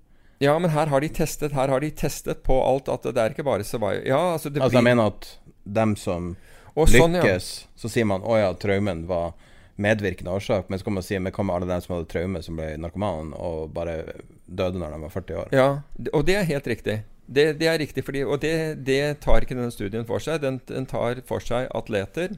[0.42, 3.36] Ja, men her har de testet Her har de testet på alt at det er
[3.36, 4.82] ikke bare survival Ja, altså, det altså blir...
[4.82, 5.30] jeg mener at
[5.64, 6.34] dem som
[6.74, 7.38] lykkes, sånn, ja.
[7.80, 9.36] så sier man å ja, traumen var
[9.76, 12.42] medvirkende årsak, men så kan man si men hva med alle dem som hadde traume,
[12.46, 13.96] som ble narkoman og bare
[14.46, 15.54] døde når de var 40 år?
[15.56, 15.68] Ja,
[16.12, 17.00] og det er helt riktig.
[17.26, 20.42] Det, det er riktig, fordi, og det, det, tar ikke denne studien for seg.
[20.44, 22.36] Den, den tar for seg atleter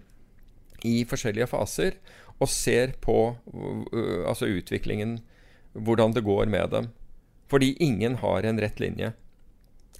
[0.85, 1.97] i forskjellige faser
[2.37, 5.17] og ser på uh, altså utviklingen,
[5.73, 6.91] hvordan det går med dem.
[7.51, 9.13] Fordi ingen har en rett linje.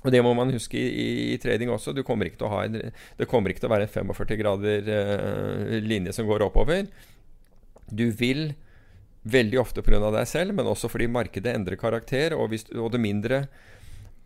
[0.06, 1.96] Og Det må man huske i, i, trading også.
[2.06, 2.78] Kommer en,
[3.18, 6.86] det kommer ikke til å være en 45 grader eh, linje som går oppover.
[7.90, 8.52] Du vil
[9.26, 10.12] veldig ofte pga.
[10.14, 12.38] deg selv, men også fordi markedet endrer karakter.
[12.38, 13.48] Og, hvis, og det mindre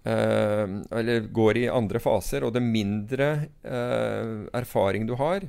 [0.03, 0.65] eh,
[0.99, 3.29] Eller går i andre faser, og det mindre
[3.63, 5.47] eh, erfaring du har,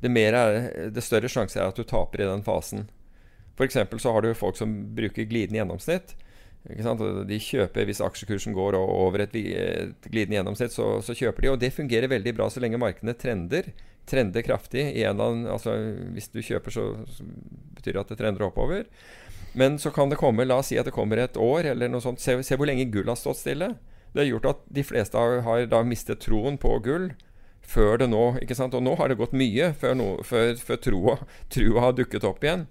[0.00, 2.88] det, er, det større sjanse er at du taper i den fasen.
[3.54, 3.78] F.eks.
[4.02, 6.16] så har du folk som bruker glidende gjennomsnitt.
[6.64, 11.52] De kjøper Hvis aksjekursen går over et, glidende gjennomsnitt, så, så, kjøper de.
[11.54, 13.70] Og det fungerer veldig bra så lenge markedene trender.
[14.10, 14.84] Trender kraftig.
[15.08, 15.76] Annen, altså,
[16.12, 17.24] hvis du kjøper, så, så,
[17.78, 18.84] betyr det at det trender oppover.
[19.56, 22.04] Men så kan det komme La oss si at det kommer et år eller noe
[22.04, 22.20] sånt.
[22.22, 23.72] Se, se hvor lenge gull har stått stille.
[24.12, 27.10] Det har gjort at de fleste har, har mistet troen på gull
[27.70, 28.74] før det nå ikke sant?
[28.74, 31.16] Og nå har det gått mye før, no, før, før troa,
[31.52, 32.66] trua har dukket opp igjen.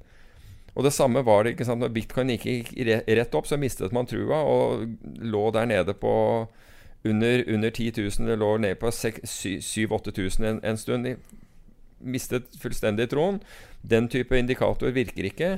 [0.80, 1.84] Og det samme var det ikke sant?
[1.84, 4.86] når bitcoin gikk rett opp, så mistet man trua og
[5.20, 6.14] lå der nede på
[7.04, 8.30] under, under 10 000.
[8.30, 11.04] Det lå nede på 7000-8000 en, en stund.
[11.04, 11.18] De
[12.00, 13.42] mistet fullstendig troen.
[13.82, 15.52] Den type indikator virker ikke.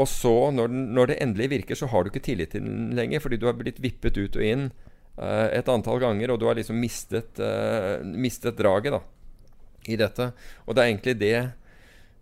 [0.00, 2.94] Og så, når, den, når, det endelig virker, så har du ikke tillit til den
[2.96, 4.64] lenger, fordi du har blitt vippet ut og inn
[5.20, 9.04] uh, et antall ganger, og du har liksom mistet, uh, mistet draget da,
[9.86, 10.32] i dette.
[10.66, 11.36] Og det er egentlig det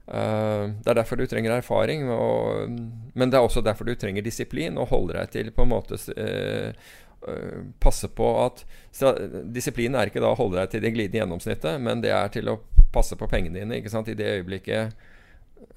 [0.03, 2.73] Det er derfor du trenger erfaring, og,
[3.15, 5.99] men det er også derfor du trenger disiplin, og holde deg til på en måte
[7.79, 8.65] Passe på at
[9.55, 12.51] Disiplinen er ikke da å holde deg til det glidende gjennomsnittet, men det er til
[12.51, 12.57] å
[12.93, 13.79] passe på pengene dine.
[13.79, 14.11] ikke sant?
[14.11, 14.97] I det øyeblikket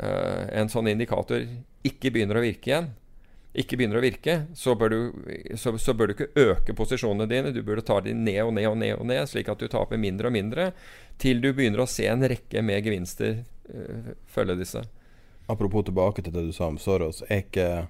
[0.01, 1.45] en sånn indikator
[1.85, 2.89] ikke begynner å virke igjen,
[3.55, 7.53] ikke begynner å virke, så bør, du, så, så bør, du, ikke øke posisjonene dine.
[7.55, 10.01] Du burde ta dem ned og ned og ned, og ned, slik at du taper
[10.01, 10.71] mindre og mindre,
[11.21, 13.54] til du begynner å se en rekke med gevinster uh,
[14.27, 14.83] følge disse.
[15.45, 17.23] Apropos tilbake til det du sa om Soros.
[17.29, 17.87] Er ikke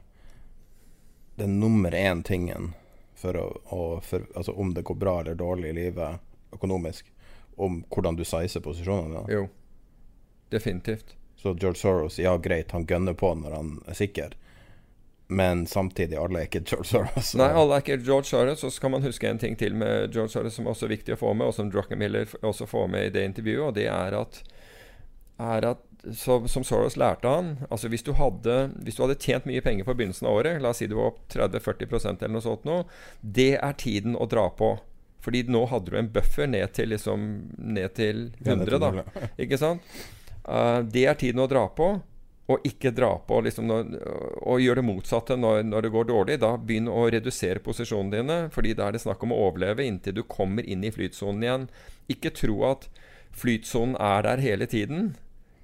[1.35, 2.73] den nummer én tingen
[3.15, 6.19] for, å, å, for altså om det går bra eller dårlig i livet
[6.55, 7.11] økonomisk,
[7.55, 9.37] om hvordan du sizer posisjonene dine?
[9.39, 9.45] Jo,
[10.51, 11.15] definitivt.
[11.35, 14.35] Så George Soros, ja greit, han gønner på når han er sikker,
[15.27, 17.33] men samtidig, alle er ikke George Soros.
[17.39, 18.63] Nei, alle er ikke George Soros.
[18.63, 21.15] Og så kan man huske en ting til med George Soros som er også viktig
[21.15, 24.17] å få med, og som Druckenmiller også får med i det intervjuet, og det er
[24.19, 24.43] at,
[25.41, 25.83] er at
[26.13, 28.55] som, som Soros lærte han altså hvis du, hadde,
[28.85, 31.13] hvis du hadde tjent mye penger på begynnelsen av året, la oss si du var
[31.13, 32.83] opp 30-40% eller noe sånt nå,
[33.21, 34.75] det er tiden å dra på.
[35.25, 37.23] Fordi nå hadde du en buffer ned til, liksom,
[37.57, 38.91] ned til 100, da.
[39.41, 39.81] Ikke sant?
[40.45, 41.95] Uh, det er tiden å dra på,
[42.45, 43.87] og ikke dra på liksom, når,
[44.45, 46.35] og gjøre det motsatte når, når, det går dårlig.
[46.43, 50.19] Da begynn å redusere posisjonene dine, fordi da er det snakk om å overleve inntil
[50.19, 51.65] du kommer inn i flytsonen igjen.
[52.13, 52.85] Ikke tro at
[53.35, 55.15] flytsonen er der hele tiden,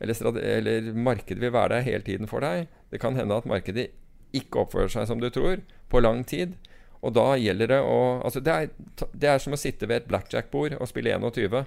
[0.02, 2.68] eller, eller markedet vil være der hele tiden for deg.
[2.92, 3.90] Det kan hende at markedet
[4.36, 5.62] ikke oppfører seg som du tror,
[5.92, 6.56] på lang tid.
[7.02, 10.10] Og da gjelder det å altså det, er, det er som å sitte ved et
[10.12, 11.64] blackjack-bord og spille 21.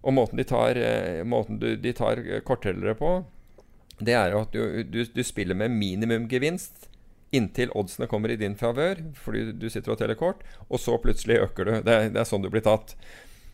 [0.00, 3.18] Og måten de tar, eh, måten du, de tar korttellere på,
[4.00, 6.88] det er at du, du, du spiller med minimumgevinst
[7.36, 11.38] inntil oddsene kommer i din favør, fordi du sitter og teller kort, og så plutselig
[11.44, 11.74] øker du.
[11.86, 12.96] Det det er sånn du blir tatt.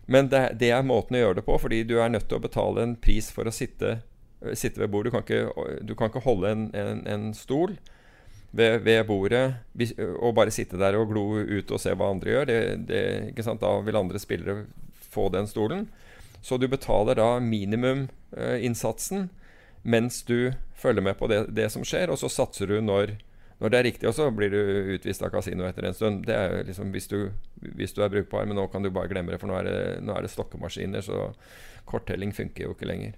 [0.07, 2.45] Men det, det, er måten å gjøre det på, fordi du er nødt til å
[2.45, 3.99] betale en pris for å sitte,
[4.55, 5.11] sitte ved bordet.
[5.11, 7.75] Du kan ikke, du kan ikke holde en, en, en stol
[8.57, 9.45] ved, ved, bordet
[10.21, 12.53] og bare sitte der og glo ut og se hva andre gjør.
[13.61, 14.67] Da vil andre spillere
[15.11, 15.89] få den stolen.
[16.43, 19.47] Så du betaler da minimuminnsatsen eh,
[19.87, 23.17] mens du følger med på det, det, som skjer, og så satser du når,
[23.59, 24.11] når, det er riktig.
[24.15, 24.59] Så blir du
[24.97, 26.27] utvist av kasino etter en stund.
[26.29, 27.19] Det er liksom hvis du,
[27.79, 29.79] hvis du, er brukbar, men nå kan du bare glemme det, for nå er det,
[30.05, 31.31] nå er det stokkemaskiner, så
[31.89, 33.17] korttelling funker jo ikke lenger.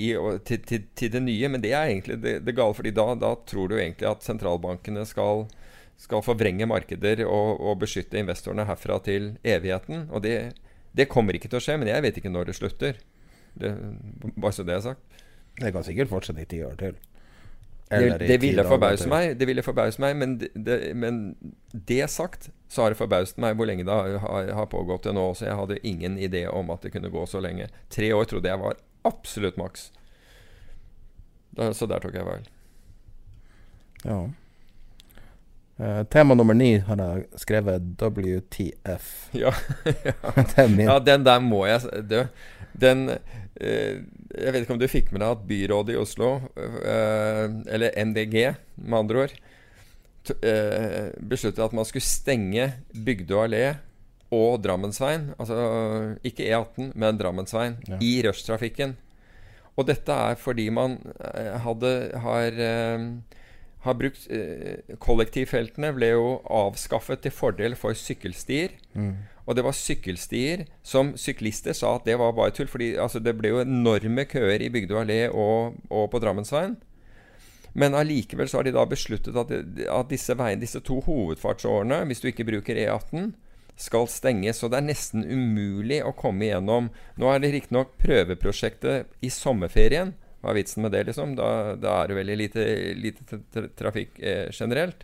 [0.49, 1.51] til, til, til det nye.
[1.53, 2.75] Men det er egentlig det, det gale.
[2.75, 5.47] fordi da, da, tror du egentlig at sentralbankene skal,
[5.97, 10.09] skal forvrenge markeder og, og, beskytte investorene herfra til evigheten.
[10.11, 10.37] Og det,
[10.97, 11.79] det, kommer ikke til å skje.
[11.81, 13.03] Men jeg vet ikke når det slutter.
[13.57, 13.73] Det,
[14.37, 15.23] bare så det er sagt.
[15.57, 16.99] Det kan sikkert fortsette i ti år til.
[17.87, 21.21] Det, det, ville forbause meg, det ville forbause meg, men det, men
[21.71, 23.95] det, sagt, så har det forbauset meg hvor lenge det
[24.25, 25.29] har, har pågått til nå.
[25.39, 27.71] Så jeg hadde ingen idé om at det kunne gå så lenge.
[27.95, 29.93] Tre år trodde jeg var absolutt maks.
[31.57, 32.51] Så der tok jeg feil.
[34.05, 34.19] Ja.
[35.77, 39.09] Uh, tema nummer ni har jeg skrevet WTF.
[39.45, 39.53] Ja,
[39.85, 40.15] ja.
[40.89, 42.27] ja den der må jeg dø.
[42.77, 43.97] Den uh,
[44.37, 48.37] jeg vet ikke om du fikk med deg at byrådet i Oslo, eh, eller MDG
[48.83, 49.35] med andre ord,
[50.43, 53.65] eh, besluttet at man skulle stenge Bygdø allé
[54.35, 55.57] og Drammensveien, altså
[56.27, 58.01] ikke E18, men Drammensveien, ja.
[58.03, 58.97] i rushtrafikken.
[59.77, 61.93] Og dette er fordi man eh, hadde,
[62.25, 62.61] har,
[63.87, 64.27] har brukt
[65.03, 68.75] Kollektivfeltene ble jo avskaffet til fordel for sykkelstier.
[68.99, 69.15] Mm.
[69.47, 72.69] Og det var sykkelstier som syklister sa at det var bare tull.
[72.69, 76.77] fordi altså, det ble jo enorme køer i Bygdø allé og, og, på Drammensveien.
[77.77, 82.23] Men allikevel så har de da besluttet at, at disse, veien, disse to hovedfartsårene, hvis
[82.25, 83.35] du ikke bruker E18,
[83.77, 84.63] skal stenges.
[84.63, 86.89] Så det er nesten umulig å komme igjennom.
[87.21, 90.15] Nå er det riktignok prøveprosjektet i sommerferien.
[90.47, 91.33] Hva er vitsen med det, liksom?
[91.35, 92.65] Da, da er det veldig lite,
[92.95, 95.01] lite trafikk eh, generelt.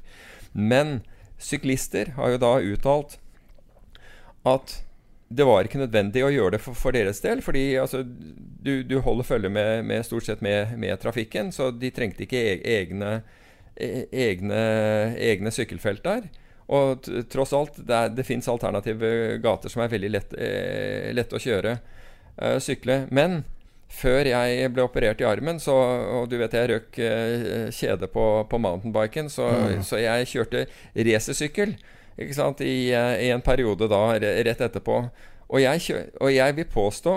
[0.54, 1.00] Men
[1.42, 3.16] syklister har jo da uttalt
[4.46, 4.76] at
[5.32, 7.42] det var ikke nødvendig å gjøre det for, for deres del.
[7.42, 11.90] Fordi altså, du, du, holder følge med, med, stort sett med, med, trafikken, så de
[11.90, 13.16] trengte ikke e, egne,
[13.74, 14.60] e, egne,
[15.18, 16.28] egne sykkelfelt der.
[16.72, 21.34] Og tross alt, det, er, det fins alternative gater som er veldig lett, eh, lett
[21.34, 23.02] å kjøre eh, sykle.
[23.10, 23.42] Men
[23.92, 25.74] før jeg ble operert i armen, så,
[26.16, 29.82] og du vet jeg røk eh, kjede på, på mountainbiken, så, mm.
[29.86, 30.64] så jeg kjørte
[30.96, 31.76] racersykkel
[32.16, 34.98] i, eh, i, en periode da rett etterpå.
[35.52, 37.16] Og jeg, og jeg, vil påstå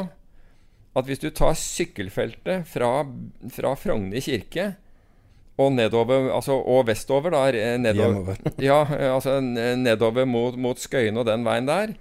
[0.96, 3.06] at hvis du tar sykkelfeltet fra,
[3.52, 4.74] fra Frogner kirke
[5.60, 8.36] og nedover, altså, og vestover, da nedover,
[8.70, 8.82] ja,
[9.14, 11.96] altså nedover mot, mot Skøyen og den veien der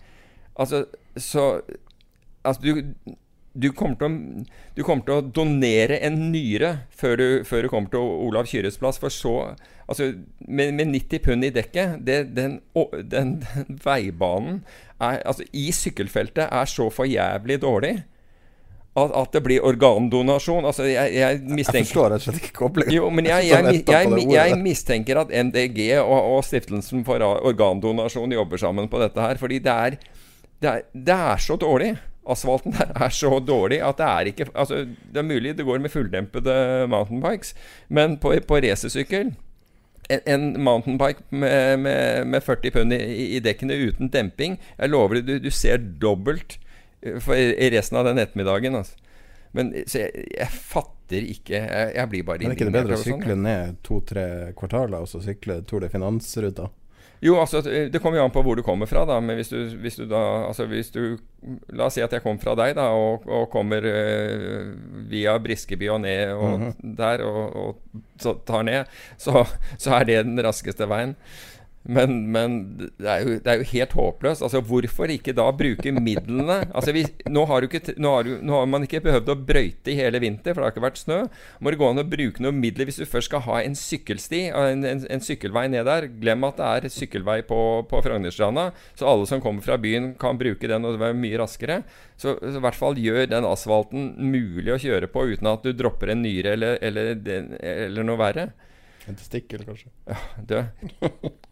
[0.55, 0.85] Altså,
[1.17, 1.63] så
[2.45, 3.15] Altså, du
[3.55, 4.09] du kommer, å,
[4.75, 8.81] du kommer, til å, donere en nyre før du, før du kommer til Olav Kyrres
[8.81, 9.01] plass.
[9.03, 9.39] For så
[9.85, 10.15] Altså,
[10.49, 12.55] med, med 90 pund i dekket det, den,
[13.13, 14.63] den, den, veibanen
[14.97, 17.99] er, altså, i sykkelfeltet er så for jævlig dårlig
[18.97, 20.65] at, at, det blir organdonasjon.
[20.65, 23.27] Altså, jeg, jeg mistenker Jeg forstår rett og slett ikke koblingen.
[23.27, 29.41] Jeg, jeg, mistenker at MDG og, og Stiftelsen for organdonasjon jobber sammen på dette her.
[29.41, 29.99] Fordi det er,
[30.63, 31.93] det er, det er så dårlig
[32.31, 35.83] asfalten der er så dårlig at det er ikke Altså, det er mulig det går
[35.83, 37.55] med fulldempede mountainbikes,
[37.89, 39.35] men på, på racersykkel
[40.09, 43.01] en, en mountainbike med, med, med 40 pund i,
[43.37, 46.59] i, dekkene uten demping Jeg lover deg, du, du ser dobbelt
[47.03, 48.77] eh, for, i resten av den ettermiddagen.
[48.77, 49.01] Altså.
[49.57, 52.79] Men så jeg, jeg fatter ikke jeg, jeg, blir bare Men er det ikke det
[52.81, 54.27] bedre å sykle ned to-tre
[54.59, 56.69] kvartaler og så sykle Tour de Finance-ruta?
[57.25, 59.17] Jo, altså det kommer jo an på hvor du kommer fra, da.
[59.25, 61.17] Men hvis du, hvis du da Altså hvis du
[61.77, 64.71] La oss si at jeg kommer fra deg, da, og, og kommer uh,
[65.11, 66.97] via Briskeby og ned og mm -hmm.
[66.97, 68.85] der, og, og tar ned,
[69.19, 69.45] så,
[69.79, 71.17] så er det den raskeste veien.
[71.85, 74.43] Men, men det, er jo, det, er jo, helt håpløst.
[74.47, 76.63] Altså, hvorfor ikke da bruke midlene?
[76.73, 79.93] Altså, vi, nå, har ikke, nå, har du, nå, har man ikke behøvd å brøyte
[79.93, 81.19] i hele vinter, for det har ikke vært snø.
[81.61, 84.47] Må det gå an å bruke noen midler hvis du først skal ha en sykkelsti,
[84.57, 86.09] en, en, en sykkelvei ned der.
[86.23, 90.41] Glem at det er sykkelvei på, på Frognerstranda, så alle som kommer fra byen, kan
[90.41, 91.83] bruke den, og det være mye raskere.
[92.17, 95.75] Så, så, i hvert fall gjør den asfalten mulig å kjøre på uten at du
[95.77, 97.13] dropper en nyre eller, eller,
[97.61, 98.53] eller noe verre.
[99.09, 99.91] En testikkel, kanskje.
[100.09, 100.17] Ja,
[100.49, 100.63] det.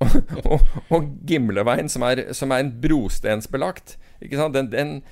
[0.01, 0.15] og,
[0.45, 3.99] og, og Gimleveien, som er, som er en brostensbelagt.
[4.23, 4.57] Ikke sant?
[4.57, 5.03] Den, den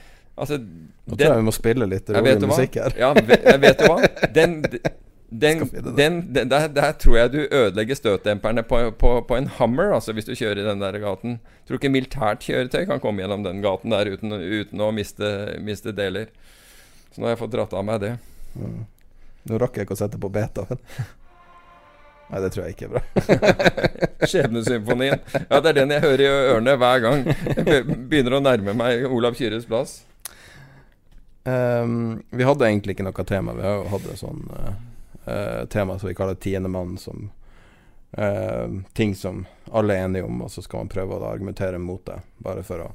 [0.40, 2.94] Altså Nå tror jeg vi må spille litt rolig musikk her.
[2.96, 4.10] ja, jeg vet du hva?
[4.32, 4.54] Den,
[5.42, 5.64] den,
[5.98, 10.14] den, den der, der, tror jeg du ødelegger støtdemperne på, på, på, en Hummer, altså
[10.16, 11.36] hvis du kjører i den der gaten.
[11.68, 15.30] Tror ikke militært kjøretøy kan komme gjennom den gaten der uten, uten å miste,
[15.66, 16.32] miste, deler.
[17.10, 18.14] Så nå har jeg fått dratt av meg det.
[18.54, 18.80] Mm.
[19.50, 20.66] Nå rakk jeg ikke å sette på beta.
[22.30, 23.00] Nei, det tror jeg ikke er bra.
[24.30, 25.18] Skjebnesymfonien.
[25.48, 29.02] Ja, det er den jeg hører i ørene hver gang jeg begynner å nærme meg
[29.10, 29.96] Olav Kyrres plass.
[31.42, 33.56] Um, vi hadde egentlig ikke noe tema.
[33.56, 37.30] Vi har jo hatt et sånt uh, tema som vi kaller tiendemann, som
[38.18, 39.42] uh, ting som
[39.72, 42.84] alle er enige om, og så skal man prøve å argumentere mot det, bare for
[42.84, 42.90] å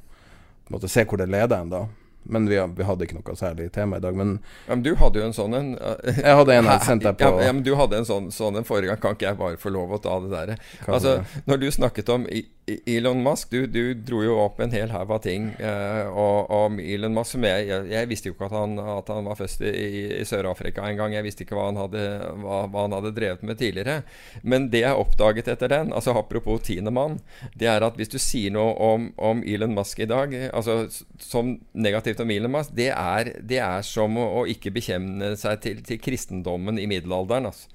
[0.72, 1.84] måtte, se hvor det leder en, da.
[2.26, 4.16] Men vi, vi, hadde ikke noe særlig tema i dag.
[4.18, 5.72] Men, ja, men du hadde jo en sånn en
[6.10, 8.58] Jeg hadde en jeg sendte deg på ja, ja, men du hadde en sånn, sånn
[8.62, 9.02] en forrige gang.
[9.04, 10.56] Kan ikke jeg bare få lov å ta det der?
[10.88, 14.90] Altså, når du snakket om i, Elon Musk, du, du, dro jo opp en hel
[14.90, 17.36] haug av ting uh, om Elon Musk.
[17.36, 19.74] Som jeg, jeg, jeg, visste jo ikke at han, at han var først i,
[20.18, 21.14] i Sør-Afrika engang.
[21.14, 22.02] Jeg visste ikke hva han, hadde,
[22.42, 24.00] hva, hva han, hadde, drevet med tidligere.
[24.42, 27.20] Men det jeg oppdaget etter den, altså apropos tiendemann,
[27.54, 30.88] det er at hvis du sier noe om, om Elon Musk i dag, altså
[31.22, 35.62] som negativt om Elon Musk, det er, det er som å, å ikke bekjenne seg
[35.62, 37.52] til, til kristendommen i middelalderen.
[37.52, 37.70] altså.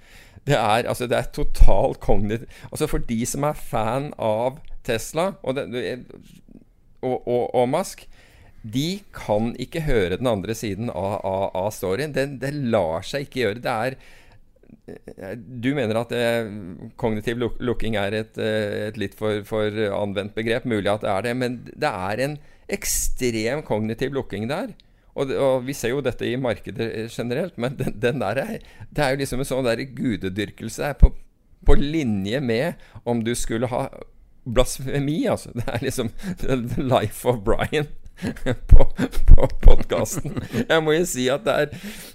[0.46, 5.56] Det er, altså, er totalt kognitivt Altså For de som er fan av Tesla og,
[5.58, 6.04] den,
[7.02, 8.06] og, og, og Musk,
[8.60, 12.12] de kan ikke høre den andre siden av, av, av storyen.
[12.16, 13.62] Det, det, lar seg ikke gjøre.
[13.64, 13.96] Det er
[15.62, 16.50] Du mener at eh,
[17.00, 20.68] kognitiv luk lukking er et, eh, et litt for, for, anvendt begrep.
[20.68, 22.36] Mulig at det er det, men det er en
[22.70, 24.74] ekstrem kognitiv lukking der.
[25.16, 28.60] Og, og, vi ser jo dette i markedet generelt, men den, den der er,
[28.92, 31.10] det er jo liksom en sånn der gudedyrkelse på,
[31.66, 33.88] på linje med om du skulle ha
[34.48, 35.52] blasfemi, altså.
[35.54, 36.10] Det er liksom
[36.40, 37.88] The Life of Brian
[38.68, 38.84] på,
[39.30, 40.34] på podkasten.
[40.68, 41.70] Jeg må jo si at det er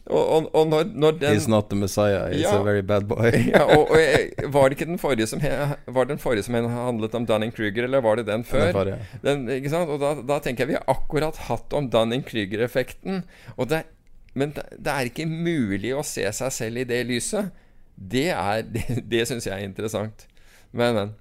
[0.05, 2.51] Og, og, og når, når den He's not the messiah, he's Ja.
[2.59, 3.31] a very bad boy.
[3.55, 5.41] ja, og, og jeg, Var det ikke den forrige som
[5.97, 8.67] Var den forrige som handlet om Dunning-Kruger, eller var det den før?
[8.67, 8.99] Den forrige.
[9.25, 9.89] Den, ikke sant?
[9.89, 13.23] Og da, da tenker jeg vi har akkurat hatt om Dunning-Kruger-effekten.
[13.57, 13.81] Og det,
[14.37, 17.49] men det, det er ikke mulig å se seg selv i det lyset.
[17.97, 20.27] Det er Det, det syns jeg er interessant.
[20.71, 21.15] Men, men.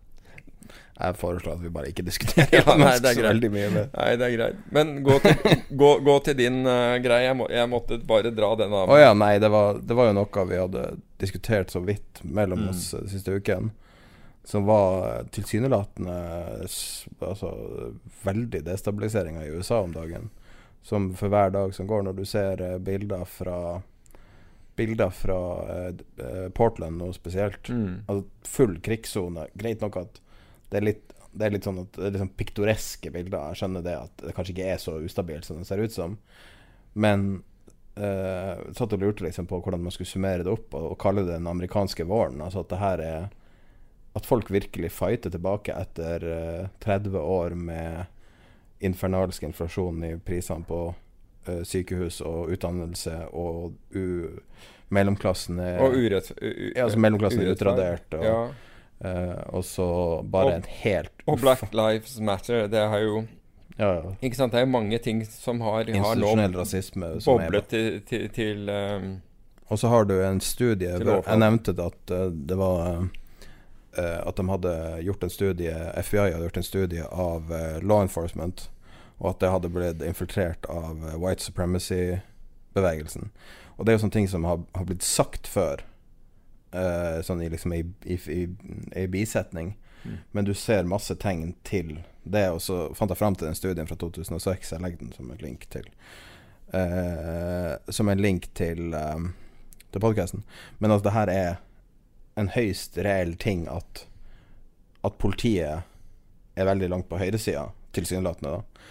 [0.94, 3.46] Jeg foreslår at vi bare ikke diskuterer Ja, nei, det er greit.
[3.50, 3.88] mye med.
[3.96, 4.58] Nei, det er greit.
[4.76, 7.24] Men gå til, gå, gå til din uh, greie.
[7.26, 8.92] Jeg, må, jeg måtte bare dra den av.
[8.94, 10.84] Å ja, nei, det var, det var jo noe vi hadde
[11.18, 12.68] diskutert så vidt mellom Mm.
[12.70, 13.72] oss eh, siste uken.
[14.44, 16.14] Som var tilsynelatende
[17.24, 17.50] altså,
[18.22, 20.30] veldig destabiliseringa i USA om dagen.
[20.84, 23.58] Som for hver dag som går, når du ser eh, bilder fra
[24.76, 25.36] Bilder fra
[26.54, 27.68] Portland nå spesielt.
[27.70, 28.00] Mm.
[28.10, 28.24] Altså,
[28.56, 29.44] full krigssone.
[29.54, 30.20] Greit nok at
[30.74, 33.48] det er litt det er litt sånn at det er litt sånn piktoreske bilder.
[33.50, 36.12] Jeg skjønner det at det kanskje ikke er så ustabilt som det ser ut som.
[36.94, 37.24] Men
[37.98, 41.24] uh, satt og lurte liksom på hvordan man skulle summere det opp og, og kalle
[41.26, 42.38] det den amerikanske våren.
[42.44, 43.24] Altså at det her er
[44.14, 48.04] At folk virkelig fighter tilbake etter uh, 30 år med
[48.78, 50.80] infernalsk inflasjon i prisene på
[51.48, 54.38] uh, sykehus og utdannelse, og u
[54.94, 56.30] mellomklassen er Og urett...
[56.38, 58.14] u- u- ja, altså mellomklassen er utradert.
[58.14, 58.38] Og, Ja.
[59.00, 63.24] Eh, og så bare Og- en helt Og Black Lives Matter, det har jo
[63.76, 64.12] ja, ja.
[64.22, 67.20] Ikke sant, det er jo mange ting som har, har nå rasisme.
[67.20, 69.22] som er- boblet til, til, til um,
[69.70, 70.88] Og så har du en studie.
[70.88, 73.08] Jeg nevnte det at eh, det var
[73.98, 77.50] eh, At de hadde gjort en studie FBI hadde gjort en studie av
[77.82, 78.70] law enforcement,
[79.20, 83.30] og at det hadde blitt infiltrert av white supremacy-bevegelsen.
[83.78, 85.82] Og det er jo sånne ting som har, har blitt sagt før,
[86.74, 88.42] eh, sånn i liksom i, i, i,
[89.02, 89.74] i bisetning.
[90.04, 90.16] Mm.
[90.36, 93.88] Men du ser masse tegn til det, og så fant jeg fram til den studien
[93.88, 94.72] fra 2006.
[94.74, 95.88] Jeg legger den som en link til
[96.74, 99.32] uh, Som en link til, um,
[99.92, 100.44] til podkasten.
[100.78, 101.50] Men at det her er
[102.40, 104.06] en høyst reell ting at,
[105.04, 105.84] at politiet
[106.54, 108.90] er veldig langt på høyresida, tilsynelatende, da.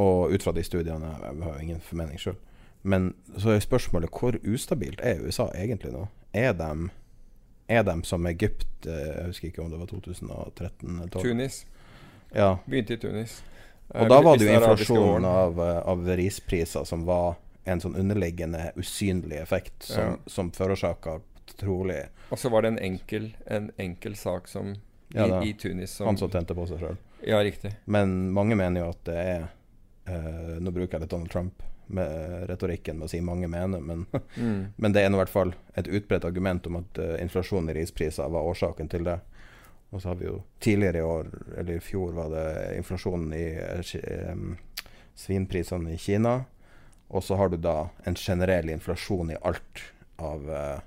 [0.00, 2.38] Og ut fra de studiene Jeg har jo ingen formening sjøl.
[2.82, 6.06] Men så er spørsmålet hvor ustabilt er USA egentlig nå?
[6.34, 6.88] Er de,
[7.68, 11.22] er de som Egypt eh, Jeg husker ikke om det var 2013 eller 2012.
[11.22, 11.66] Tunis.
[12.34, 12.58] Ja.
[12.66, 13.42] Begynte i Tunis.
[13.92, 15.24] Og da var det jo Hvis den arabiske inflasjon våren.
[15.24, 17.34] av, eh, av rispriser som var
[17.64, 20.16] en sånn underliggende usynlig effekt som, Ja.
[20.26, 21.20] som forårsaka
[21.58, 24.76] trolig Og så var det en enkel, en enkel sak som i,
[25.18, 26.96] ja, i Tunis som han som tente på seg sjøl.
[27.26, 27.74] Ja, riktig.
[27.84, 29.42] Men mange mener jo at det er
[30.06, 34.06] eh, Nå bruker jeg litt Donald Trump med retorikken med å si 'mange mener', men,
[34.36, 34.72] Mm.
[34.76, 38.28] men det er i hvert fall et utbredt argument om at uh, inflasjon i rispriser
[38.28, 39.18] var årsaken til det.
[39.92, 41.26] Og så har vi jo tidligere i år,
[41.58, 44.36] eller i fjor, var det inflasjonen i eh,
[45.14, 46.44] svinprisene i Kina.
[47.08, 49.82] Og så har du da en generell inflasjon i alt
[50.16, 50.80] av, uh,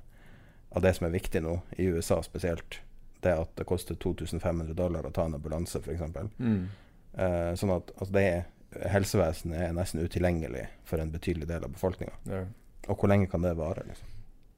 [0.71, 2.79] av det som er viktig nå, i USA spesielt.
[3.21, 6.01] Det at det koster 2500 dollar å ta en ambulanse, f.eks.
[6.39, 6.65] Mm.
[7.13, 8.43] Uh, sånn at altså det er,
[8.91, 12.17] helsevesenet er nesten utilgjengelig for en betydelig del av befolkninga.
[12.31, 12.43] Ja.
[12.89, 13.85] Og hvor lenge kan det vare?
[13.87, 14.11] Liksom?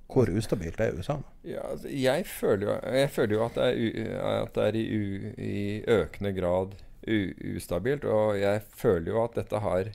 [0.08, 1.18] Hvor ustabilt er USA?
[1.44, 3.88] Ja, altså, jeg, føler jo, jeg føler jo at det er, u,
[4.32, 5.58] at det er i, u, i
[5.98, 6.76] økende grad
[7.08, 7.18] u,
[7.56, 8.08] ustabilt.
[8.08, 9.92] Og jeg føler jo at dette har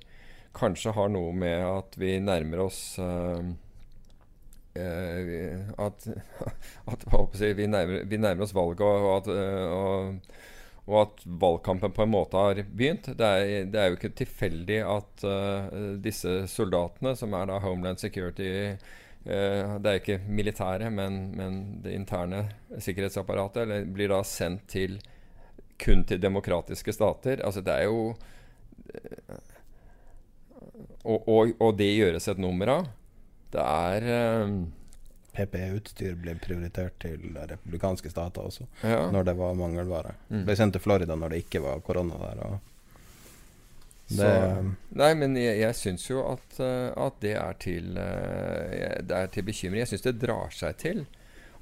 [0.57, 3.41] kanskje har noe med at vi nærmer oss uh,
[4.77, 6.09] uh, at,
[6.93, 7.07] at
[7.39, 10.51] si, vi, nærmer, vi nærmer oss valget, og, og, at, uh, og,
[10.89, 13.13] og at valgkampen på en måte har begynt.
[13.19, 18.03] Det er, det er jo ikke tilfeldig at uh, disse soldatene, som er da Homeland
[18.03, 22.49] Security uh, Det er ikke militære, men, men det interne
[22.83, 24.99] sikkerhetsapparatet eller, blir da sendt til
[25.83, 27.43] kun til demokratiske stater.
[27.45, 28.15] Altså det er jo
[28.95, 29.41] eh,
[31.03, 32.91] og, og, og det gjøres et nummer av.
[33.53, 34.55] Det er eh,
[35.33, 39.07] PPE-utstyr ble prioritert til republikanske stater også, ja.
[39.13, 40.15] når det var mangelvare.
[40.29, 40.45] Mm.
[40.49, 42.43] Ble sendt til Florida når det ikke var korona der.
[44.13, 44.29] Det, Så,
[44.99, 49.31] nei, men jeg, jeg syns jo at, eh, at det er til eh, Det er
[49.33, 49.81] til bekymring.
[49.81, 51.05] Jeg syns det drar seg til.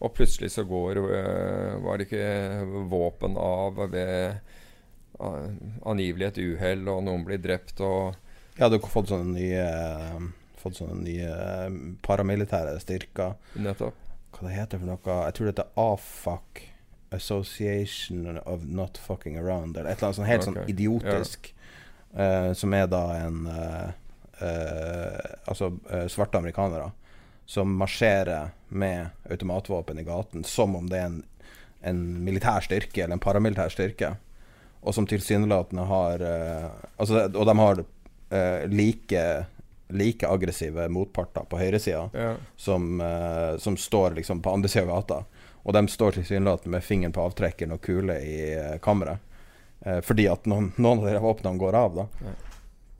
[0.01, 4.41] Og plutselig så går eh, Var det ikke våpen av ved
[5.21, 8.17] angivelig et uhell, og noen blir drept, og
[8.57, 9.67] Ja, du har fått sånne nye
[10.61, 13.37] Fått sånne nye eh, paramilitære styrker.
[13.61, 13.97] Nettopp.
[14.37, 15.17] Hva det heter for noe?
[15.27, 16.67] Jeg tror det heter AFAC.
[17.11, 19.77] Association of Not Fucking Around.
[19.77, 20.61] Eller et eller annet sånn helt okay.
[20.61, 21.51] sånn idiotisk.
[22.15, 23.91] eh, som er da en uh,
[24.43, 25.19] uh,
[25.51, 25.73] Altså
[26.11, 26.91] svarte amerikanere
[27.51, 31.23] som marsjerer med automatvåpen i gaten som om det er en,
[31.83, 34.13] en militær styrke eller en paramilitær styrke.
[34.87, 39.25] Og som tilsynelatende har uh, altså, Og de har uh, like
[39.91, 42.35] like aggressive motparter på høyresida Ja.
[42.57, 45.25] som, uh, som står liksom på andre sida av gata.
[45.63, 49.19] Og de står tilsynelatende med fingeren på avtrekkeren og kule i uh, kammeret.
[49.87, 52.07] Uh, fordi at noen, noen av de våpnene går av, da.
[52.25, 52.37] Ja.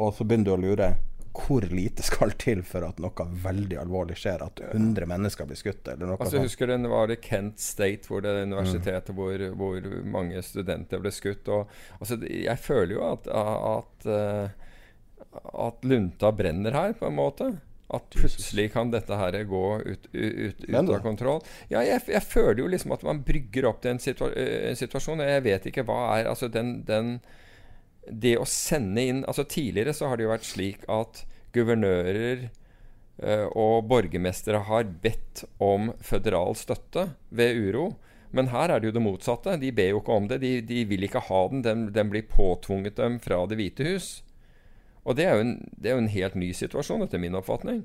[0.01, 0.95] Og så begynner du å lure
[1.33, 4.43] hvor lite skal til for at noe veldig alvorlig skjer?
[4.43, 6.49] At 100 mennesker blir skutt, eller noe Altså, sånt?
[6.49, 11.13] husker den var det Kent State, hvor det er universitetet hvor, hvor mange studenter ble
[11.15, 11.49] skutt.
[11.49, 14.11] Og, altså, jeg føler jo at, at,
[15.33, 17.51] at lunta brenner her, på en måte.
[17.91, 21.41] At plutselig kan dette her gå ut, ut, ut av kontroll.
[21.73, 25.23] Ja, jeg, jeg føler jo liksom at man brygger opp til en, situa en situasjon,
[25.23, 27.17] og jeg vet ikke hva er Altså, den, den
[28.07, 31.25] Det å sende inn Altså, tidligere så har det jo vært slik at
[31.55, 32.49] guvernører
[33.59, 37.83] og borgermestere har bedt om føderal støtte ved uro.
[38.33, 39.59] Men her er det jo det motsatte.
[39.61, 40.39] De ber jo ikke om det.
[40.41, 41.61] De, de vil ikke ha den.
[41.67, 44.09] Den, den blir påtvunget dem fra Det hvite hus.
[45.05, 47.85] Og det er, jo en, det er jo en helt ny situasjon, etter min oppfatning.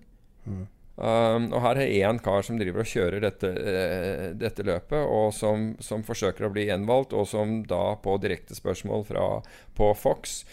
[0.95, 5.33] Um, og her er én kar som driver og kjører dette, uh, dette løpet, og
[5.35, 9.25] som, som forsøker å bli gjenvalgt, og som da på direkte spørsmål fra,
[9.75, 10.43] på Fox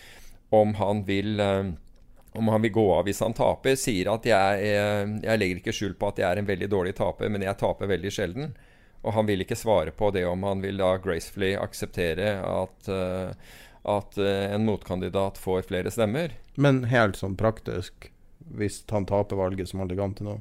[0.52, 1.70] om han vil uh,
[2.32, 5.74] om han vil gå av hvis han taper, sier at jeg, eh, jeg legger ikke
[5.76, 8.54] skjul på at jeg er en veldig dårlig taper, men jeg taper veldig sjelden.
[9.02, 12.88] Og han vil ikke svare på det om han vil da gracefully akseptere at,
[13.82, 16.36] at eh, en motkandidat får flere stemmer.
[16.54, 18.10] Men helt sånn praktisk,
[18.52, 20.32] hvis han taper valget som han ligger an til nå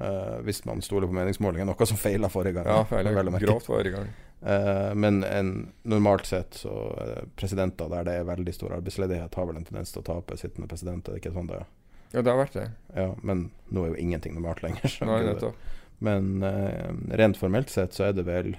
[0.00, 2.70] uh, Hvis man stoler på meningsmålinger, noe som feila forrige gang.
[2.70, 3.48] Ja, feil, vel å merke.
[3.50, 4.12] grovt forrige gang.
[4.38, 5.50] Uh, men en,
[5.82, 9.92] normalt sett så uh, presidenter der det er veldig stor arbeidsledighet, har vel en tendens
[9.92, 11.08] til å tape sittende president.
[11.08, 11.66] Er det ikke sånn det er?
[12.12, 12.68] Ja, det har vært det.
[12.96, 14.88] Ja, men nå er jo ingenting normalt lenger.
[14.88, 15.52] så Nei.
[15.98, 18.54] Men eh, rent formelt sett så er det vel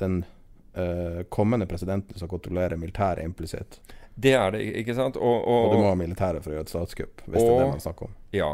[0.00, 0.28] den eh,
[1.30, 3.80] kommende presidenten som kontrollerer militæret implisitt.
[4.14, 5.16] Det er det, ikke sant?
[5.16, 7.60] Og, og, Og du må ha militæret for å gjøre et statskupp, hvis det er
[7.64, 8.14] det man snakker om.
[8.34, 8.50] Ja.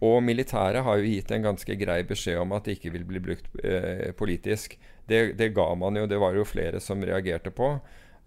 [0.00, 3.20] Og militæret har jo gitt en ganske grei beskjed om at det ikke vil bli
[3.20, 4.78] brukt eh, politisk.
[5.10, 7.72] Det, det ga man jo, det var jo flere som reagerte på.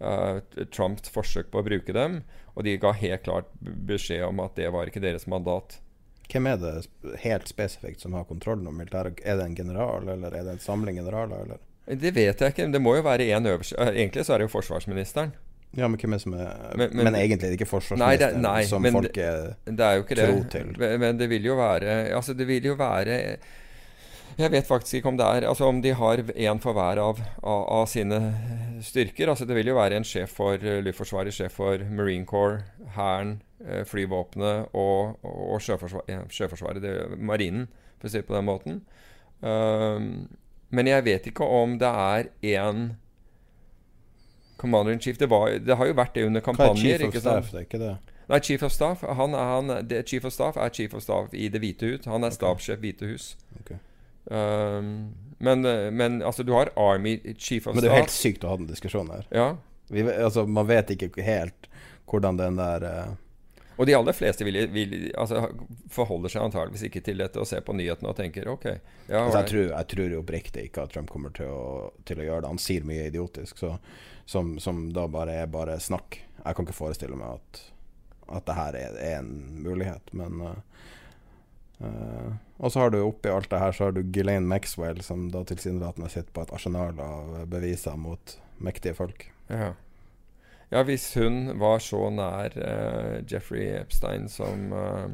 [0.04, 0.38] eh,
[0.76, 2.20] Trumps forsøk på å bruke dem.
[2.54, 5.80] Og de ga helt klart beskjed om at det var ikke deres mandat.
[6.30, 6.76] Hvem er det
[7.24, 9.24] helt spesifikt som har kontrollen over militæret?
[9.26, 11.64] Er det en general, eller er det en samling generaler, eller?
[11.88, 12.72] Det vet jeg ikke.
[12.72, 15.34] Det må jo være én øverste eh, Egentlig så er det jo forsvarsministeren.
[15.76, 18.34] Ja, men hvem er som er Men- Men, men- egentlig er det ikke Nei, forsvarsministeren
[18.34, 20.52] det- nei, som folk er Det er jo ikke det.
[20.52, 21.00] Til.
[21.00, 23.38] Men- det vil jo være Altså, det vil jo være
[24.38, 27.20] Jeg vet faktisk ikke om det er Altså om de har én for hver av,
[27.44, 28.34] av, av sine
[28.82, 29.28] styrker.
[29.30, 32.62] Altså Det vil jo være en sjef for eh, Luftforsvaret, sjef for Marine Corps,
[32.96, 37.68] Hæren, eh, flyvåpenet og, og sjøforsvar, ja, Sjøforsvaret, det, Marinen,
[38.00, 38.82] for å si det på den måten.
[39.42, 40.30] Um,
[40.74, 42.84] men jeg vet ikke om det er én
[44.58, 45.18] Commander in chief.
[45.20, 46.98] Det, var, det har jo vært det under Hva er kampanjer.
[47.04, 47.50] chief of staff?
[47.52, 47.94] Det er ikke det?
[48.32, 51.34] Nei, Chief of Staff han, er- han, det, Chief of Staff er Chief of Staff
[51.36, 52.06] i Det hvite hus.
[52.08, 53.26] Han er stabssjef Hvite hus.
[53.60, 53.76] Okay.
[54.32, 55.12] Um,
[55.44, 57.76] men, men altså, du har Army Chief of staff.
[57.76, 59.28] Men det er jo helt sykt å ha den diskusjonen her.
[59.36, 59.50] Ja.
[59.92, 61.68] Vi, altså, man vet ikke helt
[62.08, 63.12] hvordan den der eh,
[63.78, 65.48] Og de aller fleste vil, vil, altså,
[65.92, 68.68] forholder seg antageligvis ikke til dette og ser på nyhetene og tenker OK.
[69.08, 72.28] Ja, altså, jeg, tror, jeg tror oppriktig ikke at Trump kommer til å, til å
[72.28, 72.54] gjøre det.
[72.54, 73.76] Han sier mye idiotisk så,
[74.30, 76.22] som, som da bare er bare snakk.
[76.44, 77.64] Jeg kan ikke forestille meg at,
[78.40, 79.34] at det her er, er en
[79.66, 80.56] mulighet, men uh,
[81.84, 82.34] Uh,
[82.64, 85.42] Og så har du oppi alt det her Så har du Ghislaine Maxwell, som da
[85.44, 89.26] tilsynelatende sitter på et arsenal av beviser mot mektige folk.
[89.50, 89.74] ja.
[90.74, 95.06] Ja, hvis hun var så nær uh, Jeffrey Epstein som uh,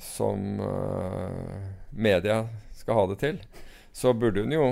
[0.00, 1.58] Som uh,
[1.90, 3.36] media skal ha det til,
[3.94, 4.64] så burde hun jo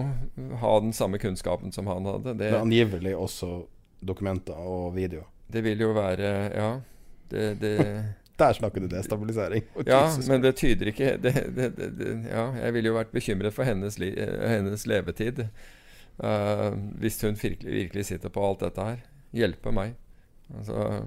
[0.58, 2.34] ha den samme kunnskapen som han hadde.
[2.40, 3.50] Det er angivelig også
[4.02, 5.22] dokumenter og video.
[5.46, 6.72] Det vil jo være Ja.
[7.30, 7.76] Det, det
[8.38, 9.62] Der snakker du destabilisering.
[9.86, 13.54] Ja, men det tyder ikke det, det, det, det, Ja, jeg ville jo vært bekymret
[13.54, 15.44] for hennes, li, hennes levetid.
[16.18, 19.00] Uh, hvis hun virkelig, virkelig sitter på alt dette her.
[19.32, 19.94] Hjelpe meg.
[20.52, 21.06] Altså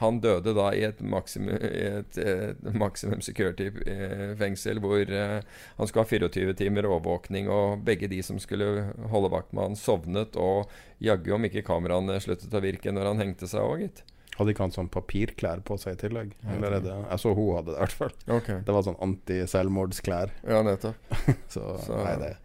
[0.00, 5.42] Han døde da i et maksimum, et, et maximum security-fengsel hvor eh,
[5.76, 9.76] han skulle ha 24 timer overvåkning, og begge de som skulle holde vakt med han,
[9.76, 10.70] sovnet, og
[11.04, 14.00] jaggu om ikke kameraene sluttet å virke når han hengte seg òg, gitt.
[14.38, 16.32] Hadde ikke han sånn papirklær på seg i tillegg?
[16.48, 18.14] Eller er det Jeg så hun hadde det i hvert fall.
[18.38, 18.60] Okay.
[18.64, 20.32] Det var sånn anti-selvmordsklær.
[20.48, 21.12] Ja, nettopp.
[21.52, 22.36] Så, Så- nei, det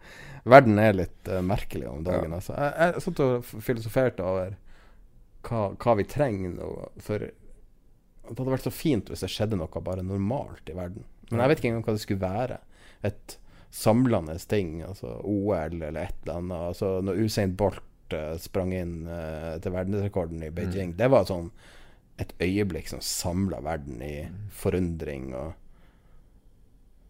[0.46, 2.36] Verden er litt uh, merkelig om dagen, Ja.
[2.38, 2.52] altså.
[2.54, 4.52] Jeg, jeg satt og filosoferte over
[5.46, 6.70] hva, hva vi trenger nå.
[7.02, 11.06] For det hadde vært så fint hvis det skjedde noe bare normalt i verden.
[11.30, 12.60] Men jeg vet ikke engang hva det skulle være.
[13.06, 13.36] Et
[13.74, 14.80] samlende ting.
[14.86, 16.64] Altså OL eller et eller annet.
[16.72, 20.96] Altså når Usain Bolt eh, sprang inn uh, til verdensrekorden i Beijing.
[20.98, 21.50] Det var sånn
[22.22, 24.16] et øyeblikk som samla verden i
[24.56, 25.54] forundring og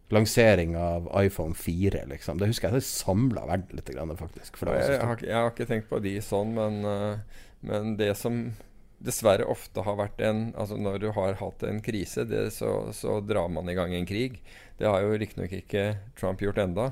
[0.09, 2.37] Lansering av iPhone 4, liksom.
[2.39, 3.89] Det husker jeg det samla verden litt,
[4.21, 4.55] faktisk.
[4.63, 8.53] Jeg, jeg, har, jeg har ikke tenkt på de sånn, men, eh, men det som
[8.97, 13.19] dessverre ofte har vært en Altså når du har hatt en krise, det, så, så
[13.21, 14.39] drar man i gang en krig.
[14.79, 15.83] Det har jo riktignok ikke
[16.17, 16.91] Trump gjort enda,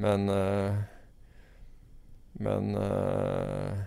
[0.00, 0.80] men eh,
[2.38, 3.78] Men eh,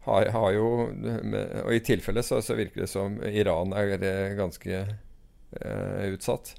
[0.00, 0.66] har, har jo
[1.64, 6.54] Og i tilfelle så, så virker det som Iran er eh, ganske eh, utsatt.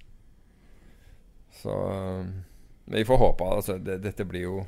[1.52, 1.74] Så
[2.86, 3.44] Men vi får håpe.
[3.44, 4.66] Altså, det, dette blir jo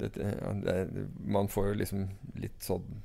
[0.00, 2.04] dette, det, Man får jo liksom
[2.40, 3.02] litt sånn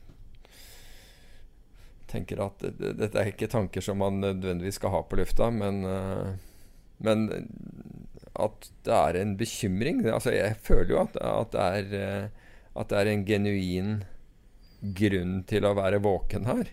[2.08, 5.50] Tenker at det, det, dette er ikke tanker som man nødvendigvis skal ha på lufta,
[5.52, 6.30] men eh,
[7.04, 7.28] Men
[8.38, 12.90] at det er en bekymring Altså, jeg føler jo at, at, det er, eh, at
[12.92, 13.92] det er en genuin
[14.98, 16.68] grunn til å være våken her.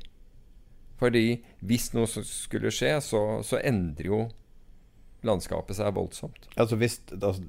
[1.01, 4.19] Fordi hvis noe skulle skje, så, så endrer jo
[5.25, 6.51] landskapet seg voldsomt.
[6.61, 7.47] Altså hvis altså,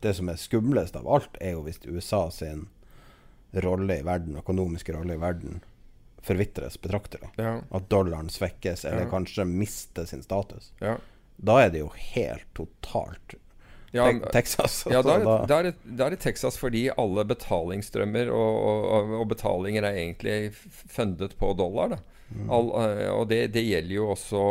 [0.00, 2.68] Det som er skumlest av alt, er jo hvis USA sin
[3.64, 5.62] rolle i verden, økonomiske rolle i verden,
[6.24, 7.28] forvitres betraktelig.
[7.36, 9.10] Ja, At dollaren svekkes, eller Ja.
[9.10, 10.72] kanskje mister sin status.
[10.80, 10.96] ja.
[11.36, 13.34] Da er det jo helt totalt
[13.94, 14.86] ja, Texas.
[14.90, 19.86] Ja, er, Altså, det, da, er er Texas fordi alle betalingsstrømmer og, og, og, betalinger
[19.86, 20.54] er egentlig
[20.90, 21.94] fundet på dollar.
[21.94, 21.98] Da.
[22.50, 24.42] All, eh, og det, det gjelder jo også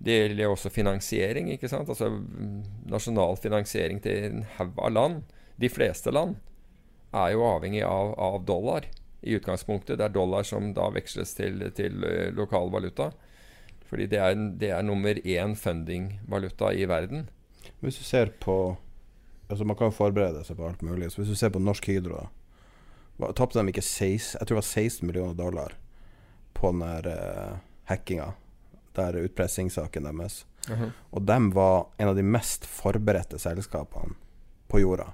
[0.00, 1.50] Det gjelder også finansiering.
[1.52, 1.88] ikke sant?
[1.88, 5.20] Altså mm, Nasjonal finansiering til en haug av land,
[5.60, 6.38] de fleste land,
[7.12, 8.86] er jo avhengig av, av dollar
[9.20, 9.98] i utgangspunktet.
[9.98, 13.10] Det er dollar som da veksles til, til eh, lokal valuta.
[13.90, 17.28] Fordi det er, det er nummer én funding-valuta i verden.
[17.80, 18.76] Hvis du ser på
[19.50, 21.08] Altså Man kan jo forberede seg på alt mulig.
[21.10, 22.28] Så Hvis du ser på Norsk Hydro
[23.18, 25.74] da, Tapte de ikke 16, jeg tror det var 16 millioner dollar
[26.54, 27.58] på den der uh,
[27.90, 28.30] hackinga?
[29.00, 30.44] Der utpressingssaken deres.
[31.10, 34.14] Og de var en av de mest forberedte selskapene
[34.70, 35.08] på jorda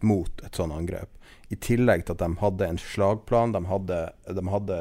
[0.00, 1.08] mot et sånt angrep.
[1.52, 3.52] I tillegg til at de hadde en slagplan.
[3.52, 4.00] De hadde,
[4.38, 4.78] de hadde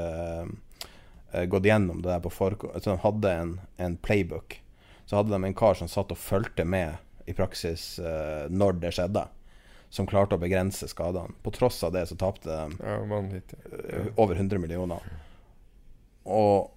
[0.47, 2.77] uh, gått gjennom det der på forkant.
[2.83, 4.61] De hadde en, en playbook.
[5.05, 6.95] Så hadde de en kar som satt og fulgte med
[7.27, 9.25] i praksis uh, når det skjedde.
[9.91, 11.35] Som klarte å begrense skadene.
[11.43, 15.03] På tross av det så tapte de Ja, eh, over 100 millioner.
[16.23, 16.71] Og,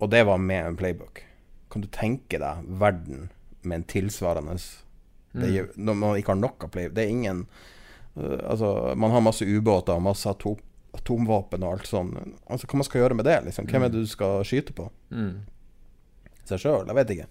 [0.00, 1.22] og det var med en playbook.
[1.70, 3.28] Kan du tenke deg verden
[3.62, 4.56] med en tilsvarende
[5.32, 5.42] Mm.
[5.42, 7.44] det, Når man ikke har nok av playbook Det er ingen
[8.16, 10.56] uh, Altså, man har masse ubåter og masse atom,
[10.90, 12.10] atomvåpen og alt sånn.
[12.50, 13.36] Altså, hva man skal gjøre med det?
[13.46, 14.88] liksom Hvem er det du skal skyte på?
[15.14, 15.44] Mm.
[16.50, 16.88] Seg sjøl?
[16.90, 17.28] Jeg vet ikke.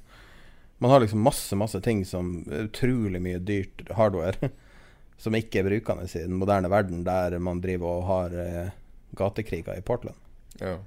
[0.80, 4.52] Man har liksom masse, masse ting som Utrolig mye dyrt hardware
[5.20, 8.72] som ikke er brukende i den moderne verden, der man driver og har uh,
[9.20, 10.16] gatekriger i Portland.
[10.62, 10.78] Ja.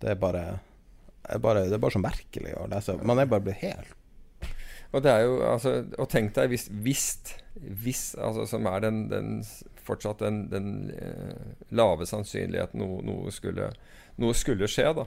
[0.00, 0.44] Det er bare,
[1.28, 2.96] er bare Det er bare så merkelig å lese.
[3.06, 3.94] Man er bare blitt helt
[4.94, 7.06] Og det er jo altså Og tenk deg hvis Hvis,
[7.54, 9.32] hvis altså, Som er den, den
[9.88, 13.70] fortsatt den, den eh, lave sannsynligheten noe, noe, skulle,
[14.20, 15.06] noe skulle skje, da.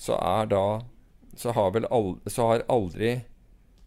[0.00, 0.64] Så er da
[1.36, 3.18] Så har vel al, så har aldri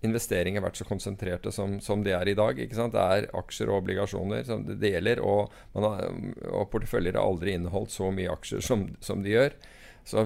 [0.06, 2.60] investeringer vært så konsentrerte som, som de er i dag.
[2.62, 2.94] Ikke sant?
[2.94, 6.12] Det er aksjer og obligasjoner som det, gjelder, og, har,
[6.52, 9.58] og porteføljer har aldri inneholdt så mye aksjer som, som de gjør.
[10.08, 10.24] Så,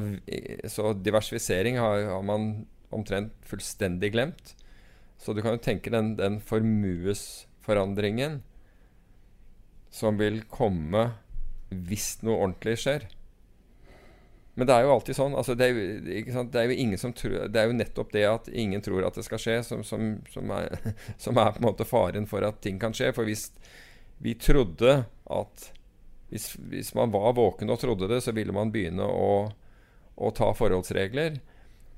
[0.69, 2.51] så diversifisering har, har man
[2.93, 4.53] omtrent fullstendig glemt.
[5.17, 8.41] Så du kan jo tenke den, den formuesforandringen
[9.91, 11.09] som vil komme
[11.71, 13.07] hvis noe ordentlig skjer.
[14.53, 15.35] Men det er jo alltid sånn.
[15.39, 18.49] Altså det, er det er jo ingen som tror Det er jo nettopp det at
[18.51, 20.75] ingen tror at det skal skje, som, som, som, er,
[21.23, 23.13] som er på en måte faren for at ting kan skje.
[23.15, 23.49] For hvis
[24.21, 25.71] vi trodde at
[26.31, 29.49] hvis, hvis man var våken og trodde det, så ville man begynne å,
[30.15, 31.39] å ta forholdsregler.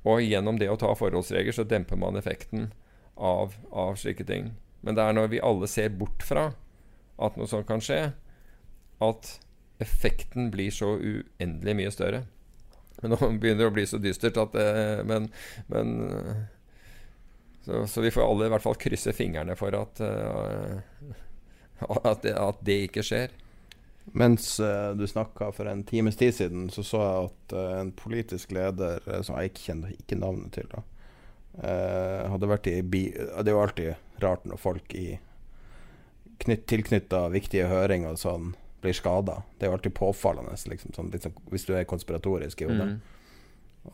[0.04, 2.72] Og gjennom det å ta forholdsregler, så demper man effekten
[3.16, 4.52] av, av slike ting.
[4.84, 6.50] Men det er når vi alle ser bort fra
[7.24, 8.12] at noe sånt kan skje,
[9.04, 9.30] at
[9.84, 12.24] effekten blir så uendelig mye større.
[13.02, 14.68] Men nå begynner det å bli så dystert at det,
[15.08, 15.30] Men,
[15.68, 16.44] men eh,
[17.66, 21.08] så, så vi får alle i hvert fall krysse fingrene for at, eh,
[21.88, 23.34] at, det, at det ikke skjer.
[24.06, 27.92] Mens uh, du snakka for en times tid siden, så så jeg at uh, en
[27.96, 30.84] politisk leder eh, som jeg ikke kjenner ikke navnet til, da,
[31.64, 35.08] uh, hadde vært i bi Det er jo alltid rart når folk i
[36.44, 38.54] tilknytta viktige høringer og sånn
[38.84, 39.40] blir skada.
[39.56, 42.98] Det er jo alltid påfallende, liksom, sånn, sånn, hvis du er konspiratorisk i hodet.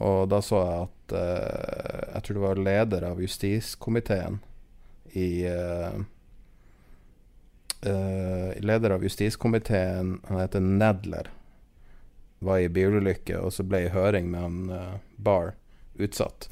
[0.02, 4.40] Og da så jeg at Jeg tror det var leder av justiskomiteen
[5.18, 5.30] i
[7.82, 11.30] eh, Leder av justiskomiteen, han heter Nedler.
[12.40, 15.54] var i bilulykke, og så ble høring med han uh, Barr
[16.00, 16.48] utsatt.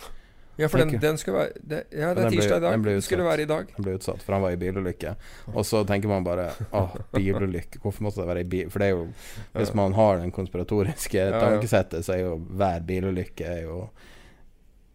[0.57, 2.73] Ja, for den, den skulle være det, Ja, det er tirsdag i dag.
[2.73, 3.69] den ble skulle være i dag.
[3.75, 5.13] Den ble utsatt, for han var i bilulykke.
[5.53, 8.71] Og så tenker man bare Åh, bilulykke, hvorfor måtte det være i bil...
[8.73, 9.05] For det er jo
[9.53, 11.39] Hvis man har den konspiratoriske ja.
[11.43, 13.77] tankesettet, så er jo hver bilulykke er jo,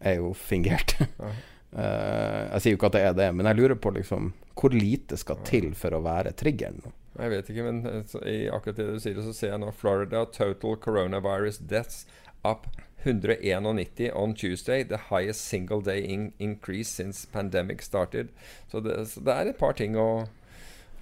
[0.03, 0.97] er jo fingert.
[0.99, 1.33] Ja.
[1.73, 4.27] Eh, jeg sier jo ikke at det er det, men jeg lurer på liksom
[4.59, 6.81] hvor lite skal til for å være triggeren.
[7.13, 10.25] Jeg vet ikke, men eh, i akkurat det du sier, så ser jeg nå Florida
[10.25, 12.05] total coronavirus deaths
[12.43, 12.65] up
[13.03, 14.83] 191 on Tuesday.
[14.83, 18.29] The highest single day in increase since pandemic started.
[18.71, 20.25] Så det, så det er et par ting å,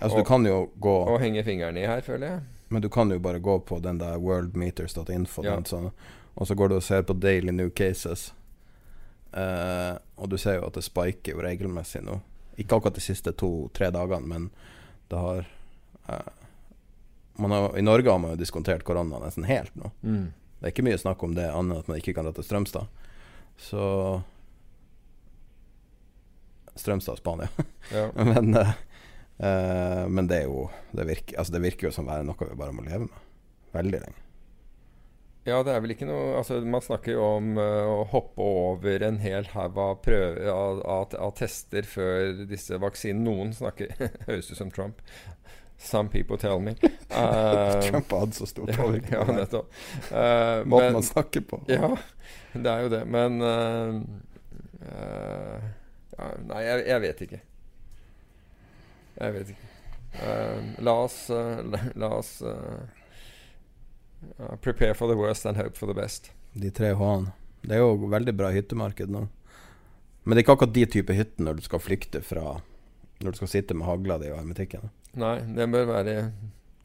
[0.01, 2.41] Altså å, Du kan jo gå å henge fingeren i her, føler jeg.
[2.73, 5.59] Men du kan jo bare gå på den der worldmeters.info, Ja.
[5.67, 5.91] sånn,
[6.35, 8.31] og så går du og ser på daily new cases.
[9.31, 12.17] Uh, og du ser jo at det spiker jo regelmessig nå.
[12.61, 14.49] Ikke akkurat de siste to-tre dagene, men
[15.11, 15.47] det har,
[16.07, 16.31] eh,
[17.41, 19.91] man har I Norge har man jo diskontert korona nesten helt nå.
[20.61, 22.45] Det er ikke mye snakk om det, annet enn at man ikke kan dra til
[22.45, 22.85] Strømstad.
[23.57, 23.85] Så
[26.75, 27.49] Strømstad, Spania.
[27.91, 28.05] Ja.
[28.15, 28.73] men, eh,
[29.37, 32.55] eh, men det er jo det virker, altså det virker jo som være noe vi
[32.59, 33.17] bare må leve med.
[33.73, 34.21] Veldig lenge.
[35.47, 39.01] Ja, det er vel ikke noe Altså, Man snakker jo om uh, å hoppe over
[39.07, 43.25] en hel haug av, av, av, av tester før disse vaksinene.
[43.25, 43.95] Noen snakker
[44.27, 45.01] Høres ut som Trump.
[45.81, 46.75] Some people tell me.
[47.09, 49.15] Uh, Trump hadde så stor påvirkning.
[49.17, 49.73] ja, nettopp.
[50.11, 51.63] Uh, Måten men- man snakker på.
[51.73, 51.89] Ja,
[52.53, 53.01] det er jo det.
[53.09, 53.41] Men
[56.21, 57.39] ja, Nei, jeg, jeg vet ikke.
[59.17, 59.67] Jeg vet ikke.
[60.85, 61.17] La oss,
[61.97, 62.31] la oss
[64.37, 66.31] ja, Prepare for the worst and hope for the best.
[66.53, 67.31] De tre H-ene.
[67.61, 69.27] Det er jo veldig bra hyttemarked nå.
[70.23, 72.59] Men det er ikke akkurat de type hytter når du skal flykte fra
[73.21, 74.89] Når du skal sitte med hagla di og hermetikken.
[75.17, 76.15] Nei, det bør være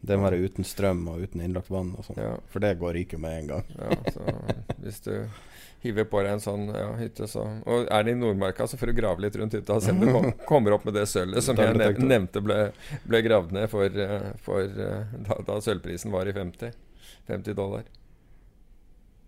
[0.06, 2.20] Det må være uten strøm og uten innlagt vann og sånn.
[2.20, 2.32] Ja.
[2.52, 3.70] For det går ikke med en gang.
[3.80, 5.12] Ja, så hvis du
[5.86, 8.92] hiver på deg en sånn ja, hytte, så Og er det i Nordmarka, så får
[8.92, 11.44] du grave litt rundt hytta og se om du kom, kommer opp med det sølvet
[11.44, 12.58] som jeg nevnte ble,
[13.06, 16.74] ble gravd ned for, eh, for eh, da, da sølvprisen var i 50.
[17.27, 17.85] 50 dollar.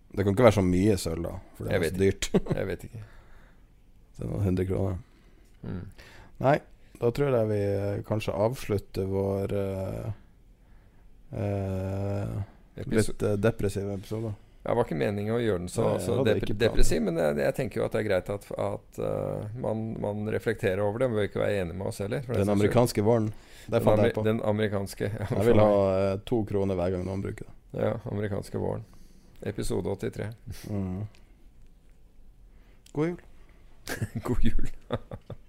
[0.09, 1.35] Det kan ikke være så mye sølv, da.
[1.57, 2.29] For det er så dyrt.
[2.33, 3.05] Jeg vet ikke.
[4.15, 4.99] Så det noen hundre kroner.
[5.61, 5.85] Mm.
[6.39, 6.57] Nei,
[6.99, 10.05] da tror jeg vi eh, kanskje avslutter vår uh,
[11.35, 12.37] uh,
[12.87, 14.31] litt uh, depressive episode.
[14.63, 17.57] det var ikke meningen å gjøre den så, Nei, så dep depressiv, men jeg, jeg
[17.59, 19.03] tenker jo at det er greit at, at
[19.59, 21.11] man, man reflekterer over det.
[21.11, 22.25] Man bør ikke være enig med oss heller.
[22.27, 23.29] Den amerikanske våren.
[23.69, 24.25] Det den, fant jeg på.
[24.25, 25.71] den amerikanske ja, Jeg vil ha
[26.25, 27.58] to kroner hver gang noen bruker det.
[27.71, 28.85] Ja, amerikanske våren.
[29.41, 30.27] Episode 83.
[30.69, 31.07] Mm.
[32.91, 33.21] God jul.
[34.23, 34.69] God jul.